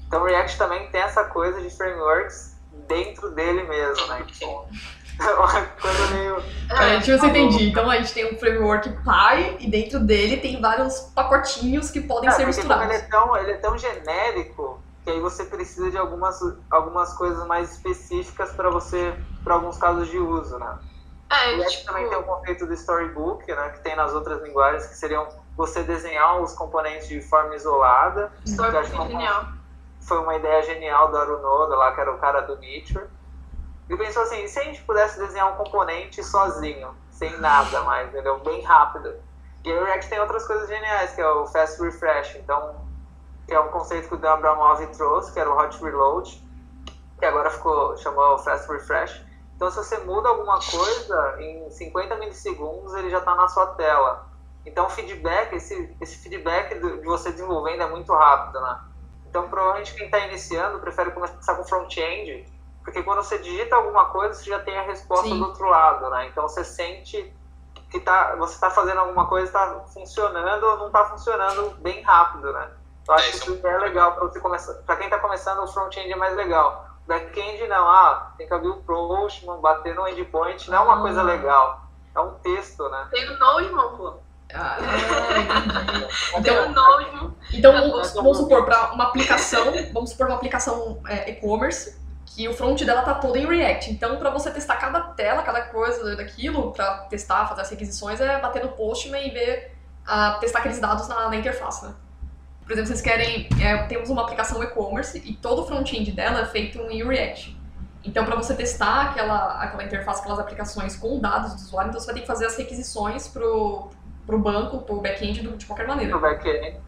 Então 0.08 0.22
o 0.22 0.26
React 0.26 0.58
também 0.58 0.88
tem 0.90 1.02
essa 1.02 1.24
coisa 1.26 1.62
de 1.62 1.70
frameworks 1.76 2.56
dentro 2.88 3.32
dele 3.32 3.64
mesmo, 3.64 4.08
né? 4.08 4.26
Então, 4.36 4.66
é 5.20 5.34
uma 5.34 5.62
coisa 5.66 6.08
meio... 6.14 6.38
É, 6.70 6.98
deixa 6.98 7.12
eu 7.12 7.16
ver 7.16 7.20
se 7.20 7.26
eu 7.26 7.30
entendi. 7.30 7.70
Então 7.70 7.90
a 7.90 7.98
gente 7.98 8.14
tem 8.14 8.34
um 8.34 8.38
framework 8.38 8.90
pai 9.04 9.58
e 9.60 9.70
dentro 9.70 10.00
dele 10.00 10.38
tem 10.38 10.62
vários 10.62 11.00
pacotinhos 11.16 11.90
que 11.90 12.02
podem 12.02 12.30
É, 12.30 12.32
ser 12.34 12.46
misturados. 12.46 12.86
ele 12.86 12.94
é, 12.94 13.02
tão, 13.08 13.38
ele 13.38 13.52
é 13.52 13.58
tão 13.58 13.78
genérico 13.78 14.84
que 15.04 15.12
aí 15.12 15.20
você 15.20 15.46
precisa 15.46 15.92
de 15.92 15.98
algumas, 15.98 16.40
algumas 16.72 17.14
coisas 17.14 17.46
mais 17.48 17.72
específicas 17.74 18.52
para 18.54 18.70
você, 18.72 19.14
para 19.44 19.54
alguns 19.54 19.78
casos 19.78 20.10
de 20.10 20.18
uso, 20.18 20.58
né? 20.58 20.80
É, 21.32 21.56
React 21.56 21.78
tipo, 21.78 21.86
também 21.86 22.10
tem 22.10 22.18
o 22.18 22.24
conceito 22.24 22.66
do 22.66 22.74
storybook, 22.74 23.48
né, 23.48 23.70
que 23.70 23.84
tem 23.84 23.96
nas 23.96 24.14
outras 24.14 24.42
linguagens, 24.44 24.86
que 24.88 24.96
seriam 24.96 25.28
você 25.56 25.84
desenhar 25.84 26.42
os 26.42 26.54
componentes 26.54 27.08
de 27.08 27.22
forma 27.22 27.56
isolada. 27.56 28.32
Storybook 28.46 29.04
é 29.04 29.08
genial. 29.08 29.46
Foi 30.06 30.20
uma 30.20 30.36
ideia 30.36 30.62
genial 30.62 31.10
do 31.10 31.18
Arunoda 31.18 31.76
lá, 31.76 31.92
que 31.94 32.00
era 32.00 32.14
o 32.14 32.20
cara 32.20 32.42
do 32.42 32.54
Nature. 32.56 33.10
Ele 33.90 33.98
pensou 33.98 34.22
assim, 34.22 34.48
se 34.48 34.60
a 34.60 34.64
gente 34.64 34.82
pudesse 34.84 35.20
desenhar 35.20 35.52
um 35.52 35.56
componente 35.56 36.24
sozinho, 36.24 36.96
sem 37.10 37.36
nada 37.40 37.82
mais, 37.82 38.10
entendeu? 38.10 38.40
Bem 38.40 38.62
rápido. 38.62 39.16
E 39.64 39.72
aí 39.72 39.80
o 39.80 39.84
React 39.84 40.10
tem 40.10 40.20
outras 40.20 40.46
coisas 40.46 40.68
geniais, 40.68 41.14
que 41.14 41.22
é 41.22 41.28
o 41.28 41.48
Fast 41.48 41.82
Refresh, 41.82 42.36
então, 42.36 42.76
que 43.48 43.54
é 43.54 43.60
um 43.60 43.70
conceito 43.70 44.08
que 44.08 44.14
o 44.14 44.18
Dan 44.18 44.34
Abramov 44.34 44.86
trouxe, 44.96 45.34
que 45.34 45.40
era 45.40 45.50
o 45.52 45.58
Hot 45.58 45.84
Reload, 45.84 46.48
que 47.18 47.26
agora 47.26 47.50
ficou, 47.50 47.98
chamou 47.98 48.38
Fast 48.38 48.72
Refresh. 48.72 49.26
Então, 49.56 49.72
se 49.72 49.78
você 49.78 49.98
muda 50.00 50.30
alguma 50.30 50.60
coisa, 50.60 51.38
em 51.40 51.68
50 51.72 52.16
milissegundos 52.18 52.94
ele 52.94 53.10
já 53.10 53.20
está 53.20 53.34
na 53.34 53.48
sua 53.48 53.68
tela. 53.74 54.28
Então, 54.64 54.86
o 54.86 54.90
feedback, 54.90 55.54
esse, 55.54 55.96
esse 56.00 56.18
feedback 56.18 56.80
de 56.80 57.06
você 57.06 57.32
desenvolvendo 57.32 57.82
é 57.82 57.88
muito 57.88 58.14
rápido, 58.14 58.62
né? 58.62 58.80
Então, 59.36 59.50
provavelmente 59.50 59.94
quem 59.96 60.06
está 60.06 60.20
iniciando 60.20 60.80
prefere 60.80 61.12
começar 61.12 61.56
com 61.56 61.66
front-end, 61.66 62.50
porque 62.86 63.04
quando 63.04 63.22
você 63.22 63.38
digita 63.38 63.76
alguma 63.76 64.06
coisa, 64.06 64.34
você 64.34 64.50
já 64.50 64.60
tem 64.60 64.78
a 64.80 64.84
resposta 64.84 65.28
Sim. 65.28 65.38
do 65.40 65.48
outro 65.48 65.68
lado, 65.68 66.10
né? 66.10 66.28
Então, 66.28 66.48
você 66.48 66.64
sente 66.64 67.36
que 67.92 68.00
tá, 68.00 68.34
você 68.38 68.54
está 68.54 68.70
fazendo 68.72 69.00
alguma 69.02 69.26
coisa, 69.28 69.48
está 69.48 69.82
funcionando 69.94 70.64
ou 70.64 70.78
não 70.78 70.88
está 70.88 71.04
funcionando 71.04 71.72
bem 71.82 72.02
rápido, 72.02 72.54
né? 72.54 72.70
Eu 73.06 73.14
acho 73.14 73.26
É, 73.28 73.32
que 73.32 73.38
isso 73.40 73.54
isso 73.56 73.68
é 73.68 73.78
legal 73.78 74.14
para 74.14 74.24
você 74.24 74.40
começar. 74.40 74.74
Para 74.86 74.96
quem 74.96 75.08
está 75.08 75.20
começando, 75.20 75.62
o 75.62 75.68
front-end 75.68 76.10
é 76.14 76.16
mais 76.16 76.34
legal. 76.38 76.86
Back-end 77.06 77.68
não, 77.68 77.90
ah, 77.90 78.32
tem 78.38 78.48
que 78.48 78.54
abrir 78.54 78.70
o 78.70 78.78
Postman, 78.84 79.60
bater 79.60 79.94
no 79.96 80.08
endpoint, 80.08 80.72
não 80.72 80.78
é 80.78 80.82
uma 80.82 80.98
Ah. 81.00 81.02
coisa 81.02 81.22
legal. 81.24 81.82
É 82.16 82.20
um 82.22 82.32
texto, 82.36 82.88
né? 82.88 83.10
Tem 83.12 83.30
o 83.30 83.38
Node, 83.38 83.70
mano, 83.70 83.98
pô. 83.98 84.14
Ah, 84.56 84.78
entendi. 84.80 86.44
Tem 86.44 86.58
o 86.58 86.70
Então, 86.70 87.36
então 87.54 87.72
vamos, 87.74 88.14
vamos 88.14 88.38
supor, 88.38 88.66
para 88.66 88.94
uma 88.94 89.06
aplicação, 89.06 89.74
vamos 89.94 90.12
supor 90.12 90.28
uma 90.28 90.36
aplicação 90.36 91.02
é, 91.08 91.30
e-commerce, 91.30 91.98
que 92.26 92.48
o 92.48 92.54
front 92.54 92.82
dela 92.84 93.02
tá 93.02 93.16
todo 93.16 93.38
em 93.38 93.46
React. 93.46 93.92
Então, 93.92 94.18
para 94.18 94.30
você 94.30 94.50
testar 94.52 94.78
cada 94.78 95.02
tela, 95.02 95.44
cada 95.44 95.62
coisa 95.64 96.16
daquilo, 96.16 96.72
para 96.72 97.00
testar, 97.10 97.48
fazer 97.48 97.62
as 97.62 97.70
requisições, 97.70 98.20
é 98.22 98.40
bater 98.40 98.64
no 98.64 98.70
Postman 98.70 99.28
e 99.28 99.30
ver, 99.30 99.76
ah, 100.06 100.38
testar 100.40 100.60
aqueles 100.60 100.80
dados 100.80 101.08
na, 101.08 101.30
na 101.30 101.36
interface, 101.36 101.86
né? 101.86 101.94
Por 102.64 102.72
exemplo, 102.72 102.88
vocês 102.88 103.02
querem, 103.02 103.48
é, 103.62 103.84
temos 103.84 104.10
uma 104.10 104.24
aplicação 104.24 104.64
e-commerce 104.64 105.22
e 105.24 105.34
todo 105.36 105.62
o 105.62 105.68
front-end 105.68 106.12
dela 106.12 106.42
é 106.42 106.46
feito 106.46 106.80
em 106.90 107.04
React. 107.08 107.56
Então, 108.04 108.26
para 108.26 108.36
você 108.36 108.56
testar 108.56 109.12
aquela, 109.12 109.62
aquela 109.62 109.84
interface, 109.84 110.20
aquelas 110.20 110.40
aplicações 110.40 110.96
com 110.96 111.20
dados 111.20 111.54
do 111.54 111.60
usuário, 111.60 111.90
então 111.90 112.00
você 112.00 112.08
vai 112.08 112.16
ter 112.16 112.22
que 112.22 112.28
fazer 112.28 112.46
as 112.46 112.56
requisições 112.56 113.28
pro, 113.28 113.90
pro 114.26 114.40
banco, 114.40 114.82
pro 114.86 115.02
back-end 115.02 115.42
de 115.58 115.66
qualquer 115.66 115.88
maneira. 115.88 116.14
No 116.14 116.22
back-end. 116.22 116.84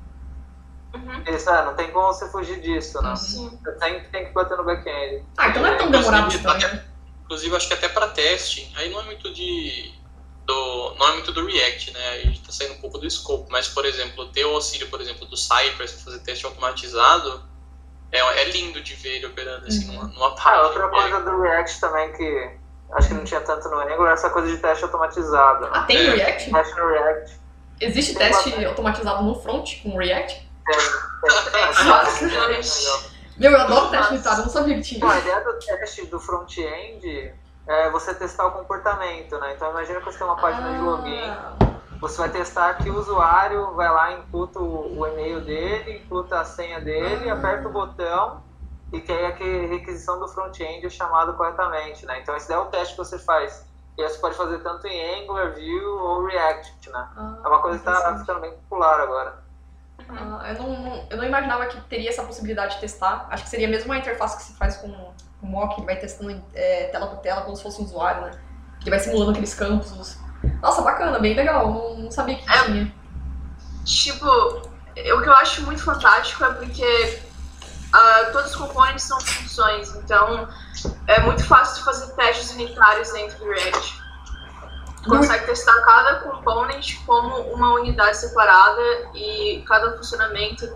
Uhum. 0.95 1.23
Isso, 1.35 1.49
é, 1.49 1.65
não 1.65 1.75
tem 1.75 1.91
como 1.91 2.07
você 2.07 2.29
fugir 2.29 2.59
disso, 2.61 3.01
né? 3.01 3.15
Sim. 3.15 3.59
Você 3.63 3.79
sempre 3.79 4.07
tem 4.09 4.25
que 4.25 4.33
bater 4.33 4.57
no 4.57 4.63
back-end. 4.65 5.25
Ah, 5.37 5.49
então 5.49 5.61
não 5.61 5.69
é 5.69 5.75
tão 5.75 5.91
demorado 5.91 6.27
assim, 6.27 6.37
Inclusive, 6.39 6.61
também, 6.63 6.77
né? 6.79 6.85
Inclusive, 7.23 7.55
acho 7.55 7.67
que 7.67 7.73
até 7.73 7.89
para 7.89 8.07
teste, 8.07 8.71
aí 8.77 8.89
não 8.89 9.01
é 9.01 9.03
muito 9.03 9.31
de. 9.33 9.95
Do, 10.45 10.95
não 10.97 11.09
é 11.09 11.13
muito 11.13 11.33
do 11.33 11.45
React, 11.45 11.91
né? 11.91 12.07
Aí 12.11 12.21
a 12.21 12.25
gente 12.27 12.41
tá 12.41 12.53
saindo 12.53 12.75
um 12.75 12.79
pouco 12.79 12.97
do 12.97 13.05
escopo. 13.05 13.47
Mas, 13.51 13.67
por 13.67 13.85
exemplo, 13.85 14.31
ter 14.31 14.45
o 14.45 14.55
auxílio, 14.55 14.89
por 14.89 15.01
exemplo, 15.01 15.27
do 15.27 15.35
Cypress 15.35 15.91
para 15.91 16.03
fazer 16.05 16.19
teste 16.23 16.45
automatizado 16.45 17.43
é, 18.13 18.19
é 18.19 18.43
lindo 18.51 18.81
de 18.81 18.93
ver 18.95 19.17
ele 19.17 19.25
operando 19.25 19.67
assim 19.67 19.89
Uhum. 19.89 19.95
numa, 19.95 20.07
numa 20.07 20.27
Ah, 20.27 20.31
página. 20.31 20.61
outra 20.63 20.87
coisa 20.87 21.19
do 21.19 21.41
React 21.41 21.81
também 21.81 22.13
que 22.13 22.56
acho 22.93 23.07
que 23.09 23.13
não 23.13 23.23
tinha 23.23 23.41
tanto 23.41 23.69
no 23.69 23.79
Angular, 23.79 24.11
é 24.11 24.13
essa 24.13 24.29
coisa 24.29 24.47
de 24.47 24.57
teste 24.57 24.83
automatizado. 24.83 25.61
Né? 25.65 25.71
Ah, 25.73 25.83
tem 25.83 25.97
É. 25.97 26.15
React? 26.15 26.51
Teste 26.51 26.75
no 26.79 26.87
React. 26.87 27.39
Existe 27.79 28.15
Tem 28.15 28.27
teste 28.27 28.49
bastante. 28.49 28.65
automatizado 28.65 29.23
no 29.23 29.35
front 29.41 29.81
com 29.83 29.97
React? 29.97 30.49
Tem, 30.65 30.75
tem, 31.51 31.51
tem. 31.51 32.61
Meu, 33.37 33.51
eu 33.51 33.59
adoro 33.61 33.89
teste 33.91 34.13
unitário, 34.13 34.39
eu 34.39 34.45
não 34.45 34.51
sabia 34.51 34.75
que 34.75 34.81
tinha. 34.81 35.11
A 35.11 35.17
ideia 35.19 35.41
do 35.41 35.53
teste 35.59 36.05
do 36.07 36.19
front-end 36.19 37.33
é 37.67 37.89
você 37.91 38.13
testar 38.15 38.47
o 38.47 38.51
comportamento, 38.51 39.37
né? 39.37 39.53
Então 39.55 39.69
imagina 39.69 39.99
que 39.99 40.05
você 40.05 40.17
tem 40.17 40.25
uma 40.25 40.37
página 40.37 40.73
de 40.73 40.79
login, 40.81 41.29
Ah, 41.29 41.53
você 42.01 42.17
vai 42.17 42.29
testar 42.29 42.73
que 42.75 42.89
o 42.89 42.97
usuário 42.97 43.73
vai 43.75 43.89
lá, 43.91 44.11
imputa 44.13 44.59
o, 44.59 44.99
o 44.99 45.07
e-mail 45.07 45.41
dele, 45.41 45.97
imputa 46.03 46.39
a 46.39 46.45
senha 46.45 46.79
dele, 46.81 47.29
Ah. 47.29 47.33
aperta 47.33 47.67
o 47.67 47.71
botão 47.71 48.41
e 48.93 49.01
que 49.01 49.11
aí 49.11 49.25
a 49.25 49.31
que- 49.33 49.65
requisição 49.67 50.19
do 50.19 50.27
front-end 50.27 50.85
é 50.85 50.89
chamado 50.89 51.33
corretamente, 51.33 52.05
né? 52.05 52.19
Então 52.21 52.35
esse 52.35 52.47
daí 52.47 52.57
é 52.57 52.61
o 52.61 52.65
teste 52.65 52.93
que 52.93 52.97
você 52.97 53.19
faz. 53.19 53.65
E 53.97 54.01
aí 54.03 54.09
você 54.09 54.19
pode 54.19 54.35
fazer 54.35 54.59
tanto 54.59 54.85
em 54.87 55.23
Angular, 55.23 55.53
Vue 55.53 55.81
ou 55.85 56.25
React, 56.25 56.89
né? 56.91 57.07
ah, 57.17 57.37
É 57.43 57.47
uma 57.47 57.59
coisa 57.61 57.79
que 57.79 57.89
está 57.89 58.17
ficando 58.19 58.39
bem 58.41 58.51
popular 58.51 58.99
agora. 59.01 59.39
Ah, 60.09 60.53
eu, 60.53 60.63
não, 60.63 60.79
não- 60.81 61.07
eu 61.09 61.17
não 61.17 61.23
imaginava 61.25 61.65
que 61.65 61.81
teria 61.81 62.09
essa 62.09 62.23
possibilidade 62.23 62.75
de 62.75 62.81
testar. 62.81 63.27
Acho 63.31 63.43
que 63.43 63.49
seria 63.49 63.67
mesmo 63.67 63.85
uma 63.91 63.97
interface 63.97 64.37
que 64.37 64.43
se 64.43 64.53
faz 64.53 64.77
com 64.77 64.87
o 64.87 65.45
mock, 65.45 65.77
ele 65.77 65.85
vai 65.85 65.95
testando 65.97 66.41
é, 66.53 66.85
tela 66.91 67.07
por 67.07 67.17
tela, 67.19 67.41
como 67.41 67.55
se 67.55 67.63
fosse 67.63 67.81
um 67.81 67.85
usuário, 67.85 68.21
né? 68.21 68.31
Ele 68.81 68.89
vai 68.91 68.99
simulando 68.99 69.31
aqueles 69.31 69.53
campos. 69.53 69.91
Nossa, 70.61 70.81
bacana, 70.83 71.17
bem 71.19 71.33
legal. 71.35 71.71
Não, 71.71 71.97
não 71.97 72.11
sabia 72.11 72.35
que 72.37 72.49
É. 72.49 72.63
tinha. 72.63 72.93
Tipo, 73.83 74.27
o 74.29 75.21
que 75.21 75.29
eu 75.29 75.33
acho 75.33 75.63
muito 75.65 75.83
fantástico 75.83 76.43
é 76.45 76.53
porque 76.53 77.21
ah, 77.93 78.29
todos 78.31 78.51
os 78.51 78.55
componentes 78.55 79.05
são 79.05 79.19
funções, 79.21 79.95
então 79.95 80.47
é 81.07 81.19
muito 81.21 81.43
fácil 81.45 81.83
fazer 81.83 82.13
testes 82.13 82.51
unitários 82.51 83.11
dentro 83.11 83.37
do 83.39 83.45
React. 83.45 84.07
Tu 85.03 85.09
consegue 85.09 85.45
testar 85.45 85.81
cada 85.83 86.19
component 86.19 86.97
como 87.05 87.37
uma 87.53 87.75
unidade 87.75 88.17
separada 88.17 88.81
e 89.13 89.63
cada 89.65 89.95
funcionamento. 89.95 90.67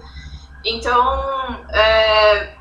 Então, 0.64 1.66
é, 1.70 2.56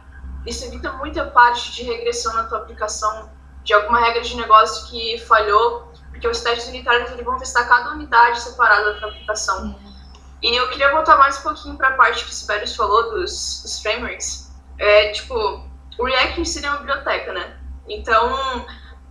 isso 0.45 0.65
evita 0.65 0.93
muita 0.95 1.27
parte 1.27 1.73
de 1.73 1.85
regressão 1.85 2.35
na 2.35 2.45
tua 2.45 2.59
aplicação 2.59 3.31
de 3.63 3.73
alguma 3.73 4.01
regra 4.01 4.23
de 4.23 4.37
negócio 4.37 4.91
que 4.91 5.19
falhou, 5.19 5.93
porque 6.11 6.27
os 6.27 6.41
testes 6.41 6.69
unitários 6.69 7.11
eles 7.13 7.25
vão 7.25 7.39
testar 7.39 7.65
cada 7.67 7.91
unidade 7.91 8.41
separada 8.41 8.95
da 8.95 8.99
tua 8.99 9.09
aplicação. 9.11 9.79
E 10.43 10.57
eu 10.57 10.69
queria 10.71 10.91
voltar 10.91 11.17
mais 11.19 11.39
um 11.39 11.43
pouquinho 11.43 11.77
para 11.77 11.89
a 11.89 11.93
parte 11.93 12.25
que 12.25 12.31
o 12.31 12.35
Sibelius 12.35 12.75
falou 12.75 13.11
dos, 13.11 13.63
dos 13.63 13.81
frameworks. 13.83 14.51
É, 14.79 15.11
tipo, 15.11 15.35
o 15.99 16.05
React 16.05 16.41
em 16.41 16.45
si 16.45 16.65
é 16.65 16.69
uma 16.69 16.79
biblioteca, 16.79 17.33
né? 17.33 17.59
Então, 17.87 18.67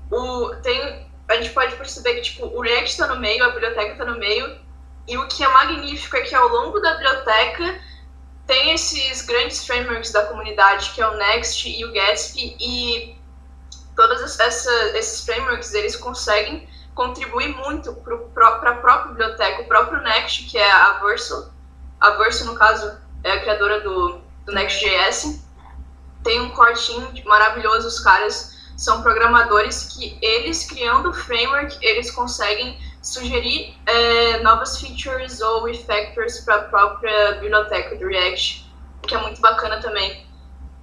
o, 0.09 0.55
tem, 0.63 1.07
a 1.27 1.36
gente 1.36 1.51
pode 1.51 1.75
perceber 1.75 2.15
que 2.15 2.21
tipo, 2.21 2.47
o 2.47 2.61
React 2.61 2.89
está 2.89 3.07
no 3.07 3.19
meio, 3.19 3.43
a 3.43 3.49
biblioteca 3.49 3.91
está 3.91 4.05
no 4.05 4.17
meio, 4.17 4.59
e 5.07 5.17
o 5.17 5.27
que 5.27 5.43
é 5.43 5.47
magnífico 5.47 6.17
é 6.17 6.21
que 6.21 6.34
ao 6.34 6.47
longo 6.47 6.80
da 6.80 6.93
biblioteca 6.93 7.80
tem 8.47 8.73
esses 8.73 9.21
grandes 9.21 9.63
frameworks 9.65 10.11
da 10.11 10.25
comunidade, 10.25 10.89
que 10.95 11.01
é 11.01 11.07
o 11.07 11.15
Next 11.15 11.69
e 11.69 11.86
o 11.86 11.93
Gatsby, 11.93 12.57
e 12.59 13.15
todos 13.95 14.39
esses 14.39 15.23
frameworks 15.23 15.73
eles 15.75 15.95
conseguem 15.95 16.67
contribuir 17.00 17.56
muito 17.56 17.93
para 18.34 18.72
a 18.72 18.76
própria 18.76 19.14
biblioteca. 19.14 19.62
O 19.62 19.68
próprio 19.70 20.02
Next, 20.02 20.43
que 20.43 20.58
é 20.58 20.70
a 20.70 21.00
Verso, 21.00 21.50
a 21.97 22.10
Verso, 22.12 22.45
no 22.45 22.56
caso, 22.56 22.91
é 23.24 23.32
a 23.32 23.39
criadora 23.39 23.80
do, 23.80 24.20
do 24.45 24.52
Next.js, 24.52 25.41
tem 26.26 26.41
um 26.41 26.50
team 26.50 27.24
maravilhoso, 27.26 27.88
os 27.88 28.02
caras 28.02 28.54
são 28.76 29.02
programadores 29.02 29.93
que 29.93 30.20
eles, 30.22 30.66
criando 30.66 31.12
o 31.12 31.14
framework, 31.14 31.78
eles 31.82 32.12
conseguem 32.12 32.78
sugerir 33.02 33.78
é, 33.86 34.41
novas 34.41 34.78
features 34.78 35.39
ou 35.39 35.64
refactors 35.64 36.41
para 36.41 36.56
a 36.56 36.64
própria 36.64 37.36
biblioteca 37.36 37.95
do 37.95 38.08
React, 38.08 38.70
que 39.08 39.16
é 39.16 39.18
muito 39.20 39.39
bacana 39.39 39.82
também. 39.82 40.28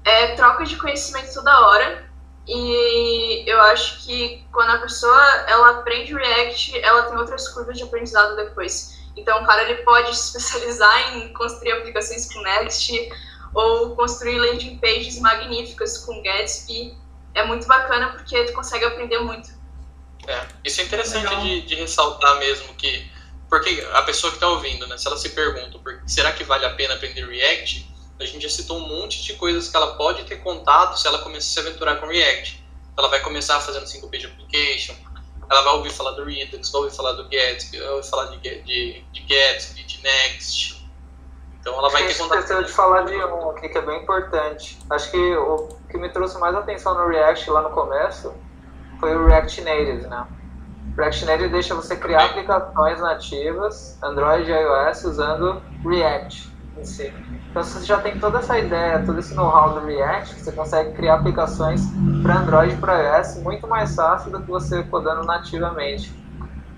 É 0.02 0.28
troca 0.28 0.64
de 0.64 0.76
conhecimento 0.76 1.34
toda 1.34 1.60
hora, 1.68 2.05
e 2.46 3.44
eu 3.50 3.60
acho 3.62 4.04
que 4.04 4.44
quando 4.52 4.70
a 4.70 4.78
pessoa 4.78 5.22
ela 5.48 5.70
aprende 5.80 6.14
React, 6.14 6.78
ela 6.78 7.02
tem 7.02 7.18
outras 7.18 7.48
curvas 7.48 7.76
de 7.76 7.82
aprendizado 7.82 8.36
depois. 8.36 8.96
Então, 9.16 9.42
o 9.42 9.46
cara 9.46 9.62
ele 9.62 9.82
pode 9.82 10.14
se 10.16 10.36
especializar 10.36 11.16
em 11.16 11.32
construir 11.32 11.72
aplicações 11.72 12.32
com 12.32 12.40
Next 12.42 12.92
ou 13.54 13.96
construir 13.96 14.38
landing 14.38 14.78
pages 14.78 15.18
magníficas 15.18 15.98
com 15.98 16.22
Gatsby. 16.22 16.96
É 17.34 17.42
muito 17.44 17.66
bacana 17.66 18.10
porque 18.10 18.44
tu 18.44 18.52
consegue 18.52 18.84
aprender 18.84 19.18
muito. 19.20 19.50
É, 20.26 20.46
isso 20.64 20.80
é 20.80 20.84
interessante 20.84 21.36
de, 21.40 21.62
de 21.62 21.74
ressaltar 21.76 22.38
mesmo 22.38 22.74
que 22.74 23.10
porque 23.48 23.86
a 23.92 24.02
pessoa 24.02 24.30
que 24.30 24.36
está 24.38 24.48
ouvindo, 24.48 24.86
né, 24.88 24.98
se 24.98 25.06
ela 25.06 25.16
se 25.16 25.30
pergunta, 25.30 25.78
por- 25.78 26.02
será 26.06 26.32
que 26.32 26.42
vale 26.42 26.64
a 26.64 26.70
pena 26.74 26.94
aprender 26.94 27.24
React? 27.26 27.95
A 28.18 28.24
gente 28.24 28.42
já 28.42 28.48
citou 28.48 28.78
um 28.78 28.88
monte 28.88 29.22
de 29.22 29.34
coisas 29.34 29.68
que 29.68 29.76
ela 29.76 29.94
pode 29.96 30.24
ter 30.24 30.36
contato 30.36 30.98
se 30.98 31.06
ela 31.06 31.18
começar 31.18 31.60
a 31.60 31.64
se 31.64 31.68
aventurar 31.68 31.96
com 31.96 32.06
React. 32.06 32.64
Ela 32.98 33.08
vai 33.08 33.20
começar 33.20 33.60
fazendo 33.60 33.86
5 33.86 34.08
page 34.08 34.26
application, 34.26 34.94
ela 35.50 35.62
vai 35.62 35.74
ouvir 35.74 35.90
falar 35.90 36.12
do 36.12 36.24
Redux, 36.24 36.70
vai 36.70 36.82
ouvir 36.82 36.96
falar 36.96 37.12
do 37.12 37.28
Gatsby, 37.28 37.78
vai 37.78 37.90
ouvir 37.90 38.08
falar 38.08 38.26
de, 38.26 38.38
de, 38.38 39.04
de 39.12 39.20
Gatsby, 39.20 39.84
de 39.84 40.02
Next. 40.02 40.90
Então 41.60 41.78
ela 41.78 41.88
vai 41.88 42.02
a 42.02 42.06
ter 42.06 42.12
gente 42.12 42.22
contato. 42.22 42.38
esqueceu 42.38 42.62
de 42.62 42.72
falar 42.72 43.02
de 43.02 43.16
um 43.16 43.50
aqui 43.50 43.68
que 43.68 43.78
é 43.78 43.82
bem 43.82 44.02
importante. 44.02 44.78
Acho 44.90 45.10
que 45.10 45.36
o 45.36 45.68
que 45.90 45.98
me 45.98 46.08
trouxe 46.08 46.38
mais 46.38 46.54
atenção 46.54 46.94
no 46.94 47.08
React 47.08 47.50
lá 47.50 47.62
no 47.62 47.70
começo 47.70 48.34
foi 48.98 49.14
o 49.16 49.26
React 49.26 49.62
Native, 49.62 50.06
né? 50.06 50.26
React 50.96 51.24
Native 51.26 51.48
deixa 51.50 51.74
você 51.74 51.96
criar 51.96 52.26
aplicações 52.26 53.00
nativas, 53.00 53.98
Android 54.02 54.50
e 54.50 54.54
iOS, 54.54 55.04
usando 55.04 55.62
React 55.84 56.50
em 56.78 56.84
si. 56.84 57.12
Então, 57.56 57.64
se 57.64 57.78
você 57.78 57.86
já 57.86 57.98
tem 58.02 58.20
toda 58.20 58.40
essa 58.40 58.58
ideia, 58.58 59.02
todo 59.06 59.18
esse 59.18 59.34
know-how 59.34 59.80
do 59.80 59.86
React, 59.86 60.38
você 60.38 60.52
consegue 60.52 60.92
criar 60.92 61.14
aplicações 61.14 61.80
para 62.22 62.40
Android 62.40 62.74
e 62.74 62.76
para 62.76 63.16
iOS 63.16 63.38
muito 63.38 63.66
mais 63.66 63.94
fácil 63.94 64.30
do 64.30 64.42
que 64.42 64.50
você 64.50 64.82
codando 64.82 65.24
nativamente. 65.24 66.14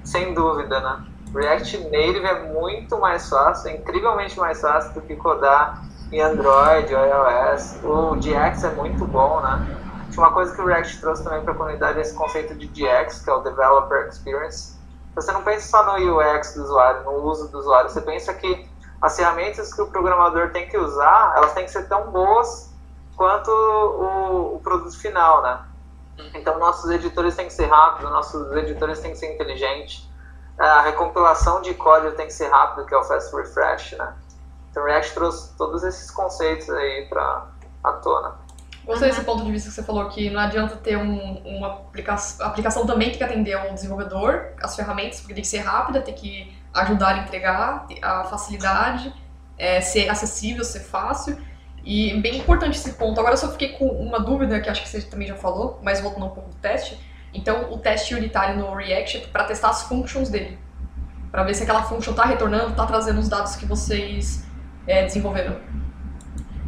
Sem 0.05 0.35
dúvida, 0.35 0.79
né? 0.79 1.05
React 1.35 1.79
Native 1.79 2.25
é 2.25 2.53
muito 2.53 2.97
mais 3.01 3.29
fácil, 3.29 3.71
é 3.71 3.75
incrivelmente 3.75 4.39
mais 4.39 4.61
fácil 4.61 4.95
do 4.95 5.01
que 5.01 5.17
codar 5.17 5.83
em 6.13 6.21
Android 6.21 6.95
ou 6.95 7.05
iOS. 7.05 7.81
O 7.83 8.15
DX 8.15 8.63
é 8.63 8.71
muito 8.77 9.05
bom, 9.05 9.41
né? 9.41 10.07
Uma 10.17 10.31
coisa 10.31 10.55
que 10.55 10.63
o 10.63 10.65
React 10.65 11.01
trouxe 11.01 11.25
também 11.25 11.43
para 11.43 11.55
a 11.55 11.57
comunidade 11.57 11.99
é 11.99 12.03
esse 12.03 12.15
conceito 12.15 12.55
de 12.55 12.69
DX, 12.69 13.25
que 13.25 13.29
é 13.29 13.33
o 13.33 13.41
Developer 13.41 14.07
Experience. 14.07 14.79
Você 15.17 15.33
não 15.33 15.43
pensa 15.43 15.67
só 15.67 15.99
no 15.99 16.21
UX 16.21 16.55
do 16.55 16.63
usuário, 16.63 17.03
no 17.03 17.25
uso 17.25 17.51
do 17.51 17.59
usuário, 17.59 17.91
você 17.91 18.01
pensa 18.01 18.33
que 18.33 18.78
as 19.01 19.17
ferramentas 19.17 19.73
que 19.73 19.81
o 19.81 19.87
programador 19.87 20.51
tem 20.51 20.69
que 20.69 20.77
usar, 20.77 21.35
elas 21.37 21.53
têm 21.53 21.65
que 21.65 21.71
ser 21.71 21.89
tão 21.89 22.11
boas 22.11 22.73
quanto 23.17 23.51
o, 23.51 24.57
o 24.57 24.61
produto 24.61 24.99
final, 24.99 25.43
né? 25.43 25.61
Então, 26.35 26.59
nossos 26.59 26.91
editores 26.91 27.37
têm 27.37 27.47
que 27.47 27.53
ser 27.53 27.67
rápidos, 27.67 28.11
nossos 28.11 28.53
editores 28.53 28.99
têm 29.01 29.13
que 29.13 29.19
ser 29.19 29.33
inteligentes, 29.35 30.09
a 30.59 30.81
recompilação 30.83 31.63
de 31.63 31.75
código 31.75 32.17
tem 32.17 32.27
que 32.27 32.33
ser 32.33 32.49
rápido, 32.49 32.85
que 32.85 32.95
é 32.95 32.99
o 32.99 33.05
Fast 33.05 33.35
Refresh, 33.35 33.93
né? 33.93 34.15
Então, 34.71 34.85
React 34.85 35.15
trouxe 35.15 35.57
todos 35.57 35.85
esses 35.85 36.11
conceitos 36.11 36.69
aí 36.71 37.07
para 37.09 37.47
à 37.85 37.93
tona. 37.93 38.35
Gostei 38.89 39.11
desse 39.11 39.23
ponto 39.23 39.45
de 39.45 39.53
vista 39.53 39.69
que 39.69 39.75
você 39.75 39.83
falou 39.83 40.09
que 40.09 40.31
não 40.31 40.41
adianta 40.41 40.75
ter 40.77 40.97
um- 40.97 41.43
uma 41.45 41.75
aplicação, 41.75 42.47
a 42.47 42.49
aplicação 42.49 42.87
também 42.87 43.11
tem 43.11 43.19
que 43.19 43.25
atender 43.25 43.53
ao 43.53 43.75
desenvolvedor, 43.75 44.55
as 44.63 44.75
ferramentas, 44.75 45.21
porque 45.21 45.35
tem 45.35 45.43
que 45.43 45.49
ser 45.49 45.59
rápida, 45.59 46.01
tem 46.01 46.15
que 46.15 46.57
ajudar 46.73 47.09
a 47.09 47.19
entregar, 47.19 47.87
a 48.01 48.25
facilidade, 48.25 49.15
é, 49.59 49.83
ser 49.83 50.09
acessível, 50.09 50.65
ser 50.65 50.81
fácil. 50.81 51.37
E 51.85 52.19
bem 52.23 52.39
importante 52.39 52.79
esse 52.79 52.95
ponto. 52.95 53.21
Agora 53.21 53.35
eu 53.35 53.39
só 53.39 53.53
fiquei 53.53 53.75
com 53.75 53.87
uma 53.89 54.21
dúvida, 54.21 54.59
que 54.59 54.71
acho 54.71 54.83
que 54.83 54.89
você 54.89 55.03
também 55.03 55.29
já 55.29 55.37
falou, 55.37 55.79
mas 55.83 56.01
voltando 56.01 56.25
um 56.25 56.31
pouco 56.31 56.49
do 56.49 56.57
teste. 56.57 56.99
Então, 57.35 57.71
o 57.71 57.77
teste 57.77 58.15
unitário 58.15 58.57
no 58.59 58.75
React 58.75 59.19
é 59.19 59.21
para 59.27 59.45
testar 59.45 59.69
as 59.69 59.83
functions 59.83 60.31
dele. 60.31 60.59
Para 61.31 61.45
ver 61.45 61.53
se 61.53 61.63
aquela 61.63 61.83
function 61.83 62.13
está 62.13 62.25
retornando, 62.25 62.71
está 62.71 62.87
trazendo 62.87 63.21
os 63.21 63.29
dados 63.29 63.55
que 63.55 63.67
vocês 63.67 64.47
é, 64.87 65.03
desenvolveram. 65.05 65.57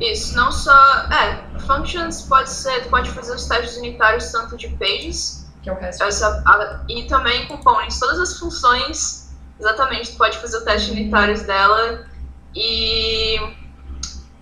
Isso, 0.01 0.35
não 0.37 0.51
só. 0.51 0.73
É, 1.13 1.59
functions 1.61 2.23
pode 2.23 2.51
ser. 2.51 2.85
Tu 2.85 2.89
pode 2.89 3.11
fazer 3.11 3.35
os 3.35 3.47
testes 3.47 3.77
unitários 3.77 4.33
tanto 4.33 4.57
de 4.57 4.69
pages 4.71 5.47
Que 5.63 5.69
é 5.69 5.73
o 5.73 5.77
resto. 5.77 6.03
essa, 6.05 6.43
a- 6.47 6.85
e 6.89 7.07
também 7.07 7.47
components. 7.47 8.01
Todas 8.01 8.19
as 8.19 8.39
funções, 8.39 9.29
exatamente, 9.59 10.13
tu 10.13 10.17
pode 10.17 10.39
fazer 10.39 10.57
o 10.59 10.65
teste 10.65 10.91
unitários 10.91 11.43
dela 11.43 12.07
e. 12.55 13.37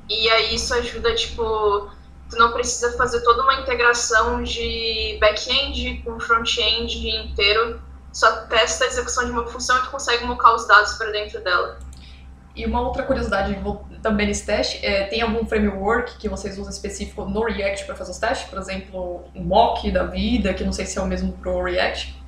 E 0.09 0.31
aí 0.31 0.55
isso 0.55 0.73
ajuda, 0.75 1.15
tipo. 1.15 1.91
Tu 2.31 2.37
não 2.37 2.53
precisa 2.53 2.95
fazer 2.97 3.23
toda 3.23 3.43
uma 3.43 3.55
integração 3.55 4.43
de 4.43 5.17
back-end 5.19 6.03
com 6.05 6.21
front-end 6.21 7.09
inteiro. 7.09 7.81
Só 8.13 8.31
testa 8.47 8.85
a 8.85 8.87
execução 8.87 9.25
de 9.25 9.31
uma 9.31 9.47
função 9.47 9.79
e 9.79 9.83
tu 9.83 9.91
consegue 9.91 10.25
mocar 10.27 10.55
os 10.55 10.67
dados 10.69 10.93
para 10.95 11.11
dentro 11.11 11.43
dela. 11.43 11.79
E 12.59 12.67
uma 12.67 12.81
outra 12.81 13.05
curiosidade 13.05 13.57
também 14.03 14.27
nesse 14.27 14.45
teste, 14.45 14.85
é, 14.85 15.05
tem 15.05 15.23
algum 15.23 15.47
framework 15.47 16.19
que 16.19 16.29
vocês 16.29 16.59
usam 16.59 16.71
específico 16.71 17.25
no 17.25 17.45
React 17.45 17.85
para 17.87 17.95
fazer 17.95 18.11
os 18.11 18.19
testes? 18.19 18.49
Por 18.51 18.59
exemplo, 18.59 19.25
o 19.33 19.41
mock 19.41 19.89
da 19.93 20.03
vida, 20.03 20.53
que 20.53 20.65
não 20.65 20.73
sei 20.73 20.85
se 20.85 20.99
é 20.99 21.01
o 21.01 21.07
mesmo 21.07 21.33
pro 21.35 21.63
React, 21.63 22.21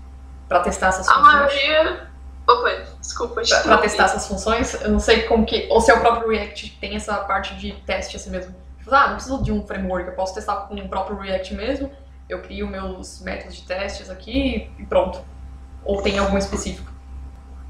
para 0.49 0.61
testar 0.61 0.89
essas 0.89 1.09
A 1.09 1.15
funções? 1.15 1.33
maioria. 1.35 2.11
Opa, 2.49 2.71
desculpa, 3.01 3.43
te 3.43 3.55
Para 3.63 3.79
testar 3.79 4.05
essas 4.05 4.29
funções, 4.29 4.75
eu 4.81 4.91
não 4.91 5.01
sei 5.01 5.23
como 5.23 5.45
que. 5.45 5.67
Ou 5.69 5.81
se 5.81 5.91
é 5.91 5.95
o 5.95 6.01
próprio 6.01 6.31
React 6.31 6.71
que 6.71 6.77
tem 6.79 6.95
essa 6.95 7.15
parte 7.25 7.57
de 7.57 7.73
teste 7.85 8.15
assim 8.17 8.31
mesmo. 8.31 8.55
Tipo, 8.79 8.95
Ah, 8.95 9.09
não 9.09 9.15
preciso 9.15 9.43
de 9.43 9.51
um 9.51 9.67
framework, 9.67 10.09
eu 10.09 10.15
posso 10.15 10.35
testar 10.35 10.57
com 10.69 10.77
o 10.77 10.89
próprio 10.89 11.19
React 11.19 11.55
mesmo. 11.55 11.91
Eu 12.29 12.41
crio 12.41 12.69
meus 12.69 13.21
métodos 13.21 13.57
de 13.57 13.63
testes 13.63 14.09
aqui 14.09 14.71
e 14.79 14.87
pronto. 14.87 15.21
Ou 15.85 16.01
tem 16.03 16.19
algum 16.19 16.39
específico? 16.39 16.89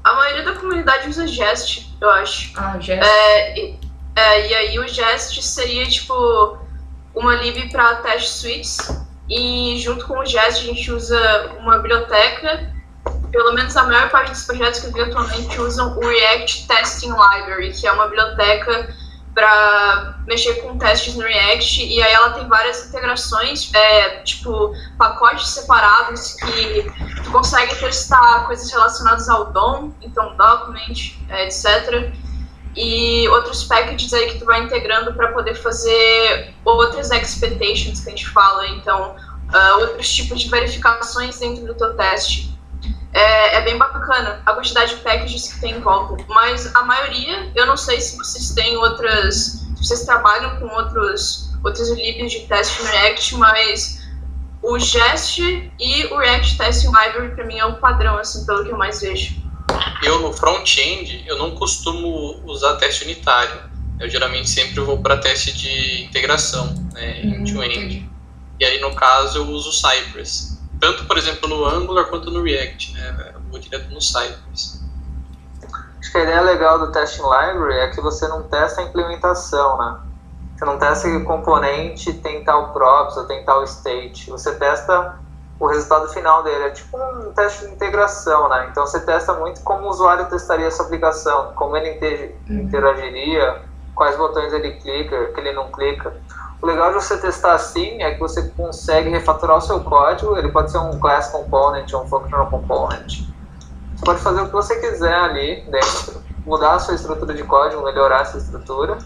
A 0.03 0.13
maioria 0.13 0.43
da 0.43 0.55
comunidade 0.55 1.09
usa 1.09 1.27
Jest, 1.27 1.87
eu 2.01 2.09
acho. 2.09 2.51
Ah, 2.57 2.77
Jest. 2.77 3.03
É, 3.03 3.59
e, 3.59 3.79
é, 4.15 4.47
e 4.47 4.55
aí 4.55 4.79
o 4.79 4.87
Jest 4.87 5.41
seria 5.41 5.87
tipo 5.87 6.57
uma 7.15 7.35
lib 7.35 7.71
para 7.71 7.95
test 7.95 8.39
suites 8.39 8.77
e 9.29 9.77
junto 9.79 10.05
com 10.07 10.19
o 10.19 10.25
Jest 10.25 10.61
a 10.61 10.65
gente 10.65 10.91
usa 10.91 11.51
uma 11.59 11.77
biblioteca 11.77 12.71
pelo 13.31 13.53
menos 13.53 13.75
a 13.77 13.83
maior 13.83 14.09
parte 14.09 14.31
dos 14.31 14.43
projetos 14.43 14.81
que 14.81 14.87
eu 14.87 14.93
vi 14.93 15.01
atualmente 15.01 15.59
usam 15.59 15.97
o 15.97 15.99
React 16.01 16.67
Testing 16.67 17.11
Library, 17.11 17.71
que 17.71 17.87
é 17.87 17.91
uma 17.91 18.07
biblioteca 18.07 18.93
para 19.33 20.19
mexer 20.27 20.55
com 20.55 20.77
testes 20.77 21.15
no 21.15 21.23
React 21.23 21.85
e 21.85 22.01
aí 22.01 22.13
ela 22.13 22.31
tem 22.31 22.47
várias 22.47 22.85
integrações, 22.87 23.73
é, 23.73 24.19
tipo 24.23 24.73
pacotes 24.97 25.49
separados 25.49 26.33
que 26.33 26.91
tu 27.23 27.31
consegue 27.31 27.75
testar 27.75 28.45
coisas 28.45 28.69
relacionadas 28.71 29.29
ao 29.29 29.51
DOM, 29.51 29.91
então 30.01 30.35
document, 30.35 31.15
é, 31.29 31.45
etc. 31.45 32.11
E 32.75 33.27
outros 33.29 33.63
packages 33.65 34.13
aí 34.13 34.31
que 34.31 34.39
tu 34.39 34.45
vai 34.45 34.61
integrando 34.63 35.13
para 35.13 35.29
poder 35.29 35.55
fazer 35.55 36.53
outras 36.63 37.11
expectations 37.11 38.01
que 38.01 38.07
a 38.07 38.11
gente 38.11 38.29
fala, 38.29 38.67
então 38.69 39.15
uh, 39.53 39.79
outros 39.81 40.09
tipos 40.09 40.41
de 40.41 40.49
verificações 40.49 41.37
dentro 41.39 41.65
do 41.65 41.73
teu 41.73 41.95
teste. 41.95 42.50
É, 43.13 43.57
é, 43.57 43.61
bem 43.61 43.77
bacana 43.77 44.41
a 44.45 44.53
quantidade 44.53 44.95
de 44.95 45.01
packages 45.01 45.51
que 45.51 45.59
tem 45.59 45.75
em 45.75 45.81
volta. 45.81 46.23
Mas 46.29 46.73
a 46.75 46.83
maioria, 46.83 47.51
eu 47.55 47.65
não 47.65 47.75
sei 47.75 47.99
se 47.99 48.17
vocês 48.17 48.51
têm 48.51 48.77
outras. 48.77 49.61
Se 49.75 49.87
vocês 49.87 50.05
trabalham 50.05 50.59
com 50.59 50.67
outros, 50.67 51.49
outros 51.63 51.89
libs 51.89 52.31
de 52.31 52.47
teste 52.47 52.81
no 52.81 52.89
React, 52.89 53.35
mas 53.35 54.01
o 54.61 54.77
Jest 54.77 55.39
e 55.39 56.05
o 56.05 56.17
React 56.17 56.57
Testing 56.57 56.87
Library 56.87 57.35
para 57.35 57.45
mim 57.45 57.57
é 57.57 57.65
o 57.65 57.77
padrão, 57.77 58.17
assim, 58.17 58.45
pelo 58.45 58.63
que 58.63 58.69
eu 58.69 58.77
mais 58.77 59.01
vejo. 59.01 59.41
Eu 60.03 60.19
no 60.19 60.31
front-end, 60.33 61.23
eu 61.27 61.37
não 61.37 61.51
costumo 61.51 62.41
usar 62.45 62.75
teste 62.75 63.03
unitário. 63.03 63.71
Eu 63.99 64.09
geralmente 64.09 64.49
sempre 64.49 64.79
vou 64.81 64.99
para 64.99 65.17
teste 65.17 65.53
de 65.53 66.03
integração, 66.03 66.73
né, 66.93 67.21
hum, 67.23 67.33
end-to-end. 67.35 68.09
E 68.59 68.65
aí, 68.65 68.79
no 68.79 68.93
caso, 68.95 69.39
eu 69.39 69.47
uso 69.47 69.69
o 69.69 69.73
Cypress. 69.73 70.50
Tanto, 70.81 71.05
por 71.05 71.15
exemplo, 71.15 71.47
no 71.47 71.63
Angular 71.63 72.05
quanto 72.05 72.31
no 72.31 72.41
React, 72.41 72.93
né? 72.95 73.31
Eu 73.35 73.41
vou 73.51 73.59
direto 73.59 73.93
no 73.93 74.01
Cypress. 74.01 74.83
Acho 75.99 76.11
que 76.11 76.17
a 76.17 76.23
ideia 76.23 76.41
legal 76.41 76.79
do 76.79 76.91
Testing 76.91 77.21
Library 77.21 77.75
é 77.75 77.87
que 77.89 78.01
você 78.01 78.27
não 78.27 78.41
testa 78.43 78.81
a 78.81 78.83
implementação, 78.83 79.77
né? 79.77 79.99
Você 80.57 80.65
não 80.65 80.79
testa 80.79 81.07
que 81.07 81.15
o 81.17 81.23
componente 81.23 82.11
tem 82.13 82.43
tal 82.43 82.73
props 82.73 83.15
ou 83.15 83.25
tem 83.25 83.45
tal 83.45 83.63
state. 83.63 84.31
Você 84.31 84.55
testa 84.55 85.19
o 85.59 85.67
resultado 85.67 86.07
final 86.07 86.41
dele. 86.41 86.63
É 86.63 86.69
tipo 86.71 86.97
um 86.97 87.31
teste 87.31 87.65
de 87.67 87.73
integração, 87.73 88.49
né? 88.49 88.67
Então 88.71 88.85
você 88.85 88.99
testa 89.01 89.33
muito 89.33 89.61
como 89.61 89.85
o 89.85 89.89
usuário 89.89 90.25
testaria 90.29 90.65
essa 90.65 90.81
aplicação, 90.81 91.53
como 91.53 91.77
ele 91.77 92.35
uhum. 92.49 92.61
interagiria, 92.61 93.61
quais 93.93 94.17
botões 94.17 94.51
ele 94.51 94.71
clica, 94.77 95.27
que 95.27 95.39
ele 95.39 95.51
não 95.51 95.71
clica. 95.71 96.11
O 96.61 96.67
legal 96.67 96.89
de 96.89 97.03
você 97.03 97.17
testar 97.17 97.53
assim 97.53 98.03
é 98.03 98.11
que 98.11 98.19
você 98.19 98.49
consegue 98.49 99.09
refatorar 99.09 99.57
o 99.57 99.61
seu 99.61 99.79
código, 99.79 100.37
ele 100.37 100.51
pode 100.51 100.71
ser 100.71 100.77
um 100.77 100.99
class 100.99 101.31
component 101.31 101.91
ou 101.91 102.03
um 102.03 102.07
functional 102.07 102.47
component. 102.51 103.25
Você 103.95 104.05
pode 104.05 104.19
fazer 104.19 104.41
o 104.41 104.45
que 104.45 104.53
você 104.53 104.79
quiser 104.79 105.15
ali 105.15 105.61
dentro, 105.71 106.21
mudar 106.45 106.75
a 106.75 106.79
sua 106.79 106.93
estrutura 106.93 107.33
de 107.33 107.43
código, 107.43 107.83
melhorar 107.83 108.21
essa 108.21 108.37
estrutura, 108.37 108.99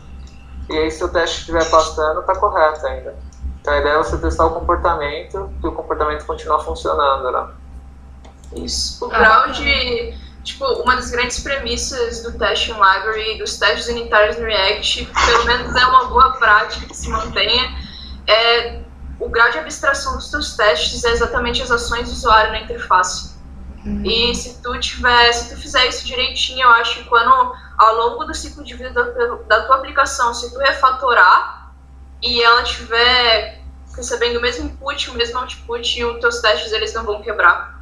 e 0.70 0.78
aí 0.78 0.92
se 0.92 1.04
o 1.04 1.08
teste 1.08 1.40
estiver 1.40 1.70
passando, 1.70 2.20
está 2.20 2.36
correto 2.36 2.86
ainda. 2.86 3.16
Então 3.62 3.74
a 3.74 3.78
ideia 3.78 3.94
é 3.94 3.98
você 3.98 4.18
testar 4.18 4.48
o 4.48 4.52
comportamento 4.52 5.50
e 5.64 5.68
o 5.68 5.72
comportamento 5.72 6.26
continuar 6.26 6.60
funcionando, 6.60 7.32
né? 7.32 7.48
Isso. 8.58 9.06
O 9.06 9.08
grau 9.08 9.52
de 9.52 10.14
tipo, 10.46 10.66
uma 10.82 10.96
das 10.96 11.10
grandes 11.10 11.40
premissas 11.42 12.24
do 12.24 12.38
Testing 12.38 12.74
Library, 12.74 13.38
dos 13.40 13.58
testes 13.58 13.88
unitários 13.90 14.38
no 14.38 14.46
React, 14.46 15.06
pelo 15.26 15.46
menos 15.46 15.76
é 15.76 15.86
uma 15.88 16.06
boa 16.06 16.38
prática 16.38 16.86
que 16.86 16.96
se 16.96 17.10
mantenha, 17.10 17.76
é 18.28 18.80
o 19.20 19.28
grau 19.30 19.50
de 19.50 19.58
abstração 19.58 20.16
dos 20.16 20.30
teus 20.30 20.56
testes 20.56 21.04
é 21.04 21.12
exatamente 21.12 21.62
as 21.62 21.72
ações 21.72 22.08
do 22.08 22.14
usuário 22.14 22.52
na 22.52 22.62
interface. 22.62 23.36
Uhum. 23.86 24.04
E 24.04 24.36
se 24.36 24.62
tu 24.62 24.78
tiver, 24.80 25.32
se 25.32 25.54
tu 25.54 25.62
fizer 25.62 25.86
isso 25.88 26.06
direitinho, 26.06 26.64
eu 26.64 26.70
acho 26.72 27.00
que 27.00 27.06
quando 27.06 27.54
ao 27.78 27.96
longo 27.96 28.26
do 28.26 28.34
ciclo 28.34 28.64
de 28.64 28.76
vida 28.76 28.92
da, 28.92 29.36
da 29.48 29.66
tua 29.66 29.78
aplicação, 29.78 30.34
se 30.34 30.52
tu 30.52 30.60
refatorar 30.60 31.74
e 32.22 32.42
ela 32.42 32.64
tiver 32.64 33.62
recebendo 33.96 34.38
o 34.38 34.42
mesmo 34.42 34.66
input, 34.66 35.10
o 35.10 35.14
mesmo 35.14 35.40
output, 35.40 36.00
e 36.00 36.04
os 36.04 36.20
teus 36.20 36.40
testes 36.42 36.72
eles 36.72 36.94
não 36.94 37.04
vão 37.04 37.22
quebrar. 37.22 37.80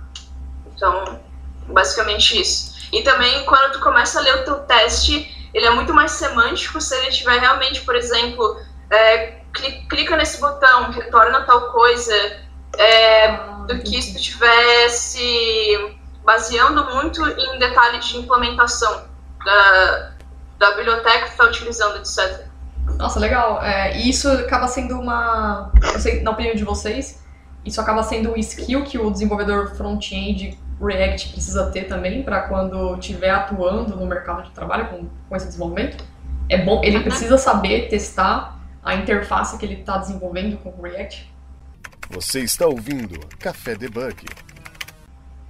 Então, 0.68 1.20
Basicamente 1.68 2.40
isso. 2.40 2.74
E 2.92 3.02
também, 3.02 3.44
quando 3.46 3.74
tu 3.74 3.80
começa 3.80 4.20
a 4.20 4.22
ler 4.22 4.36
o 4.36 4.44
teu 4.44 4.60
teste, 4.60 5.50
ele 5.54 5.66
é 5.66 5.72
muito 5.72 5.94
mais 5.94 6.12
semântico 6.12 6.80
se 6.80 6.96
ele 6.96 7.12
tiver 7.12 7.40
realmente, 7.40 7.82
por 7.82 7.96
exemplo, 7.96 8.58
é, 8.92 9.42
clica 9.90 10.16
nesse 10.16 10.40
botão, 10.40 10.92
retorna 10.92 11.42
tal 11.42 11.72
coisa, 11.72 12.14
é, 12.78 13.32
do 13.68 13.80
que 13.80 14.02
se 14.02 14.14
tu 14.14 14.22
tivesse 14.22 15.98
baseando 16.24 16.86
muito 16.94 17.26
em 17.28 17.60
detalhes 17.60 18.06
de 18.06 18.18
implementação 18.18 19.06
da, 19.44 20.12
da 20.58 20.72
biblioteca 20.72 21.26
que 21.26 21.32
está 21.32 21.46
utilizando, 21.46 21.98
etc. 21.98 22.48
Nossa, 22.98 23.20
legal. 23.20 23.62
É, 23.62 23.98
e 23.98 24.10
isso 24.10 24.30
acaba 24.30 24.68
sendo 24.68 25.00
uma. 25.00 25.72
Sei, 26.00 26.22
na 26.22 26.32
opinião 26.32 26.56
de 26.56 26.64
vocês, 26.64 27.24
isso 27.66 27.80
acaba 27.80 28.04
sendo 28.04 28.32
um 28.32 28.38
skill 28.38 28.84
que 28.84 28.98
o 28.98 29.10
desenvolvedor 29.10 29.76
front-end 29.76 30.58
React 30.86 31.30
precisa 31.30 31.72
ter 31.72 31.84
também 31.84 32.24
para 32.24 32.42
quando 32.44 32.96
estiver 32.98 33.30
atuando 33.30 33.96
no 33.96 34.06
mercado 34.06 34.44
de 34.44 34.52
trabalho 34.52 34.88
com, 34.88 35.08
com 35.30 35.36
esse 35.36 35.46
desenvolvimento. 35.46 36.04
É 36.50 36.58
bom, 36.58 36.82
ele 36.84 37.00
precisa 37.00 37.38
saber 37.38 37.88
testar 37.90 38.60
a 38.84 38.96
interface 38.96 39.58
que 39.58 39.66
ele 39.66 39.80
está 39.80 39.98
desenvolvendo 39.98 40.58
com 40.58 40.70
o 40.70 40.82
React. 40.82 41.32
Você 42.10 42.42
está 42.42 42.68
ouvindo 42.68 43.20
Café 43.40 43.76
Debug. 43.76 44.26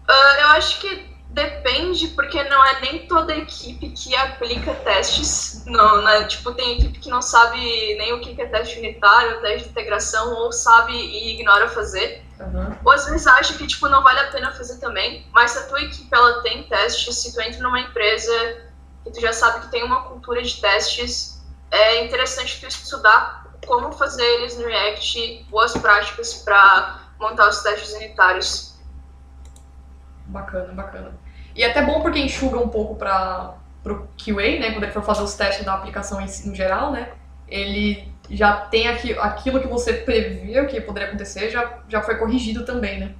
Uh, 0.08 0.42
eu 0.42 0.48
acho 0.50 0.82
que 0.82 1.13
depende, 1.34 2.10
porque 2.10 2.44
não 2.44 2.64
é 2.64 2.80
nem 2.82 3.08
toda 3.08 3.36
equipe 3.36 3.90
que 3.90 4.16
aplica 4.16 4.74
testes. 4.76 5.66
Não, 5.66 6.02
né? 6.04 6.26
Tipo, 6.26 6.54
tem 6.54 6.78
equipe 6.78 7.00
que 7.00 7.10
não 7.10 7.22
sabe 7.22 7.58
nem 7.96 8.14
o 8.14 8.22
que 8.22 8.40
é 8.40 8.46
teste 8.46 8.78
unitário, 8.80 9.42
teste 9.42 9.64
de 9.64 9.70
integração, 9.72 10.34
ou 10.36 10.52
sabe 10.52 10.94
e 10.94 11.34
ignora 11.34 11.68
fazer. 11.68 12.24
Uhum. 12.40 12.78
Ou 12.86 12.92
às 12.92 13.06
vezes 13.06 13.26
acha 13.26 13.54
que 13.56 13.66
tipo, 13.66 13.88
não 13.90 14.04
vale 14.04 14.20
a 14.20 14.32
pena 14.32 14.52
fazer 14.52 14.80
também, 14.80 15.26
mas 15.32 15.52
se 15.52 15.60
a 15.60 15.64
tua 15.64 15.82
equipe 15.82 16.10
ela 16.12 16.42
tem 16.42 16.64
testes, 16.64 17.22
se 17.22 17.34
tu 17.34 17.42
entra 17.42 17.62
numa 17.62 17.80
empresa 17.80 18.62
e 19.06 19.12
tu 19.12 19.20
já 19.20 19.34
sabe 19.34 19.62
que 19.62 19.72
tem 19.72 19.84
uma 19.84 20.04
cultura 20.04 20.42
de 20.42 20.62
testes, 20.62 21.42
é 21.72 22.04
interessante 22.04 22.60
tu 22.60 22.68
estudar 22.68 23.44
como 23.66 23.92
fazer 23.94 24.24
eles 24.24 24.58
no 24.58 24.66
React, 24.66 25.48
boas 25.50 25.74
práticas 25.74 26.34
para 26.34 27.00
montar 27.20 27.50
os 27.50 27.64
testes 27.64 27.94
unitários. 27.94 28.74
Bacana, 30.28 30.74
bacana. 30.74 31.23
E 31.56 31.64
é 31.64 31.70
até 31.70 31.84
bom 31.84 32.02
porque 32.02 32.20
enxuga 32.20 32.58
um 32.58 32.70
pouco 32.70 32.96
para 32.96 33.56
o 33.86 34.08
QA, 34.18 34.60
né, 34.60 34.72
quando 34.72 34.84
ele 34.84 34.92
for 34.92 35.04
fazer 35.04 35.24
os 35.24 35.36
testes 35.36 35.66
da 35.66 35.74
aplicação 35.74 36.20
em, 36.20 36.26
em 36.26 36.56
geral, 36.56 36.92
né, 36.92 37.10
ele 37.48 38.12
já 38.30 38.56
tem 38.56 38.88
aqui, 38.88 39.14
aquilo 39.20 39.60
que 39.60 39.68
você 39.68 39.94
previu 39.94 40.66
que 40.66 40.80
poderia 40.82 41.10
acontecer, 41.10 41.50
já, 41.50 41.80
já 41.88 42.02
foi 42.02 42.16
corrigido 42.16 42.66
também, 42.66 43.00
né? 43.00 43.12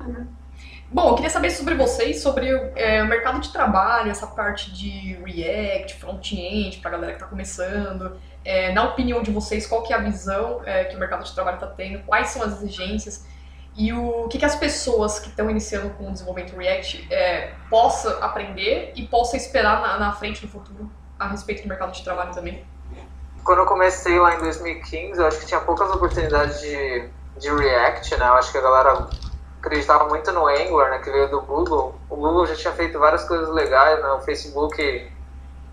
Uhum. 0.00 0.26
Bom, 0.92 1.10
eu 1.10 1.14
queria 1.14 1.30
saber 1.30 1.50
sobre 1.50 1.74
vocês, 1.76 2.20
sobre 2.20 2.48
é, 2.74 3.00
o 3.00 3.06
mercado 3.06 3.38
de 3.38 3.52
trabalho, 3.52 4.10
essa 4.10 4.26
parte 4.26 4.72
de 4.72 5.16
React, 5.24 5.94
front-end, 5.94 6.78
para 6.78 6.88
a 6.88 6.92
galera 6.92 7.12
que 7.12 7.18
está 7.18 7.28
começando. 7.28 8.18
É, 8.44 8.72
na 8.72 8.82
opinião 8.84 9.22
de 9.22 9.30
vocês, 9.30 9.68
qual 9.68 9.84
que 9.84 9.92
é 9.92 9.96
a 9.96 10.00
visão 10.00 10.62
é, 10.64 10.84
que 10.84 10.96
o 10.96 10.98
mercado 10.98 11.22
de 11.22 11.32
trabalho 11.32 11.56
está 11.56 11.68
tendo? 11.68 12.00
Quais 12.00 12.30
são 12.30 12.42
as 12.42 12.60
exigências? 12.60 13.24
E 13.76 13.92
o 13.92 14.28
que, 14.28 14.38
que 14.38 14.44
as 14.44 14.56
pessoas 14.56 15.18
que 15.18 15.28
estão 15.28 15.48
iniciando 15.48 15.90
com 15.90 16.08
o 16.08 16.12
desenvolvimento 16.12 16.56
React 16.56 17.06
é, 17.10 17.52
possam 17.68 18.22
aprender 18.22 18.92
e 18.96 19.06
possam 19.06 19.36
esperar 19.36 19.80
na, 19.80 19.98
na 19.98 20.12
frente 20.12 20.44
no 20.44 20.50
futuro 20.50 20.90
a 21.18 21.28
respeito 21.28 21.62
do 21.62 21.68
mercado 21.68 21.92
de 21.92 22.02
trabalho 22.02 22.32
também? 22.32 22.64
quando 23.44 23.60
eu 23.60 23.66
comecei 23.66 24.18
lá 24.18 24.34
em 24.34 24.38
2015, 24.38 25.20
eu 25.20 25.26
acho 25.26 25.40
que 25.40 25.46
tinha 25.46 25.60
poucas 25.60 25.90
oportunidades 25.90 26.60
de, 26.60 27.08
de 27.38 27.50
React, 27.50 28.16
né? 28.16 28.28
Eu 28.28 28.34
acho 28.34 28.52
que 28.52 28.58
a 28.58 28.60
galera 28.60 29.08
acreditava 29.58 30.08
muito 30.08 30.30
no 30.32 30.46
Angular, 30.46 30.90
né? 30.90 30.98
Que 30.98 31.10
veio 31.10 31.28
do 31.28 31.40
Google. 31.42 31.94
O 32.08 32.16
Google 32.16 32.46
já 32.46 32.54
tinha 32.54 32.72
feito 32.72 32.98
várias 32.98 33.24
coisas 33.24 33.48
legais, 33.48 34.00
né? 34.00 34.08
O 34.10 34.20
Facebook, 34.20 35.12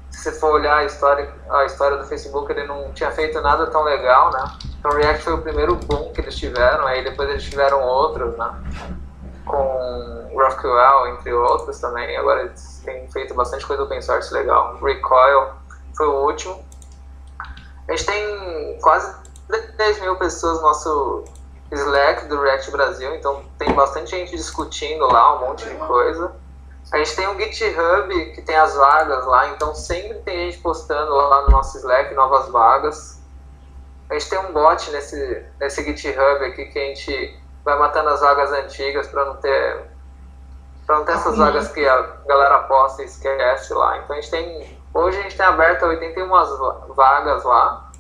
se 0.09 0.17
você 0.23 0.31
for 0.39 0.53
olhar 0.53 0.77
a 0.77 0.85
história, 0.85 1.31
a 1.49 1.65
história 1.65 1.97
do 1.97 2.05
Facebook, 2.05 2.51
ele 2.51 2.65
não 2.65 2.91
tinha 2.93 3.11
feito 3.11 3.39
nada 3.41 3.67
tão 3.67 3.83
legal, 3.83 4.31
né? 4.31 4.43
Então 4.87 4.99
React 4.99 5.21
foi 5.21 5.33
o 5.33 5.41
primeiro 5.41 5.75
boom 5.75 6.13
que 6.13 6.21
eles 6.21 6.37
tiveram, 6.37 6.87
aí 6.87 7.03
depois 7.03 7.29
eles 7.29 7.43
tiveram 7.43 7.83
outros, 7.83 8.37
né? 8.37 8.63
Com 9.45 10.31
GraphQL, 10.33 11.07
entre 11.09 11.33
outros 11.33 11.77
também. 11.79 12.15
Agora 12.15 12.43
eles 12.43 12.81
têm 12.85 13.05
feito 13.11 13.33
bastante 13.33 13.67
coisa 13.67 13.83
open 13.83 14.01
source 14.01 14.33
legal. 14.33 14.77
Recoil 14.81 15.49
foi 15.93 16.07
o 16.07 16.23
último. 16.23 16.63
A 17.89 17.91
gente 17.91 18.05
tem 18.05 18.79
quase 18.81 19.13
10 19.75 19.99
mil 19.99 20.15
pessoas 20.15 20.57
no 20.57 20.63
nosso 20.63 21.25
Slack 21.69 22.27
do 22.27 22.39
React 22.39 22.71
Brasil, 22.71 23.13
então 23.13 23.43
tem 23.57 23.73
bastante 23.73 24.11
gente 24.11 24.37
discutindo 24.37 25.05
lá, 25.05 25.35
um 25.35 25.49
monte 25.49 25.67
de 25.67 25.75
coisa. 25.75 26.31
A 26.93 26.97
gente 26.99 27.13
tem 27.13 27.27
um 27.27 27.37
GitHub 27.37 28.31
que 28.33 28.41
tem 28.41 28.55
as 28.55 28.73
vagas 28.73 29.25
lá, 29.25 29.49
então 29.49 29.75
sempre 29.75 30.19
tem 30.19 30.49
gente 30.49 30.59
postando 30.59 31.13
lá 31.13 31.41
no 31.41 31.49
nosso 31.49 31.77
Slack 31.77 32.13
novas 32.15 32.47
vagas. 32.47 33.16
A 34.09 34.13
gente 34.13 34.29
tem 34.29 34.39
um 34.39 34.53
bot 34.53 34.91
nesse, 34.91 35.45
nesse 35.59 35.83
GitHub 35.83 36.45
aqui 36.45 36.65
que 36.65 36.79
a 36.79 36.85
gente 36.85 37.39
vai 37.63 37.77
matando 37.77 38.09
as 38.09 38.21
vagas 38.21 38.51
antigas 38.51 39.07
para 39.07 39.25
não 39.25 39.35
ter 39.37 39.87
Pra 40.87 40.99
não 40.99 41.05
ter 41.05 41.11
essas 41.11 41.37
vagas 41.37 41.67
que 41.67 41.85
a 41.85 42.01
galera 42.25 42.55
aposta 42.55 43.01
e 43.01 43.05
esquece 43.05 43.73
lá. 43.73 43.97
Então 43.97 44.15
a 44.15 44.21
gente 44.21 44.31
tem. 44.31 44.79
Hoje 44.93 45.19
a 45.19 45.23
gente 45.23 45.35
tem 45.35 45.45
aberto 45.45 45.85
81 45.85 46.29
vagas 46.95 47.43
lá. 47.43 47.91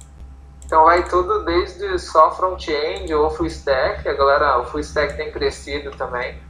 Então 0.65 0.85
vai 0.85 1.03
tudo 1.03 1.43
desde 1.43 1.99
só 1.99 2.31
front-end 2.31 3.13
ou 3.13 3.29
full 3.29 3.47
stack. 3.47 4.07
A 4.07 4.13
galera, 4.13 4.59
o 4.59 4.65
full 4.65 4.79
stack 4.79 5.17
tem 5.17 5.29
crescido 5.33 5.91
também. 5.97 6.41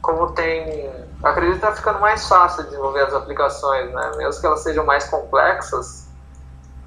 Como 0.00 0.32
tem. 0.32 0.90
Acredito 1.22 1.56
que 1.56 1.60
tá 1.60 1.72
ficando 1.72 2.00
mais 2.00 2.26
fácil 2.26 2.64
desenvolver 2.64 3.02
as 3.02 3.12
aplicações, 3.12 3.92
né? 3.92 4.12
Mesmo 4.16 4.40
que 4.40 4.46
elas 4.46 4.60
sejam 4.60 4.86
mais 4.86 5.04
complexas, 5.04 6.05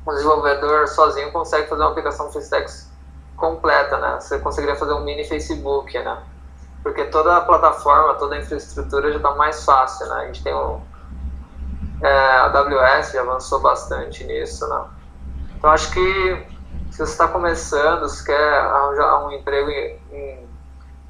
o 0.10 0.14
desenvolvedor 0.14 0.88
sozinho 0.88 1.32
consegue 1.32 1.68
fazer 1.68 1.82
uma 1.82 1.92
aplicação 1.92 2.32
full 2.32 2.42
stack 2.42 2.72
completa, 3.36 3.98
né? 3.98 4.20
Você 4.20 4.40
conseguiria 4.40 4.76
fazer 4.76 4.94
um 4.94 5.04
mini 5.04 5.24
Facebook, 5.24 5.98
né? 5.98 6.22
Porque 6.84 7.06
toda 7.06 7.38
a 7.38 7.42
plataforma, 7.42 8.16
toda 8.16 8.36
a 8.36 8.40
infraestrutura 8.40 9.12
já 9.12 9.18
está 9.18 9.36
mais 9.36 9.64
fácil, 9.64 10.08
né? 10.08 10.16
A 10.16 10.26
gente 10.26 10.44
tem 10.44 10.54
o 10.54 10.82
é, 12.02 12.08
a 12.08 12.46
AWS 12.46 13.12
já 13.12 13.22
avançou 13.22 13.60
bastante 13.60 14.24
nisso, 14.24 14.68
né? 14.68 14.86
Então 15.58 15.70
acho 15.70 15.92
que 15.92 16.48
se 16.92 16.98
você 16.98 17.12
está 17.12 17.28
começando, 17.28 18.08
se 18.08 18.26
quer 18.26 18.54
arranjar 18.54 19.26
um 19.26 19.32
emprego 19.32 19.70
em, 19.70 20.00
em, 20.12 20.48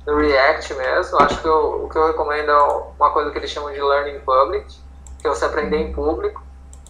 no 0.06 0.18
React 0.18 0.74
mesmo, 0.74 1.22
acho 1.22 1.42
que 1.42 1.48
eu, 1.48 1.86
o 1.86 1.90
que 1.90 1.98
eu 1.98 2.08
recomendo 2.08 2.50
é 2.50 2.62
uma 3.00 3.12
coisa 3.12 3.30
que 3.32 3.38
eles 3.38 3.52
chamam 3.52 3.72
de 3.72 3.82
Learning 3.82 4.20
Public, 4.20 4.66
que 5.20 5.28
é 5.28 5.30
você 5.30 5.46
aprender 5.46 5.78
em 5.78 5.94
público. 5.94 6.42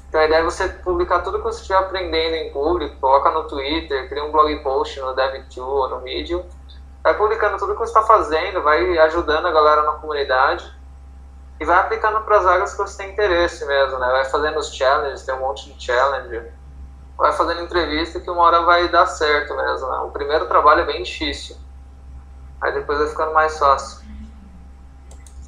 Então 0.10 0.20
a 0.20 0.26
ideia 0.26 0.40
é 0.40 0.44
você 0.44 0.68
publicar 0.68 1.20
tudo 1.20 1.38
que 1.38 1.44
você 1.44 1.62
estiver 1.62 1.78
aprendendo 1.78 2.34
em 2.34 2.52
público, 2.52 2.98
coloca 3.00 3.30
no 3.30 3.44
Twitter, 3.44 4.10
cria 4.10 4.24
um 4.24 4.32
blog 4.32 4.54
post 4.64 5.00
no 5.00 5.16
Dev2 5.16 5.58
ou 5.60 5.88
no 5.88 6.02
Medium, 6.02 6.44
vai 7.04 7.16
publicando 7.16 7.58
tudo 7.58 7.74
que 7.74 7.80
você 7.80 7.92
está 7.92 8.02
fazendo, 8.02 8.64
vai 8.64 8.98
ajudando 8.98 9.46
a 9.46 9.52
galera 9.52 9.84
na 9.84 9.92
comunidade 9.94 10.66
e 11.60 11.66
vai 11.66 11.78
aplicando 11.78 12.22
para 12.22 12.40
as 12.40 12.46
áreas 12.48 12.72
que 12.72 12.80
você 12.80 12.98
tem 12.98 13.12
interesse 13.12 13.64
mesmo, 13.68 14.00
né? 14.00 14.08
Vai 14.08 14.26
fazendo 14.26 14.58
os 14.58 14.74
challenges, 14.74 15.24
tem 15.24 15.36
um 15.36 15.42
monte 15.42 15.72
de 15.72 15.84
challenge, 15.84 16.42
vai 17.16 17.32
fazendo 17.34 17.62
entrevista 17.62 18.20
que 18.20 18.32
uma 18.32 18.42
hora 18.42 18.64
vai 18.64 18.90
dar 18.90 19.06
certo 19.06 19.56
mesmo, 19.56 19.90
né? 19.90 19.98
O 20.00 20.10
primeiro 20.10 20.48
trabalho 20.48 20.82
é 20.82 20.86
bem 20.86 21.04
difícil, 21.04 21.56
aí 22.60 22.74
depois 22.74 22.98
vai 22.98 23.08
ficando 23.10 23.32
mais 23.32 23.60
fácil. 23.60 24.09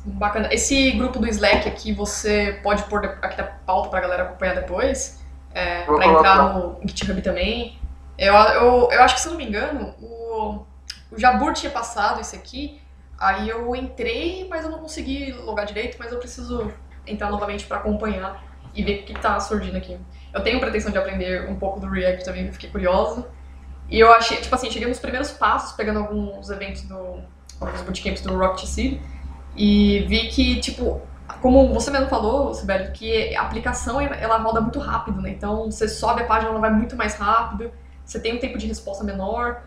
Bacana. 0.03 0.49
Esse 0.51 0.91
grupo 0.91 1.19
do 1.19 1.27
Slack 1.27 1.67
aqui 1.67 1.93
você 1.93 2.59
pode 2.63 2.83
pôr 2.83 3.05
aqui 3.21 3.37
na 3.37 3.43
pauta 3.43 3.89
para 3.89 3.99
a 3.99 4.01
galera 4.01 4.23
acompanhar 4.23 4.55
depois, 4.55 5.21
é, 5.53 5.83
para 5.83 6.05
entrar 6.05 6.53
no 6.53 6.79
GitHub 6.85 7.21
também. 7.21 7.79
Eu, 8.17 8.33
eu, 8.33 8.89
eu 8.91 9.03
acho 9.03 9.15
que, 9.15 9.21
se 9.21 9.27
eu 9.27 9.31
não 9.31 9.37
me 9.37 9.45
engano, 9.45 9.95
o 10.01 10.65
o 11.11 11.19
Jabur 11.19 11.51
tinha 11.53 11.69
passado 11.69 12.21
isso 12.21 12.35
aqui, 12.35 12.81
aí 13.19 13.49
eu 13.49 13.75
entrei, 13.75 14.47
mas 14.49 14.63
eu 14.63 14.71
não 14.71 14.79
consegui 14.79 15.33
logar 15.33 15.65
direito, 15.65 15.97
mas 15.99 16.11
eu 16.11 16.17
preciso 16.17 16.71
entrar 17.05 17.29
novamente 17.29 17.65
para 17.65 17.77
acompanhar 17.77 18.41
e 18.73 18.81
ver 18.81 19.01
o 19.01 19.03
que 19.03 19.11
está 19.11 19.37
surgindo 19.41 19.75
aqui. 19.75 19.99
Eu 20.33 20.41
tenho 20.41 20.59
pretensão 20.61 20.89
de 20.89 20.97
aprender 20.97 21.49
um 21.49 21.55
pouco 21.57 21.81
do 21.81 21.87
React 21.87 22.23
também, 22.23 22.49
fiquei 22.53 22.69
curiosa. 22.69 23.27
E 23.89 23.99
eu 23.99 24.09
achei, 24.13 24.37
tipo 24.37 24.55
assim, 24.55 24.71
cheguei 24.71 24.87
nos 24.87 24.99
primeiros 24.99 25.31
passos, 25.31 25.73
pegando 25.73 25.99
alguns 25.99 26.49
eventos 26.49 26.83
do, 26.83 27.21
alguns 27.59 27.81
bootcamps 27.81 28.21
do 28.21 28.37
Rocket 28.37 28.65
Seed, 28.65 29.01
e 29.55 30.05
vi 30.07 30.27
que, 30.27 30.59
tipo, 30.59 31.01
como 31.41 31.73
você 31.73 31.91
mesmo 31.91 32.07
falou, 32.07 32.53
Sibeli, 32.53 32.91
que 32.91 33.35
a 33.35 33.41
aplicação 33.41 33.99
ela 33.99 34.37
roda 34.37 34.61
muito 34.61 34.79
rápido, 34.79 35.21
né? 35.21 35.29
Então 35.29 35.69
você 35.69 35.87
sobe 35.87 36.21
a 36.21 36.25
página, 36.25 36.51
ela 36.51 36.59
vai 36.59 36.69
muito 36.69 36.95
mais 36.95 37.15
rápido, 37.15 37.71
você 38.05 38.19
tem 38.19 38.35
um 38.35 38.39
tempo 38.39 38.57
de 38.57 38.67
resposta 38.67 39.03
menor, 39.03 39.61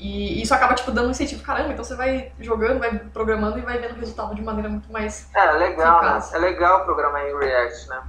e 0.00 0.40
isso 0.40 0.54
acaba, 0.54 0.74
tipo, 0.74 0.90
dando 0.90 1.08
um 1.08 1.10
incentivo, 1.10 1.42
caramba, 1.42 1.72
então 1.72 1.84
você 1.84 1.94
vai 1.94 2.32
jogando, 2.40 2.78
vai 2.78 2.90
programando 3.12 3.58
e 3.58 3.60
vai 3.60 3.78
vendo 3.78 3.92
o 3.92 4.00
resultado 4.00 4.34
de 4.34 4.42
maneira 4.42 4.68
muito 4.68 4.90
mais. 4.90 5.28
É, 5.36 5.52
legal, 5.52 6.02
né? 6.02 6.20
É 6.32 6.38
legal 6.38 6.84
programar 6.84 7.22
em 7.26 7.38
React, 7.38 7.88
né? 7.90 8.02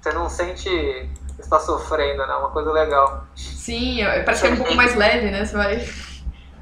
Você 0.00 0.12
não 0.12 0.28
sente 0.28 0.68
que 0.68 1.40
está 1.40 1.60
sofrendo, 1.60 2.26
né? 2.26 2.32
É 2.32 2.36
uma 2.36 2.50
coisa 2.50 2.72
legal. 2.72 3.26
Sim, 3.36 4.02
é, 4.02 4.24
parece 4.24 4.42
que 4.42 4.48
é 4.48 4.52
um 4.54 4.56
pouco 4.56 4.74
mais 4.74 4.96
leve, 4.96 5.30
né? 5.30 5.44
Você 5.44 5.56
vai. 5.56 5.88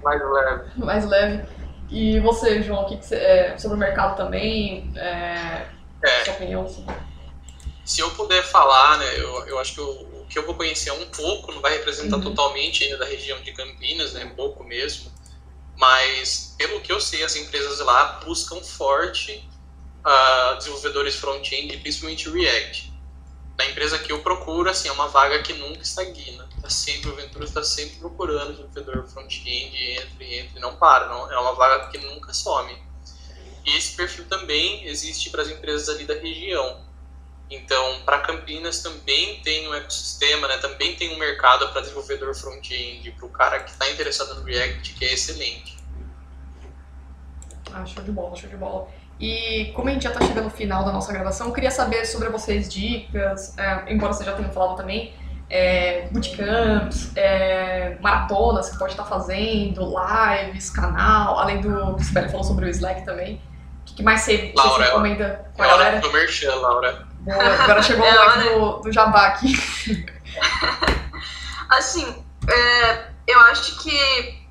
Mais 0.02 0.20
leve. 0.20 0.62
mais 0.84 1.04
leve. 1.06 1.48
E 1.90 2.18
você, 2.20 2.62
João, 2.62 2.82
o 2.82 2.86
que, 2.86 2.96
que 2.96 3.06
você, 3.06 3.16
é, 3.16 3.58
sobre 3.58 3.76
o 3.76 3.80
mercado 3.80 4.16
também? 4.16 4.90
É, 4.96 5.66
é. 6.02 6.24
Sua 6.24 6.34
opinião? 6.34 6.64
Assim? 6.64 6.86
Se 7.84 8.00
eu 8.00 8.10
puder 8.12 8.42
falar, 8.42 8.98
né, 8.98 9.18
eu, 9.18 9.46
eu 9.46 9.58
acho 9.58 9.74
que 9.74 9.80
eu 9.80 10.14
que 10.34 10.38
eu 10.38 10.46
vou 10.46 10.54
conhecer 10.54 10.90
um 10.90 11.06
pouco, 11.06 11.52
não 11.52 11.60
vai 11.60 11.74
representar 11.74 12.16
uhum. 12.16 12.22
totalmente 12.22 12.82
ainda 12.82 12.98
da 12.98 13.04
região 13.04 13.40
de 13.42 13.52
Campinas, 13.52 14.14
né, 14.14 14.24
um 14.24 14.34
pouco 14.34 14.64
mesmo, 14.64 15.12
mas 15.76 16.54
pelo 16.58 16.80
que 16.80 16.90
eu 16.90 17.00
sei, 17.00 17.22
as 17.22 17.36
empresas 17.36 17.78
lá 17.78 18.20
buscam 18.24 18.60
forte 18.60 19.48
uh, 20.04 20.56
desenvolvedores 20.56 21.14
front-end, 21.14 21.76
principalmente 21.78 22.28
React. 22.28 22.92
Na 23.56 23.66
empresa 23.66 23.98
que 23.98 24.10
eu 24.10 24.20
procuro, 24.20 24.68
assim, 24.68 24.88
é 24.88 24.92
uma 24.92 25.08
vaga 25.08 25.42
que 25.42 25.52
nunca 25.52 25.82
estagna. 25.82 26.48
Tá 26.60 26.68
sempre, 26.68 27.10
o 27.10 27.14
Ventura 27.14 27.44
está 27.44 27.62
sempre 27.62 27.98
procurando 27.98 28.52
desenvolvedor 28.52 29.06
front-end, 29.06 29.76
entre, 29.76 30.38
entre, 30.38 30.60
não 30.60 30.74
para. 30.76 31.08
Não, 31.08 31.30
é 31.30 31.38
uma 31.38 31.54
vaga 31.54 31.88
que 31.90 31.98
nunca 31.98 32.32
some. 32.32 32.76
E 33.64 33.76
esse 33.76 33.96
perfil 33.96 34.26
também 34.26 34.86
existe 34.86 35.30
para 35.30 35.42
as 35.42 35.48
empresas 35.48 35.88
ali 35.88 36.04
da 36.04 36.14
região. 36.14 36.84
Então, 37.50 38.00
para 38.04 38.20
Campinas 38.20 38.82
também 38.82 39.40
tem 39.42 39.68
um 39.68 39.74
ecossistema, 39.74 40.48
né? 40.48 40.56
também 40.58 40.96
tem 40.96 41.14
um 41.14 41.18
mercado 41.18 41.68
para 41.68 41.82
desenvolvedor 41.82 42.34
front-end, 42.34 43.10
para 43.12 43.26
o 43.26 43.28
cara 43.28 43.60
que 43.60 43.70
está 43.70 43.88
interessado 43.90 44.34
no 44.34 44.42
React, 44.42 44.94
que 44.94 45.04
é 45.04 45.12
excelente. 45.12 45.76
Ah, 47.72 47.84
show 47.86 48.02
de 48.02 48.10
bola, 48.10 48.34
show 48.36 48.48
de 48.48 48.56
bola. 48.56 48.88
E 49.20 49.72
como 49.74 49.88
a 49.88 49.92
gente 49.92 50.02
já 50.02 50.10
está 50.10 50.24
chegando 50.24 50.44
no 50.44 50.50
final 50.50 50.84
da 50.84 50.92
nossa 50.92 51.12
gravação, 51.12 51.46
eu 51.46 51.52
queria 51.52 51.70
saber 51.70 52.04
sobre 52.04 52.28
vocês 52.28 52.68
dicas, 52.72 53.56
é, 53.56 53.92
embora 53.92 54.12
vocês 54.12 54.26
já 54.28 54.34
tenham 54.34 54.50
falado 54.50 54.76
também, 54.76 55.14
é, 55.48 56.08
bootcamps, 56.10 57.12
é, 57.16 57.96
maratonas 58.00 58.70
que 58.70 58.78
pode 58.78 58.92
estar 58.92 59.04
tá 59.04 59.08
fazendo, 59.08 59.94
lives, 59.94 60.70
canal, 60.70 61.38
além 61.38 61.60
do 61.60 61.94
que 61.94 62.02
o 62.02 62.04
Sibeli 62.04 62.28
falou 62.28 62.44
sobre 62.44 62.66
o 62.66 62.68
Slack 62.68 63.04
também. 63.04 63.40
O 63.80 63.94
que 63.94 64.02
mais 64.02 64.22
você, 64.22 64.52
Laura, 64.56 64.84
você 64.84 64.90
recomenda 64.90 65.50
com 65.54 65.62
a 65.62 65.66
galera? 65.66 66.00
do 66.00 66.12
Merchan, 66.12 66.54
Laura. 66.56 67.06
Boa, 67.20 67.62
agora 67.62 67.82
chegou 67.82 68.04
é 68.06 68.12
o 68.12 68.30
momento 68.30 68.58
do, 68.58 68.82
do 68.82 68.92
jabá 68.92 69.26
aqui. 69.28 69.54
assim, 71.70 72.24
é, 72.48 73.04
eu 73.26 73.38
acho 73.40 73.80
que 73.80 74.43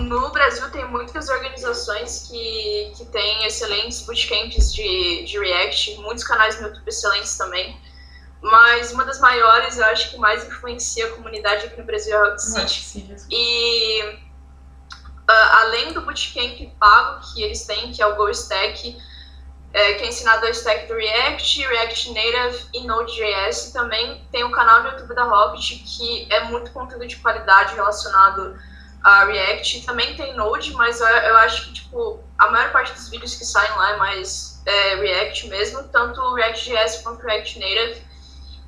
no 0.00 0.30
Brasil 0.30 0.70
tem 0.70 0.84
muitas 0.88 1.28
organizações 1.28 2.28
que, 2.28 2.92
que 2.96 3.04
têm 3.06 3.44
excelentes 3.46 4.00
bootcamps 4.02 4.74
de, 4.74 5.24
de 5.24 5.38
React, 5.38 5.96
muitos 6.00 6.24
canais 6.24 6.60
no 6.60 6.68
YouTube 6.68 6.88
excelentes 6.88 7.36
também. 7.36 7.78
Mas 8.42 8.92
uma 8.92 9.04
das 9.04 9.20
maiores, 9.20 9.78
eu 9.78 9.84
acho 9.86 10.10
que 10.10 10.18
mais 10.18 10.44
influencia 10.46 11.06
a 11.06 11.10
comunidade 11.12 11.66
aqui 11.66 11.78
no 11.78 11.84
Brasil 11.84 12.14
é 12.14 12.32
a 12.32 12.38
City. 12.38 13.16
E 13.30 14.02
uh, 14.02 15.50
além 15.60 15.92
do 15.92 16.02
bootcamp 16.02 16.60
pago 16.78 17.20
que 17.32 17.42
eles 17.42 17.64
têm, 17.64 17.90
que 17.92 18.02
é 18.02 18.06
o 18.06 18.16
GoStack, 18.16 18.96
é, 19.74 19.94
que 19.94 20.04
é 20.04 20.08
ensinado 20.08 20.46
a 20.46 20.50
stack 20.50 20.86
do 20.86 20.94
React, 20.94 21.66
React 21.66 22.12
Native 22.12 22.66
e 22.72 22.86
Node.js. 22.86 23.72
Também 23.72 24.24
tem 24.30 24.44
um 24.44 24.52
canal 24.52 24.84
no 24.84 24.90
YouTube 24.90 25.14
da 25.16 25.24
Rocket 25.24 25.82
que 25.84 26.28
é 26.30 26.44
muito 26.44 26.70
conteúdo 26.70 27.04
de 27.08 27.16
qualidade 27.16 27.74
relacionado 27.74 28.56
a 29.04 29.24
React. 29.26 29.82
Também 29.84 30.16
tem 30.16 30.34
Node, 30.34 30.72
mas 30.72 31.00
eu, 31.00 31.06
eu 31.06 31.36
acho 31.38 31.66
que 31.66 31.74
tipo, 31.74 32.24
a 32.38 32.50
maior 32.50 32.72
parte 32.72 32.92
dos 32.94 33.08
vídeos 33.10 33.34
que 33.34 33.44
saem 33.44 33.70
lá 33.76 33.92
é 33.92 33.96
mais 33.98 34.62
é, 34.66 34.94
React 34.96 35.48
mesmo, 35.48 35.84
tanto 35.88 36.34
React.js 36.34 37.02
quanto 37.02 37.22
React 37.22 37.60
Native. 37.60 38.02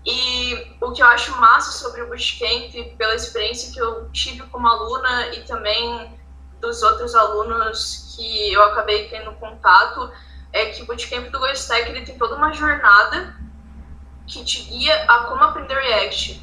E 0.05 0.77
o 0.81 0.93
que 0.93 1.03
eu 1.03 1.07
acho 1.07 1.37
massa 1.41 1.73
sobre 1.73 2.03
o 2.03 2.07
Bootcamp, 2.07 2.97
pela 2.97 3.15
experiência 3.15 3.73
que 3.73 3.81
eu 3.81 4.09
tive 4.13 4.43
como 4.45 4.69
aluna 4.69 5.35
e 5.35 5.43
também 5.43 6.17
dos 6.61 6.83
outros 6.83 7.15
alunos 7.15 8.15
que 8.15 8.53
eu 8.53 8.63
acabei 8.63 9.09
tendo 9.09 9.33
contato, 9.33 10.13
é 10.53 10.67
que 10.67 10.83
o 10.83 10.87
Bootcamp 10.87 11.29
do 11.31 11.41
GoStack 11.41 11.89
ele 11.91 12.05
tem 12.05 12.17
toda 12.17 12.37
uma 12.37 12.53
jornada 12.53 13.35
que 14.29 14.45
te 14.45 14.63
guia 14.63 15.05
a 15.09 15.25
como 15.25 15.43
aprender 15.43 15.75
React. 15.75 16.41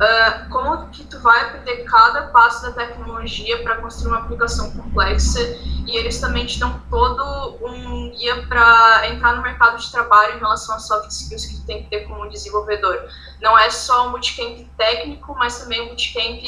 Uh, 0.00 0.48
como 0.48 0.88
que 0.88 1.04
tu 1.04 1.20
vai 1.20 1.38
aprender 1.42 1.84
cada 1.84 2.28
passo 2.28 2.62
da 2.62 2.72
tecnologia 2.72 3.62
para 3.62 3.76
construir 3.82 4.12
uma 4.12 4.20
aplicação 4.20 4.70
complexa 4.70 5.40
e 5.86 5.94
eles 5.94 6.18
também 6.18 6.46
te 6.46 6.58
dão 6.58 6.80
todo 6.88 7.58
um 7.60 8.10
guia 8.10 8.46
para 8.46 9.08
entrar 9.08 9.36
no 9.36 9.42
mercado 9.42 9.76
de 9.76 9.92
trabalho 9.92 10.36
em 10.36 10.38
relação 10.38 10.74
às 10.74 10.86
soft 10.86 11.10
skills 11.10 11.44
que 11.44 11.56
tu 11.56 11.66
tem 11.66 11.82
que 11.82 11.90
ter 11.90 12.08
como 12.08 12.26
desenvolvedor. 12.30 13.10
Não 13.42 13.58
é 13.58 13.68
só 13.68 14.08
um 14.08 14.12
bootcamp 14.12 14.66
técnico, 14.78 15.34
mas 15.34 15.58
também 15.58 15.82
um 15.82 15.88
bootcamp 15.88 16.40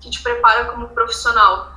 que 0.00 0.08
te 0.08 0.22
prepara 0.22 0.66
como 0.66 0.86
profissional. 0.90 1.72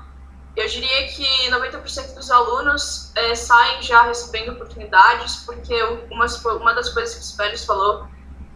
Eu 0.55 0.67
diria 0.67 1.07
que 1.07 1.49
90% 1.49 2.13
dos 2.13 2.29
alunos 2.29 3.11
é, 3.15 3.33
saem 3.33 3.81
já 3.81 4.03
recebendo 4.03 4.51
oportunidades, 4.51 5.37
porque 5.37 5.73
uma, 6.11 6.27
uma 6.57 6.75
das 6.75 6.89
coisas 6.89 7.15
que 7.15 7.21
o 7.21 7.23
Sibelius 7.23 7.65
falou 7.65 8.07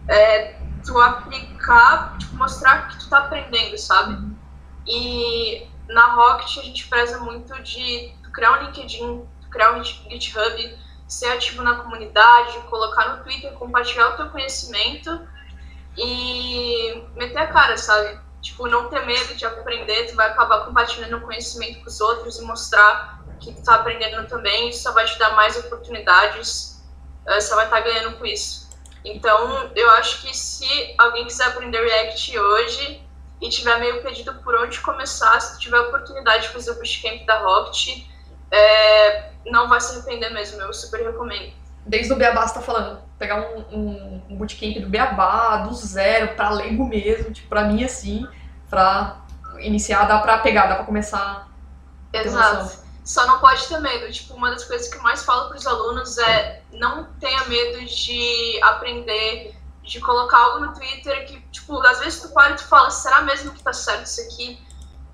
é 0.06 0.67
tu 0.84 0.98
aplicar, 0.98 2.16
tipo, 2.18 2.36
mostrar 2.36 2.88
que 2.88 2.98
tu 2.98 3.08
tá 3.08 3.18
aprendendo, 3.18 3.76
sabe? 3.78 4.36
E 4.86 5.66
na 5.88 6.14
Rocket 6.14 6.58
a 6.58 6.62
gente 6.62 6.86
preza 6.88 7.18
muito 7.20 7.62
de 7.62 8.12
criar 8.32 8.52
um 8.52 8.64
LinkedIn, 8.64 9.26
criar 9.50 9.72
um 9.72 9.82
GitHub, 9.82 10.78
ser 11.06 11.32
ativo 11.32 11.62
na 11.62 11.76
comunidade, 11.76 12.58
colocar 12.70 13.16
no 13.16 13.24
Twitter, 13.24 13.52
compartilhar 13.54 14.10
o 14.10 14.16
teu 14.16 14.28
conhecimento 14.28 15.26
e 15.96 17.02
meter 17.14 17.38
a 17.38 17.46
cara, 17.48 17.76
sabe? 17.76 18.18
Tipo, 18.40 18.68
não 18.68 18.88
ter 18.88 19.04
medo 19.04 19.34
de 19.34 19.44
aprender, 19.44 20.06
tu 20.06 20.14
vai 20.14 20.28
acabar 20.28 20.64
compartilhando 20.64 21.20
conhecimento 21.22 21.80
com 21.80 21.88
os 21.88 22.00
outros 22.00 22.38
e 22.38 22.42
mostrar 22.42 23.24
que 23.40 23.52
tu 23.52 23.62
tá 23.62 23.76
aprendendo 23.76 24.28
também, 24.28 24.68
isso 24.68 24.82
só 24.82 24.92
vai 24.92 25.04
te 25.04 25.18
dar 25.18 25.34
mais 25.34 25.56
oportunidades, 25.56 26.82
você 27.24 27.54
vai 27.54 27.64
estar 27.64 27.78
tá 27.78 27.82
ganhando 27.82 28.16
com 28.16 28.26
isso. 28.26 28.67
Então, 29.04 29.70
eu 29.74 29.90
acho 29.92 30.22
que 30.22 30.36
se 30.36 30.94
alguém 30.98 31.26
quiser 31.26 31.46
aprender 31.46 31.80
React 31.80 32.38
hoje 32.38 33.02
e 33.40 33.48
tiver 33.48 33.78
meio 33.78 34.02
perdido 34.02 34.34
por 34.42 34.54
onde 34.56 34.80
começar, 34.80 35.40
se 35.40 35.58
tiver 35.60 35.76
a 35.76 35.82
oportunidade 35.82 36.44
de 36.44 36.48
fazer 36.48 36.72
o 36.72 36.74
bootcamp 36.74 37.24
da 37.24 37.38
Rocket, 37.38 38.04
é, 38.50 39.30
não 39.46 39.68
vai 39.68 39.80
se 39.80 39.92
arrepender 39.92 40.30
mesmo, 40.30 40.60
eu 40.60 40.72
super 40.72 41.00
recomendo. 41.02 41.52
Desde 41.86 42.12
o 42.12 42.16
Beabá 42.16 42.46
você 42.46 42.54
tá 42.54 42.60
falando, 42.60 43.00
pegar 43.18 43.40
um, 43.40 43.60
um, 43.72 44.22
um 44.30 44.36
bootcamp 44.36 44.78
do 44.80 44.88
Beabá, 44.88 45.58
do 45.58 45.74
zero, 45.74 46.34
pra 46.34 46.50
leigo 46.50 46.84
mesmo, 46.84 47.32
tipo, 47.32 47.48
pra 47.48 47.64
mim 47.64 47.84
assim, 47.84 48.26
pra 48.68 49.24
iniciar, 49.60 50.04
dá 50.04 50.18
pra 50.18 50.38
pegar, 50.38 50.66
dá 50.66 50.74
pra 50.74 50.84
começar. 50.84 51.48
Exato. 52.12 52.78
Só 53.04 53.26
não 53.26 53.38
pode 53.38 53.66
ter 53.66 53.78
medo. 53.80 54.10
Tipo, 54.12 54.34
uma 54.34 54.50
das 54.50 54.64
coisas 54.64 54.88
que 54.88 54.98
eu 54.98 55.02
mais 55.02 55.24
falo 55.24 55.48
pros 55.48 55.66
alunos 55.66 56.18
é 56.18 56.57
não 56.72 57.12
tenha 57.14 57.44
medo 57.44 57.84
de 57.84 58.60
aprender, 58.62 59.54
de 59.82 60.00
colocar 60.00 60.38
algo 60.38 60.66
no 60.66 60.74
Twitter 60.74 61.26
que, 61.26 61.40
tipo, 61.50 61.78
às 61.86 61.98
vezes 62.00 62.20
tu 62.20 62.28
para 62.30 62.52
e 62.52 62.56
tu 62.56 62.64
fala, 62.64 62.90
será 62.90 63.22
mesmo 63.22 63.52
que 63.52 63.62
tá 63.62 63.72
certo 63.72 64.04
isso 64.04 64.20
aqui? 64.20 64.60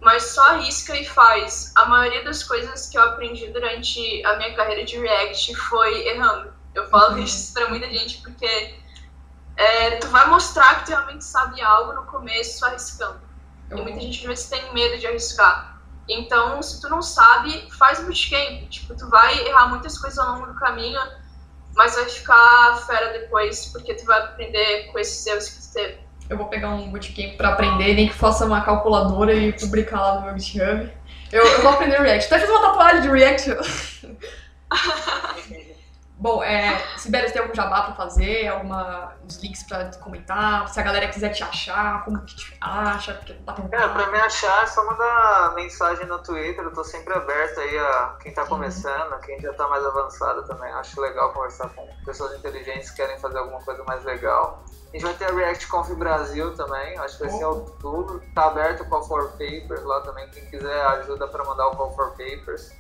Mas 0.01 0.23
só 0.25 0.43
arrisca 0.51 0.97
e 0.97 1.05
faz. 1.05 1.73
A 1.77 1.87
maioria 1.87 2.25
das 2.25 2.43
coisas 2.43 2.89
que 2.89 2.99
eu 2.99 3.03
aprendi 3.03 3.47
durante 3.49 4.25
a 4.27 4.37
minha 4.37 4.55
carreira 4.55 4.85
de 4.85 4.99
React 4.99 5.55
foi 5.55 6.09
errando. 6.09 6.53
Eu 6.75 6.89
falo 6.89 7.15
uhum. 7.15 7.23
isso 7.23 7.55
pra 7.55 7.69
muita 7.69 7.89
gente 7.89 8.21
porque 8.21 8.75
é, 9.57 9.97
tu 9.97 10.09
vai 10.09 10.29
mostrar 10.29 10.81
que 10.81 10.87
tu 10.87 10.89
realmente 10.91 11.25
sabe 11.25 11.61
algo 11.63 11.93
no 11.93 12.05
começo 12.07 12.65
arriscando. 12.67 13.21
E 13.71 13.75
muita 13.75 14.01
gente 14.01 14.21
às 14.21 14.27
vezes 14.27 14.49
tem 14.49 14.75
medo 14.75 14.99
de 14.99 15.07
arriscar. 15.07 15.81
Então, 16.09 16.63
se 16.63 16.81
tu 16.81 16.89
não 16.89 17.01
sabe, 17.01 17.71
faz 17.79 18.01
bootcamp. 18.01 18.69
Tipo, 18.69 18.95
tu 18.95 19.09
vai 19.09 19.47
errar 19.47 19.69
muitas 19.69 19.99
coisas 19.99 20.19
ao 20.19 20.35
longo 20.35 20.47
do 20.47 20.55
caminho, 20.55 21.01
mas 21.75 21.95
vai 21.95 22.09
ficar 22.09 22.85
fera 22.87 23.13
depois, 23.13 23.67
porque 23.67 23.95
tu 23.95 24.05
vai 24.05 24.21
aprender 24.21 24.91
com 24.93 24.99
esses 24.99 25.27
erros 25.27 25.49
que 25.49 25.63
tu 25.63 25.73
teve. 25.73 25.99
Eu 26.31 26.39
vou 26.39 26.47
pegar 26.47 26.71
um 26.71 26.91
bootcamp 26.91 27.37
pra 27.37 27.51
aprender, 27.51 27.95
nem 27.95 28.09
que 28.09 28.15
faça 28.15 28.47
uma 28.47 28.63
calculadora 28.63 29.35
e 29.35 29.53
publicar 29.53 30.01
lá 30.01 30.21
no 30.21 30.27
meu 30.27 30.39
GitHub. 30.39 30.91
Eu, 31.31 31.45
eu 31.45 31.63
vou 31.63 31.73
aprender 31.73 32.01
React. 32.01 32.27
Até 32.27 32.39
fiz 32.39 32.49
uma 32.49 32.63
tatuagem 32.63 33.03
de 33.03 33.09
React. 33.09 33.57
Bom, 36.25 36.43
é, 36.43 36.83
Sibério, 36.97 37.29
você 37.29 37.35
tem 37.35 37.43
algum 37.43 37.55
jabá 37.55 37.83
pra 37.83 37.95
fazer? 37.97 38.49
Alguma, 38.49 39.13
uns 39.23 39.37
links 39.43 39.63
pra 39.65 39.91
comentar? 39.97 40.67
Se 40.71 40.81
a 40.81 40.83
galera 40.83 41.07
quiser 41.09 41.29
te 41.29 41.43
achar, 41.43 42.03
como 42.03 42.19
que 42.23 42.35
te 42.35 42.57
acha? 42.63 43.13
Porque 43.13 43.35
tá 43.35 43.55
é, 43.71 43.89
pra 43.89 44.11
me 44.11 44.19
achar 44.19 44.63
é 44.63 44.67
só 44.67 44.87
mandar 44.87 45.53
mensagem 45.55 46.07
no 46.07 46.19
Twitter. 46.23 46.65
Eu 46.65 46.73
tô 46.73 46.83
sempre 46.83 47.13
aberto 47.13 47.61
aí 47.61 47.79
a 47.79 48.17
quem 48.23 48.33
tá 48.33 48.47
começando, 48.47 49.21
quem 49.21 49.39
já 49.39 49.53
tá 49.53 49.69
mais 49.69 49.85
avançado 49.85 50.47
também. 50.47 50.73
Acho 50.73 50.99
legal 50.99 51.31
conversar 51.35 51.69
com 51.69 51.87
pessoas 52.07 52.39
inteligentes 52.39 52.89
que 52.89 52.97
querem 52.97 53.19
fazer 53.19 53.37
alguma 53.37 53.61
coisa 53.61 53.85
mais 53.85 54.03
legal. 54.05 54.65
A 54.89 54.97
gente 54.97 55.05
vai 55.05 55.13
ter 55.13 55.27
a 55.27 55.35
React 55.35 55.67
Conf 55.69 55.91
Brasil 55.91 56.55
também, 56.55 56.99
acho 57.01 57.19
que 57.19 57.25
vai 57.25 57.33
ser 57.33 57.43
em 57.43 57.45
outubro. 57.45 58.23
Tá 58.35 58.47
aberto 58.47 58.81
o 58.81 58.89
Call 58.89 59.03
for 59.03 59.29
Papers 59.33 59.83
lá 59.83 60.01
também. 60.01 60.27
Quem 60.31 60.47
quiser 60.47 60.87
ajuda 60.87 61.29
pra 61.29 61.45
mandar 61.45 61.67
o 61.67 61.77
Call 61.77 61.93
for 61.95 62.13
Papers. 62.13 62.73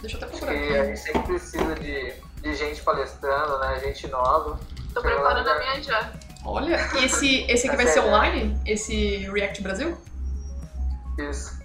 Deixa 0.00 0.16
eu 0.16 0.22
até 0.22 0.30
procurar. 0.30 0.52
Porque 0.54 0.74
a 0.74 0.84
gente 0.86 1.00
sempre 1.00 1.22
precisa 1.22 1.74
de 1.74 2.26
de 2.46 2.54
gente 2.54 2.82
palestrando, 2.82 3.58
né? 3.58 3.80
Gente 3.80 4.06
nova. 4.08 4.58
Tô 4.94 5.00
preparando 5.02 5.48
a 5.48 5.58
minha 5.58 5.82
já. 5.82 6.12
Olha, 6.44 6.78
e 6.94 7.04
esse, 7.04 7.42
esse 7.50 7.66
aqui 7.66 7.76
vai 7.76 7.86
ser 7.88 8.00
online? 8.00 8.60
Esse 8.64 9.28
React 9.32 9.62
Brasil? 9.62 9.98
Isso. 11.18 11.56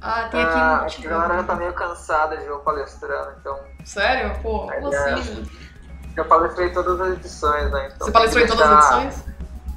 Ah, 0.00 0.28
tem 0.28 0.42
aqui 0.42 0.58
ah, 0.58 0.82
Acho 0.84 1.00
que 1.00 1.06
a 1.06 1.10
galera 1.10 1.34
já 1.36 1.42
tá 1.44 1.54
meio 1.54 1.72
cansada 1.72 2.36
de 2.36 2.46
eu 2.46 2.58
palestrando, 2.58 3.36
então. 3.40 3.56
Sério? 3.84 4.36
Pô, 4.42 4.66
como 4.66 4.92
é, 4.92 5.12
assim? 5.12 5.48
Eu 6.16 6.24
palestrei 6.24 6.70
todas 6.70 7.00
as 7.00 7.12
edições, 7.14 7.70
né? 7.70 7.92
Então, 7.94 8.06
Você 8.06 8.12
palestrou 8.12 8.44
em 8.44 8.48
todas 8.48 8.66
as 8.66 8.96
edições? 8.96 9.24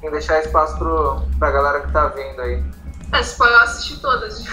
que 0.00 0.10
deixar 0.10 0.40
espaço 0.40 0.76
pro, 0.76 1.22
pra 1.38 1.50
galera 1.52 1.80
que 1.80 1.92
tá 1.92 2.08
vindo 2.08 2.42
aí. 2.42 2.64
É, 3.12 3.22
se 3.22 3.36
for 3.36 3.48
eu 3.48 3.60
assistir 3.60 4.00
todas. 4.00 4.44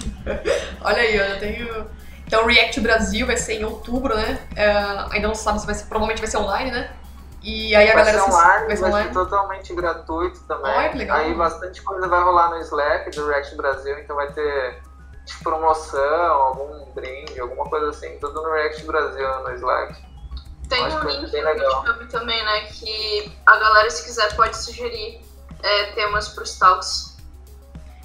Olha 0.80 0.98
aí, 0.98 1.16
eu 1.16 1.28
já 1.28 1.38
tenho 1.38 1.86
então 2.34 2.44
o 2.44 2.48
React 2.48 2.80
Brasil 2.80 3.26
vai 3.26 3.36
ser 3.36 3.60
em 3.60 3.64
outubro, 3.64 4.16
né? 4.16 4.44
É, 4.56 4.68
ainda 5.12 5.28
não 5.28 5.36
sabe 5.36 5.60
se 5.60 5.66
vai 5.66 5.74
ser, 5.74 5.86
provavelmente 5.86 6.18
vai 6.18 6.28
ser 6.28 6.38
online, 6.38 6.72
né? 6.72 6.92
E 7.40 7.76
aí 7.76 7.88
a 7.88 7.94
vai 7.94 8.04
galera 8.04 8.24
ser 8.24 8.30
online, 8.30 8.66
vai 8.66 8.76
ser, 8.76 8.84
online. 8.84 9.08
Vai 9.08 9.24
ser 9.24 9.30
totalmente 9.30 9.74
gratuito 9.74 10.40
também. 10.48 10.72
Olha, 10.72 10.88
que 10.88 10.98
legal. 10.98 11.18
Aí 11.18 11.32
bastante 11.34 11.80
coisa 11.82 12.08
vai 12.08 12.20
rolar 12.20 12.50
no 12.50 12.58
Slack 12.58 13.10
do 13.10 13.28
React 13.28 13.54
Brasil, 13.54 13.98
então 14.00 14.16
vai 14.16 14.32
ter 14.32 14.82
tipo, 15.24 15.44
promoção, 15.44 16.02
algum 16.02 16.90
brinde, 16.92 17.38
alguma 17.38 17.66
coisa 17.66 17.90
assim, 17.90 18.18
tudo 18.18 18.42
no 18.42 18.52
React 18.52 18.84
Brasil 18.84 19.42
no 19.44 19.54
Slack. 19.54 20.04
Tem 20.68 20.82
um 20.82 21.00
link 21.00 21.20
no 21.20 21.28
GitHub 21.28 22.06
também, 22.10 22.44
né? 22.44 22.60
Que 22.62 23.32
a 23.46 23.56
galera, 23.56 23.88
se 23.90 24.02
quiser, 24.02 24.34
pode 24.34 24.56
sugerir 24.56 25.20
é, 25.62 25.84
temas 25.92 26.30
para 26.30 26.42
os 26.42 26.58
talks. 26.58 27.16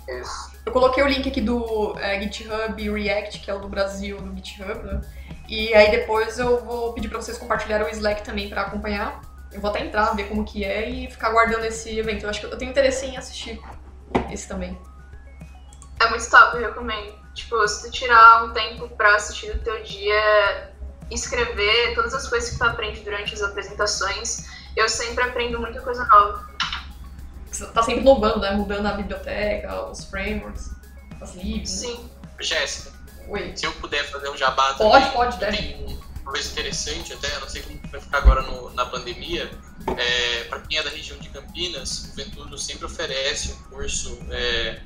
Isso. 0.08 0.59
Eu 0.70 0.74
coloquei 0.74 1.04
o 1.04 1.08
link 1.08 1.28
aqui 1.28 1.42
do 1.42 1.98
é, 1.98 2.22
GitHub 2.22 2.92
React, 2.92 3.40
que 3.40 3.50
é 3.50 3.54
o 3.56 3.58
do 3.58 3.68
Brasil, 3.68 4.22
do 4.22 4.36
GitHub, 4.36 4.84
né? 4.84 5.02
E 5.48 5.74
aí 5.74 5.90
depois 5.90 6.38
eu 6.38 6.64
vou 6.64 6.94
pedir 6.94 7.10
para 7.10 7.20
vocês 7.20 7.40
compartilharem 7.40 7.88
o 7.88 7.90
Slack 7.90 8.24
também 8.24 8.48
para 8.48 8.62
acompanhar. 8.62 9.20
Eu 9.52 9.60
vou 9.62 9.72
até 9.72 9.84
entrar, 9.84 10.16
ver 10.16 10.30
como 10.30 10.46
que 10.46 10.64
é 10.64 10.88
e 10.88 11.10
ficar 11.10 11.32
guardando 11.32 11.64
esse 11.64 11.98
evento. 11.98 12.22
Eu 12.22 12.30
acho 12.30 12.42
que 12.42 12.46
eu 12.46 12.56
tenho 12.56 12.70
interesse 12.70 13.04
em 13.08 13.18
assistir 13.18 13.60
esse 14.32 14.48
também. 14.48 14.80
É 16.00 16.08
muito 16.08 16.30
top, 16.30 16.58
eu 16.58 16.68
recomendo. 16.68 17.16
Tipo, 17.34 17.68
se 17.68 17.88
tu 17.88 17.92
tirar 17.92 18.44
um 18.44 18.54
tempo 18.54 18.88
pra 18.90 19.16
assistir 19.16 19.50
o 19.50 19.60
teu 19.64 19.82
dia, 19.82 20.72
escrever 21.10 21.96
todas 21.96 22.14
as 22.14 22.30
coisas 22.30 22.52
que 22.52 22.60
tu 22.60 22.64
aprende 22.64 23.00
durante 23.00 23.34
as 23.34 23.42
apresentações, 23.42 24.46
eu 24.78 24.88
sempre 24.88 25.24
aprendo 25.24 25.60
muita 25.60 25.82
coisa 25.82 26.06
nova 26.06 26.48
tá 27.74 27.84
sempre 27.84 28.02
inovando, 28.02 28.40
né? 28.40 28.52
Mudando 28.52 28.86
a 28.86 28.94
biblioteca, 28.94 29.90
os 29.90 30.06
frameworks, 30.06 30.72
as 31.22 31.36
libs. 31.36 31.70
Sim. 31.70 32.10
Jéssica. 32.40 32.92
Oi. 33.28 33.54
Se 33.56 33.66
eu 33.66 33.72
puder 33.74 34.04
fazer 34.10 34.30
um 34.30 34.38
jabá 34.38 34.74
Pode, 34.74 35.06
também, 35.06 35.12
pode, 35.12 35.38
deve. 35.38 35.58
Tem 35.58 36.00
uma 36.22 36.32
coisa 36.32 36.52
interessante 36.52 37.14
até, 37.14 37.40
não 37.40 37.50
sei 37.50 37.62
como 37.62 37.80
vai 37.92 38.00
ficar 38.00 38.18
agora 38.20 38.42
no, 38.42 38.72
na 38.72 38.86
pandemia. 38.86 39.50
É, 39.98 40.44
para 40.46 40.60
quem 40.62 40.78
é 40.78 40.84
da 40.84 40.90
região 40.90 41.18
de 41.20 41.30
Campinas, 41.30 42.06
o 42.12 42.16
Venturo 42.16 42.58
sempre 42.58 42.86
oferece 42.86 43.52
um 43.52 43.64
curso 43.70 44.18
é, 44.32 44.82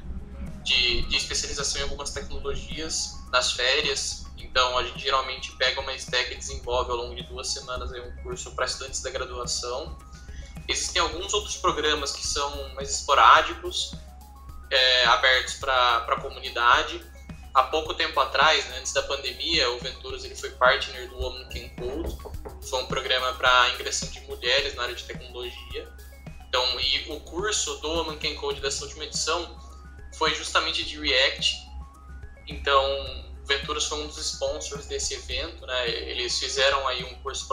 de, 0.64 1.02
de 1.04 1.18
especialização 1.18 1.82
em 1.82 1.84
algumas 1.84 2.12
tecnologias 2.12 3.16
nas 3.32 3.52
férias. 3.52 4.26
Então, 4.38 4.78
a 4.78 4.84
gente 4.84 5.00
geralmente 5.00 5.52
pega 5.54 5.82
uma 5.82 5.94
stack 5.96 6.34
e 6.34 6.38
desenvolve 6.38 6.92
ao 6.92 6.98
longo 6.98 7.16
de 7.16 7.24
duas 7.24 7.48
semanas 7.48 7.92
aí, 7.92 8.02
um 8.02 8.24
curso 8.24 8.52
para 8.52 8.66
estudantes 8.66 9.02
da 9.02 9.10
graduação. 9.10 9.98
Existem 10.68 11.02
alguns 11.02 11.34
outros 11.34 11.58
programas 11.58 12.12
que 12.12 12.26
são 12.26 12.74
mais 12.74 12.90
esporádicos, 12.90 13.94
é, 14.72 15.06
abertos 15.06 15.56
para 15.56 15.98
a 15.98 16.22
comunidade. 16.22 17.04
Há 17.54 17.64
pouco 17.64 17.94
tempo 17.94 18.20
atrás, 18.20 18.66
né, 18.70 18.80
antes 18.80 18.94
da 18.94 19.04
pandemia, 19.04 19.70
o 19.72 19.80
Venturas 19.80 20.24
ele 20.24 20.36
foi 20.36 20.50
partner 20.52 21.08
do 21.10 21.18
Woman 21.18 21.48
Can 21.50 21.70
Code. 21.76 22.18
Foi 22.68 22.82
um 22.82 22.88
programa 22.88 23.34
para 23.34 23.70
ingressão 23.76 24.10
de 24.10 24.22
mulheres 24.22 24.74
na 24.76 24.84
área 24.84 24.96
de 24.96 25.04
tecnologia. 25.04 25.88
Então, 26.48 26.80
e 26.80 27.12
o 27.12 27.20
curso 27.20 27.76
do 27.78 27.90
Woman 27.90 28.18
Can 28.18 28.36
Code 28.36 28.62
dessa 28.62 28.86
última 28.86 29.04
edição 29.04 29.60
foi 30.18 30.34
justamente 30.34 30.84
de 30.84 31.00
React. 31.00 31.56
Então, 32.48 33.33
Venturas 33.58 33.86
foi 33.86 34.04
um 34.04 34.08
dos 34.08 34.18
sponsors 34.18 34.86
desse 34.86 35.14
evento, 35.14 35.66
né? 35.66 35.90
Eles 35.90 36.38
fizeram 36.40 36.88
aí 36.88 37.04
um 37.04 37.16
curso 37.22 37.48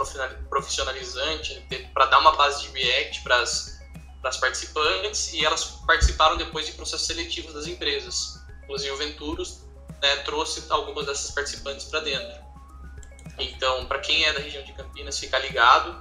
profissionalizante 0.49 1.67
para 1.93 2.07
dar 2.07 2.19
uma 2.19 2.37
base 2.37 2.63
de 2.63 2.69
React 2.69 3.23
para 3.23 3.41
as 3.41 4.37
participantes 4.39 5.33
e 5.33 5.45
elas 5.45 5.65
participaram 5.87 6.37
depois 6.37 6.67
de 6.67 6.73
processos 6.73 7.07
seletivos 7.07 7.55
das 7.55 7.67
empresas. 7.67 8.41
Inclusive 8.65 8.93
o 8.93 8.97
Venturos 8.97 9.63
né, 10.01 10.17
trouxe 10.19 10.65
algumas 10.71 11.07
dessas 11.07 11.31
participantes 11.33 11.87
para 11.87 12.01
dentro. 12.01 12.41
Então, 13.39 13.87
para 13.87 13.99
quem 13.99 14.25
é 14.25 14.33
da 14.33 14.41
região 14.41 14.63
de 14.65 14.73
Campinas, 14.73 15.19
ficar 15.19 15.39
ligado, 15.39 15.93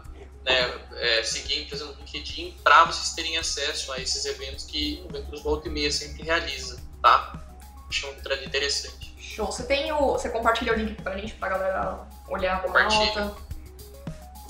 né, 0.44 0.88
é, 0.96 1.24
seguir 1.24 1.68
a 1.72 1.76
no 1.78 1.94
LinkedIn 1.94 2.58
para 2.64 2.86
vocês 2.86 3.14
terem 3.14 3.38
acesso 3.38 3.92
a 3.92 4.00
esses 4.00 4.26
eventos 4.26 4.66
que 4.66 5.04
o 5.06 5.12
Venturos 5.12 5.42
Volta 5.42 5.68
e 5.68 5.72
Meia 5.72 5.92
sempre 5.92 6.24
realiza, 6.24 6.82
tá? 7.02 7.46
Acho 7.88 8.14
trade 8.22 8.46
interessante. 8.46 8.99
Show. 9.40 9.46
Você 9.46 9.64
tem 9.64 9.92
o. 9.94 10.12
Você 10.12 10.30
compartilha 10.30 10.74
o 10.74 10.76
link 10.76 11.02
pra 11.02 11.18
gente, 11.18 11.34
pra 11.36 11.48
galera 11.48 12.00
olhar 12.28 12.62
com 12.62 12.78
alta. 12.78 13.32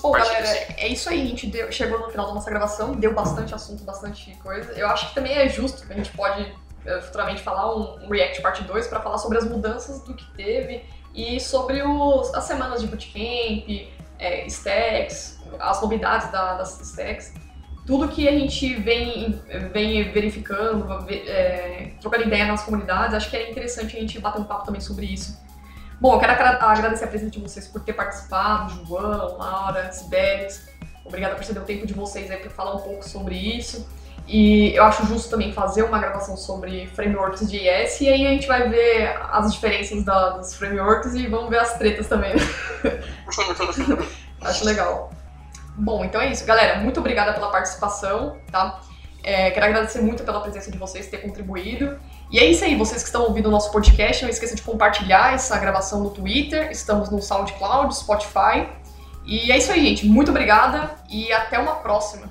Pô, 0.02 0.12
galera, 0.12 0.48
é 0.78 0.88
isso 0.88 1.10
aí. 1.10 1.22
A 1.22 1.26
gente 1.26 1.46
deu, 1.48 1.72
chegou 1.72 2.00
no 2.00 2.10
final 2.10 2.28
da 2.28 2.34
nossa 2.34 2.50
gravação, 2.50 2.94
deu 2.94 3.14
bastante 3.14 3.54
assunto, 3.54 3.84
bastante 3.84 4.36
coisa. 4.38 4.72
Eu 4.74 4.88
acho 4.88 5.10
que 5.10 5.16
também 5.16 5.34
é 5.34 5.48
justo 5.48 5.86
que 5.86 5.94
a 5.94 5.96
gente 5.96 6.12
pode 6.12 6.42
uh, 6.42 7.02
futuramente 7.04 7.44
falar 7.44 7.76
um, 7.76 8.06
um, 8.06 8.10
React 8.10 8.42
Parte 8.42 8.64
2 8.64 8.88
para 8.88 9.00
falar 9.02 9.20
sobre 9.20 9.38
as 9.38 9.46
mudanças 9.46 10.02
do 10.02 10.16
que 10.16 10.26
teve 10.34 10.86
e 11.14 11.40
sobre 11.40 11.84
os, 11.84 12.34
as 12.34 12.46
semanas 12.46 12.82
de 12.82 12.88
bootcamp, 12.88 13.90
é, 14.18 14.46
stacks, 14.48 15.38
as 15.60 15.82
novidades 15.82 16.32
da, 16.32 16.56
das 16.56 16.80
stacks, 16.80 17.34
tudo 17.90 18.08
que 18.08 18.28
a 18.28 18.32
gente 18.32 18.76
vem, 18.76 19.42
vem 19.74 20.12
verificando, 20.12 20.86
é, 21.10 21.94
trocando 22.00 22.26
ideia 22.26 22.46
nas 22.46 22.62
comunidades, 22.62 23.16
acho 23.16 23.32
que 23.32 23.36
é 23.36 23.50
interessante 23.50 23.98
a 23.98 24.00
gente 24.00 24.20
bater 24.20 24.40
um 24.40 24.44
papo 24.44 24.64
também 24.64 24.80
sobre 24.80 25.08
isso. 25.08 25.42
Bom, 26.00 26.14
eu 26.14 26.20
quero 26.20 26.34
agradecer 26.34 27.06
a 27.06 27.08
presença 27.08 27.32
de 27.32 27.40
vocês 27.40 27.68
por 27.68 27.82
ter 27.82 27.94
participado, 27.94 28.86
João, 28.86 29.40
Laura, 29.40 29.92
Sibélis. 29.92 30.70
Obrigada 31.04 31.34
por 31.34 31.44
ceder 31.44 31.64
o 31.64 31.66
tempo 31.66 31.88
de 31.88 31.96
vocês 31.96 32.30
aí 32.30 32.38
para 32.38 32.52
falar 32.52 32.76
um 32.76 32.82
pouco 32.82 33.10
sobre 33.10 33.34
isso. 33.36 33.90
E 34.28 34.76
eu 34.76 34.84
acho 34.84 35.08
justo 35.08 35.28
também 35.32 35.52
fazer 35.52 35.82
uma 35.82 35.98
gravação 35.98 36.38
sobre 36.38 36.86
frameworks 36.94 37.50
de 37.50 37.58
IS 37.58 38.02
e 38.02 38.08
aí 38.08 38.28
a 38.28 38.30
gente 38.30 38.46
vai 38.46 38.70
ver 38.70 39.18
as 39.32 39.52
diferenças 39.52 40.04
da, 40.04 40.38
dos 40.38 40.54
frameworks 40.54 41.16
e 41.16 41.26
vamos 41.26 41.50
ver 41.50 41.58
as 41.58 41.76
tretas 41.76 42.08
também. 42.08 42.36
acho 44.42 44.64
legal. 44.64 45.12
Bom, 45.80 46.04
então 46.04 46.20
é 46.20 46.30
isso, 46.30 46.46
galera. 46.46 46.82
Muito 46.82 47.00
obrigada 47.00 47.32
pela 47.34 47.50
participação, 47.50 48.38
tá? 48.52 48.82
É, 49.24 49.50
quero 49.52 49.66
agradecer 49.66 50.02
muito 50.02 50.24
pela 50.24 50.42
presença 50.42 50.70
de 50.70 50.78
vocês, 50.78 51.08
ter 51.08 51.20
contribuído. 51.20 51.98
E 52.30 52.38
é 52.38 52.46
isso 52.46 52.66
aí, 52.66 52.76
vocês 52.76 53.02
que 53.02 53.08
estão 53.08 53.24
ouvindo 53.24 53.48
o 53.48 53.52
nosso 53.52 53.72
podcast, 53.72 54.24
não 54.24 54.30
esqueça 54.30 54.56
de 54.56 54.62
compartilhar 54.62 55.34
essa 55.34 55.58
gravação 55.58 56.04
no 56.04 56.10
Twitter. 56.10 56.70
Estamos 56.70 57.10
no 57.10 57.22
SoundCloud, 57.22 57.96
Spotify. 57.96 58.68
E 59.26 59.52
é 59.54 59.58
isso 59.58 59.72
aí, 59.72 59.82
gente. 59.82 60.06
Muito 60.06 60.32
obrigada 60.32 60.92
e 61.10 61.32
até 61.32 61.58
uma 61.58 61.76
próxima. 61.76 62.30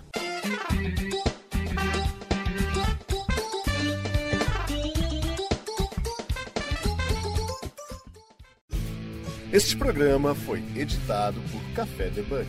Este 9.50 9.74
programa 9.74 10.34
foi 10.34 10.62
editado 10.76 11.40
por 11.50 11.62
Café 11.74 12.10
Debug. 12.10 12.46